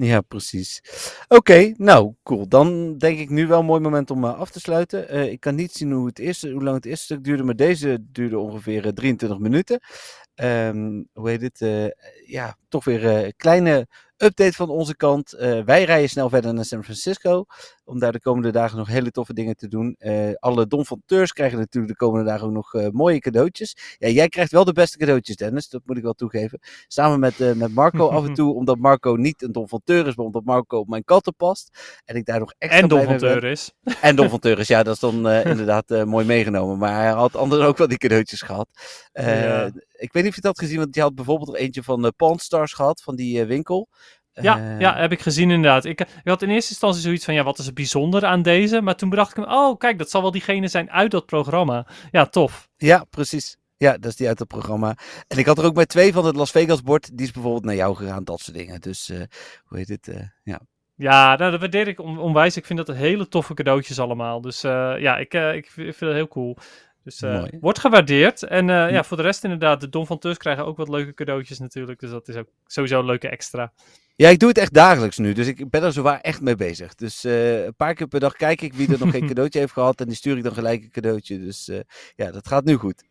Ja, 0.02 0.22
precies. 0.22 0.82
Oké, 1.28 1.74
nou, 1.78 2.14
cool. 2.24 2.48
Dan 2.48 2.98
denk 2.98 3.20
ik 3.20 3.30
nu 3.30 3.48
wel 3.48 3.60
een 3.60 3.66
mooi 3.66 3.82
moment 3.82 4.12
om 4.12 4.24
uh, 4.24 4.40
af 4.40 4.50
te 4.50 4.60
sluiten. 4.60 5.16
Uh, 5.16 5.32
ik 5.32 5.40
kan 5.40 5.56
niet 5.56 5.72
zien 5.72 5.92
hoe, 5.92 6.08
het 6.08 6.20
eerste, 6.20 6.50
hoe 6.52 6.64
lang 6.64 6.76
het 6.76 6.86
eerste 6.86 7.06
stuk 7.06 7.24
duurde, 7.24 7.44
maar 7.44 7.56
deze 7.56 7.98
duurde 8.02 8.38
ongeveer 8.40 8.86
uh, 8.86 8.92
23 8.92 9.40
minuten. 9.40 9.80
Um, 10.36 11.08
hoe 11.14 11.30
heet 11.30 11.42
het? 11.42 11.94
ja, 12.26 12.58
toch 12.68 12.84
weer 12.84 13.06
een 13.06 13.34
kleine 13.38 13.88
update 14.18 14.54
van 14.54 14.70
onze 14.70 14.96
kant. 14.96 15.32
Wij 15.66 15.84
rijden 15.84 16.10
snel 16.10 16.30
verder 16.30 16.54
naar 16.54 16.66
San 16.66 16.84
Francisco. 16.84 17.46
Om 17.90 18.00
daar 18.00 18.12
de 18.12 18.20
komende 18.20 18.52
dagen 18.52 18.78
nog 18.78 18.88
hele 18.88 19.12
toffe 19.12 19.34
dingen 19.34 19.56
te 19.56 19.68
doen. 19.68 19.96
Uh, 20.00 20.30
alle 20.40 20.68
donfonteurs 20.68 21.34
krijgen 21.34 21.58
natuurlijk 21.58 22.00
de 22.00 22.06
komende 22.06 22.30
dagen 22.30 22.48
ook 22.48 22.54
nog 22.54 22.74
uh, 22.74 22.88
mooie 22.92 23.20
cadeautjes. 23.20 23.96
Ja, 23.98 24.08
jij 24.08 24.28
krijgt 24.28 24.52
wel 24.52 24.66
de 24.66 24.74
beste 24.74 24.98
cadeautjes, 24.98 25.36
Dennis. 25.36 25.70
Dat 25.70 25.82
moet 25.86 25.98
ik 25.98 26.04
wel 26.04 26.14
toegeven. 26.14 26.60
Samen 26.88 27.20
met, 27.20 27.56
met 27.56 27.74
Marco 27.74 28.08
af 28.08 28.26
en 28.26 28.34
toe. 28.40 28.54
Omdat 28.54 28.78
Marco 28.78 29.16
niet 29.16 29.42
een 29.42 29.52
donfonteur 29.52 30.08
is, 30.08 30.16
maar 30.16 30.26
omdat 30.26 30.44
Marco 30.44 30.78
op 30.78 30.88
mijn 30.88 31.04
katten 31.04 31.36
past. 31.36 32.00
En 32.06 32.16
ik 32.16 32.26
daar 32.26 32.40
nog 32.40 32.54
extra 32.58 32.82
En 32.82 32.88
donfonteur 32.88 33.44
is. 33.44 33.72
En 34.02 34.16
donfonteur 34.16 34.60
is, 34.64 34.68
ja. 34.68 34.84
Dat 34.84 34.94
is 34.94 35.00
dan 35.00 35.30
inderdaad 35.54 36.06
mooi 36.06 36.26
meegenomen. 36.26 36.78
Maar 36.78 36.96
hij 37.02 37.12
had 37.12 37.36
anders 37.36 37.62
ook 37.62 37.78
wel 37.78 37.88
die 37.88 37.98
cadeautjes 37.98 38.42
gehad. 38.42 38.68
Ja. 39.12 39.72
Ik 39.92 40.14
weet 40.14 40.24
niet 40.24 40.32
of 40.32 40.36
je 40.36 40.42
dat 40.42 40.58
had 40.58 40.66
gezien, 40.66 40.78
want 40.80 40.96
je 40.96 41.02
had 41.02 41.16
bijvoorbeeld 41.16 41.50
er 41.50 41.62
eentje 41.62 41.84
van 41.84 42.14
Pawn 42.16 42.38
Stars 42.38 42.74
gehad, 42.74 43.02
van 43.02 43.16
die 43.16 43.46
winkel. 43.46 43.88
Ja, 44.42 44.60
uh, 44.60 44.80
ja, 44.80 44.96
heb 44.96 45.12
ik 45.12 45.22
gezien 45.22 45.52
inderdaad. 45.52 45.86
Ik, 45.86 46.02
ik, 46.02 46.08
had 46.24 46.42
in 46.42 46.50
eerste 46.50 46.70
instantie 46.70 47.02
zoiets 47.02 47.26
van, 47.26 47.34
ja, 47.34 47.44
wat 47.44 47.60
is 47.60 47.66
het 47.66 47.74
bijzonder 47.74 48.26
aan 48.26 48.42
deze? 48.42 48.82
Maar 48.82 48.96
toen 48.96 49.10
bedacht 49.10 49.38
ik 49.38 49.38
me, 49.38 49.54
oh, 49.54 49.78
kijk, 49.78 49.98
dat 49.98 50.10
zal 50.10 50.22
wel 50.22 50.32
diegene 50.32 50.68
zijn 50.68 50.92
uit 50.92 51.12
dat 51.12 51.26
programma. 51.26 51.88
Ja, 52.12 52.26
tof. 52.26 52.70
Ja, 52.78 53.06
precies. 53.10 53.58
Ja, 53.78 53.92
dat 53.92 54.12
is 54.12 54.16
die 54.16 54.28
uit 54.28 54.40
het 54.40 54.48
programma. 54.48 54.98
En 55.28 55.38
ik 55.38 55.46
had 55.46 55.58
er 55.58 55.66
ook 55.66 55.74
bij 55.74 55.86
twee 55.86 56.14
van 56.14 56.26
het 56.26 56.36
Las 56.36 56.52
Vegas 56.52 56.82
bord. 56.82 57.18
Die 57.18 57.26
is 57.26 57.32
bijvoorbeeld 57.32 57.66
naar 57.66 57.76
jou 57.76 57.96
gegaan, 57.96 58.24
dat 58.24 58.40
soort 58.40 58.58
dingen. 58.58 58.82
Dus, 58.82 59.10
uh, 59.10 59.22
hoe 59.64 59.78
heet 59.78 59.88
het? 59.88 60.08
Uh, 60.08 60.16
ja. 60.44 60.60
Ja, 60.96 61.36
nou, 61.36 61.52
dat 61.52 61.60
waardeer 61.60 61.88
ik 61.88 62.00
on 62.00 62.18
onwijs. 62.18 62.58
Ik 62.58 62.66
vind 62.66 62.86
dat 62.86 62.96
hele 62.96 63.28
toffe 63.28 63.54
cadeautjes 63.54 64.00
allemaal. 64.00 64.42
Dus 64.42 64.62
ja, 64.62 65.18
ik, 65.18 65.34
ik 65.34 65.70
vind 65.72 66.00
het 66.00 66.14
heel 66.14 66.28
cool. 66.28 66.58
Dus 67.04 67.22
uh, 67.22 67.44
wordt 67.60 67.80
gewaardeerd. 67.80 68.44
En 68.44 68.68
uh, 68.68 68.92
ja, 68.92 69.04
voor 69.04 69.18
de 69.18 69.24
rest 69.24 69.44
inderdaad, 69.44 69.82
de 69.82 69.90
Don 69.90 70.06
van 70.06 70.20
Tus 70.20 70.38
krijgen 70.38 70.66
ook 70.66 70.78
wat 70.78 70.90
leuke 70.90 71.14
cadeautjes 71.14 71.60
natuurlijk. 71.60 72.00
Dus 72.00 72.10
dat 72.10 72.28
is 72.28 72.36
ook 72.36 72.48
sowieso 72.66 73.00
een 73.00 73.06
leuke 73.06 73.30
extra. 73.30 73.74
Ja, 74.16 74.30
ik 74.30 74.40
doe 74.40 74.50
het 74.50 74.58
echt 74.58 74.74
dagelijks 74.74 75.18
nu. 75.18 75.34
Dus 75.34 75.48
ik 75.48 75.70
ben 75.70 75.84
er 75.84 75.92
zowaar 75.92 76.22
echt 76.22 76.42
mee 76.42 76.56
bezig. 76.56 76.96
Dus 76.96 77.26
uh, 77.26 77.66
een 77.66 77.76
paar 77.76 77.94
keer 77.94 78.08
per 78.08 78.20
dag 78.20 78.34
kijk 78.34 78.62
ik 78.62 78.74
wie 78.74 78.92
er 78.92 79.00
nog 79.00 79.12
geen 79.12 79.28
cadeautje 79.34 79.60
heeft 79.60 79.74
gehad. 79.74 80.02
En 80.02 80.08
die 80.08 80.16
stuur 80.16 80.38
ik 80.38 80.44
dan 80.44 80.54
gelijk 80.54 80.84
een 80.84 80.92
cadeautje. 80.92 81.40
Dus 81.40 81.72
ja, 82.16 82.32
dat 82.32 82.48
gaat 82.48 82.64
nu 82.64 82.76
goed. 82.76 83.04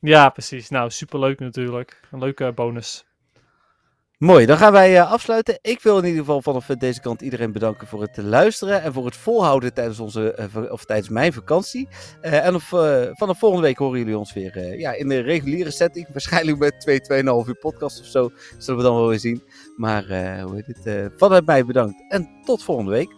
Ja, 0.00 0.28
precies. 0.28 0.68
Nou, 0.68 0.90
superleuk 0.90 1.38
natuurlijk. 1.38 2.00
Een 2.10 2.18
leuke 2.18 2.52
bonus. 2.52 3.07
Mooi, 4.18 4.46
dan 4.46 4.56
gaan 4.56 4.72
wij 4.72 4.92
uh, 4.92 5.12
afsluiten. 5.12 5.58
Ik 5.62 5.80
wil 5.82 5.98
in 5.98 6.04
ieder 6.04 6.18
geval 6.18 6.42
vanaf 6.42 6.66
deze 6.66 7.00
kant 7.00 7.22
iedereen 7.22 7.52
bedanken 7.52 7.86
voor 7.86 8.00
het 8.00 8.16
luisteren 8.16 8.82
en 8.82 8.92
voor 8.92 9.04
het 9.04 9.16
volhouden 9.16 9.74
tijdens, 9.74 9.98
onze, 9.98 10.48
uh, 10.56 10.72
of 10.72 10.84
tijdens 10.84 11.08
mijn 11.08 11.32
vakantie. 11.32 11.88
En 12.20 12.54
of, 12.54 12.64
vanaf 13.12 13.38
volgende 13.38 13.66
week 13.66 13.78
horen 13.78 13.98
jullie 13.98 14.18
ons 14.18 14.32
weer 14.32 14.78
ja, 14.78 14.92
in 14.92 15.08
de 15.08 15.20
reguliere 15.20 15.70
setting. 15.70 16.08
Waarschijnlijk 16.12 16.58
met 16.58 16.80
2, 16.80 17.00
2,5 17.00 17.48
uur 17.48 17.58
podcast 17.60 18.00
of 18.00 18.06
zo. 18.06 18.30
Zullen 18.58 18.80
we 18.80 18.86
dan 18.86 18.96
wel 18.96 19.08
weer 19.08 19.18
zien. 19.18 19.42
Maar 19.76 20.04
hoe 20.42 20.54
heet 20.54 20.76
het? 20.82 21.12
vanuit 21.16 21.46
mij 21.46 21.64
bedankt 21.64 22.04
en 22.08 22.28
tot 22.44 22.62
volgende 22.62 22.90
week. 22.90 23.17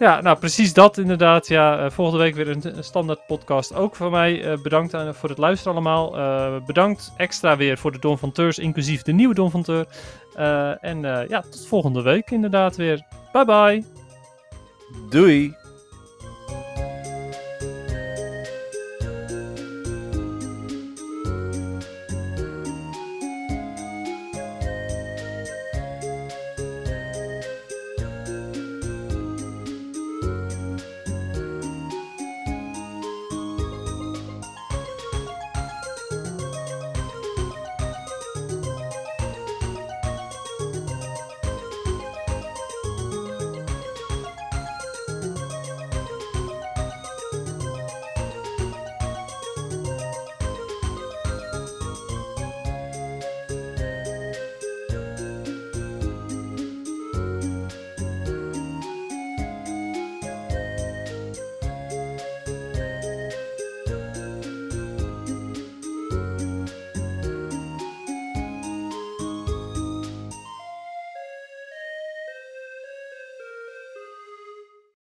Ja, 0.00 0.20
nou 0.20 0.38
precies 0.38 0.72
dat 0.72 0.98
inderdaad. 0.98 1.48
Ja, 1.48 1.84
uh, 1.84 1.90
volgende 1.90 2.22
week 2.22 2.34
weer 2.34 2.48
een, 2.48 2.84
standaard 2.84 3.26
podcast 3.26 3.74
ook 3.74 3.96
van 3.96 4.10
mij. 4.10 4.44
Uh, 4.44 4.62
bedankt 4.62 4.94
aan, 4.94 5.14
voor 5.14 5.28
het 5.28 5.38
luisteren 5.38 5.72
allemaal. 5.72 6.18
Uh, 6.18 6.64
bedankt 6.66 7.12
extra 7.16 7.56
weer 7.56 7.78
voor 7.78 7.92
de 7.92 7.98
Don 7.98 8.18
van 8.18 8.32
Teurs, 8.32 8.58
inclusief 8.58 9.02
de 9.02 9.12
nieuwe 9.12 9.34
Don 9.34 9.50
van 9.50 9.62
Teur. 9.62 9.86
en 10.80 11.00
ja, 11.28 11.40
tot 11.40 11.66
volgende 11.66 12.02
week 12.02 12.30
inderdaad 12.30 12.76
weer. 12.76 13.06
Bye 13.32 13.44
bye. 13.44 13.84
Doei. 15.10 15.59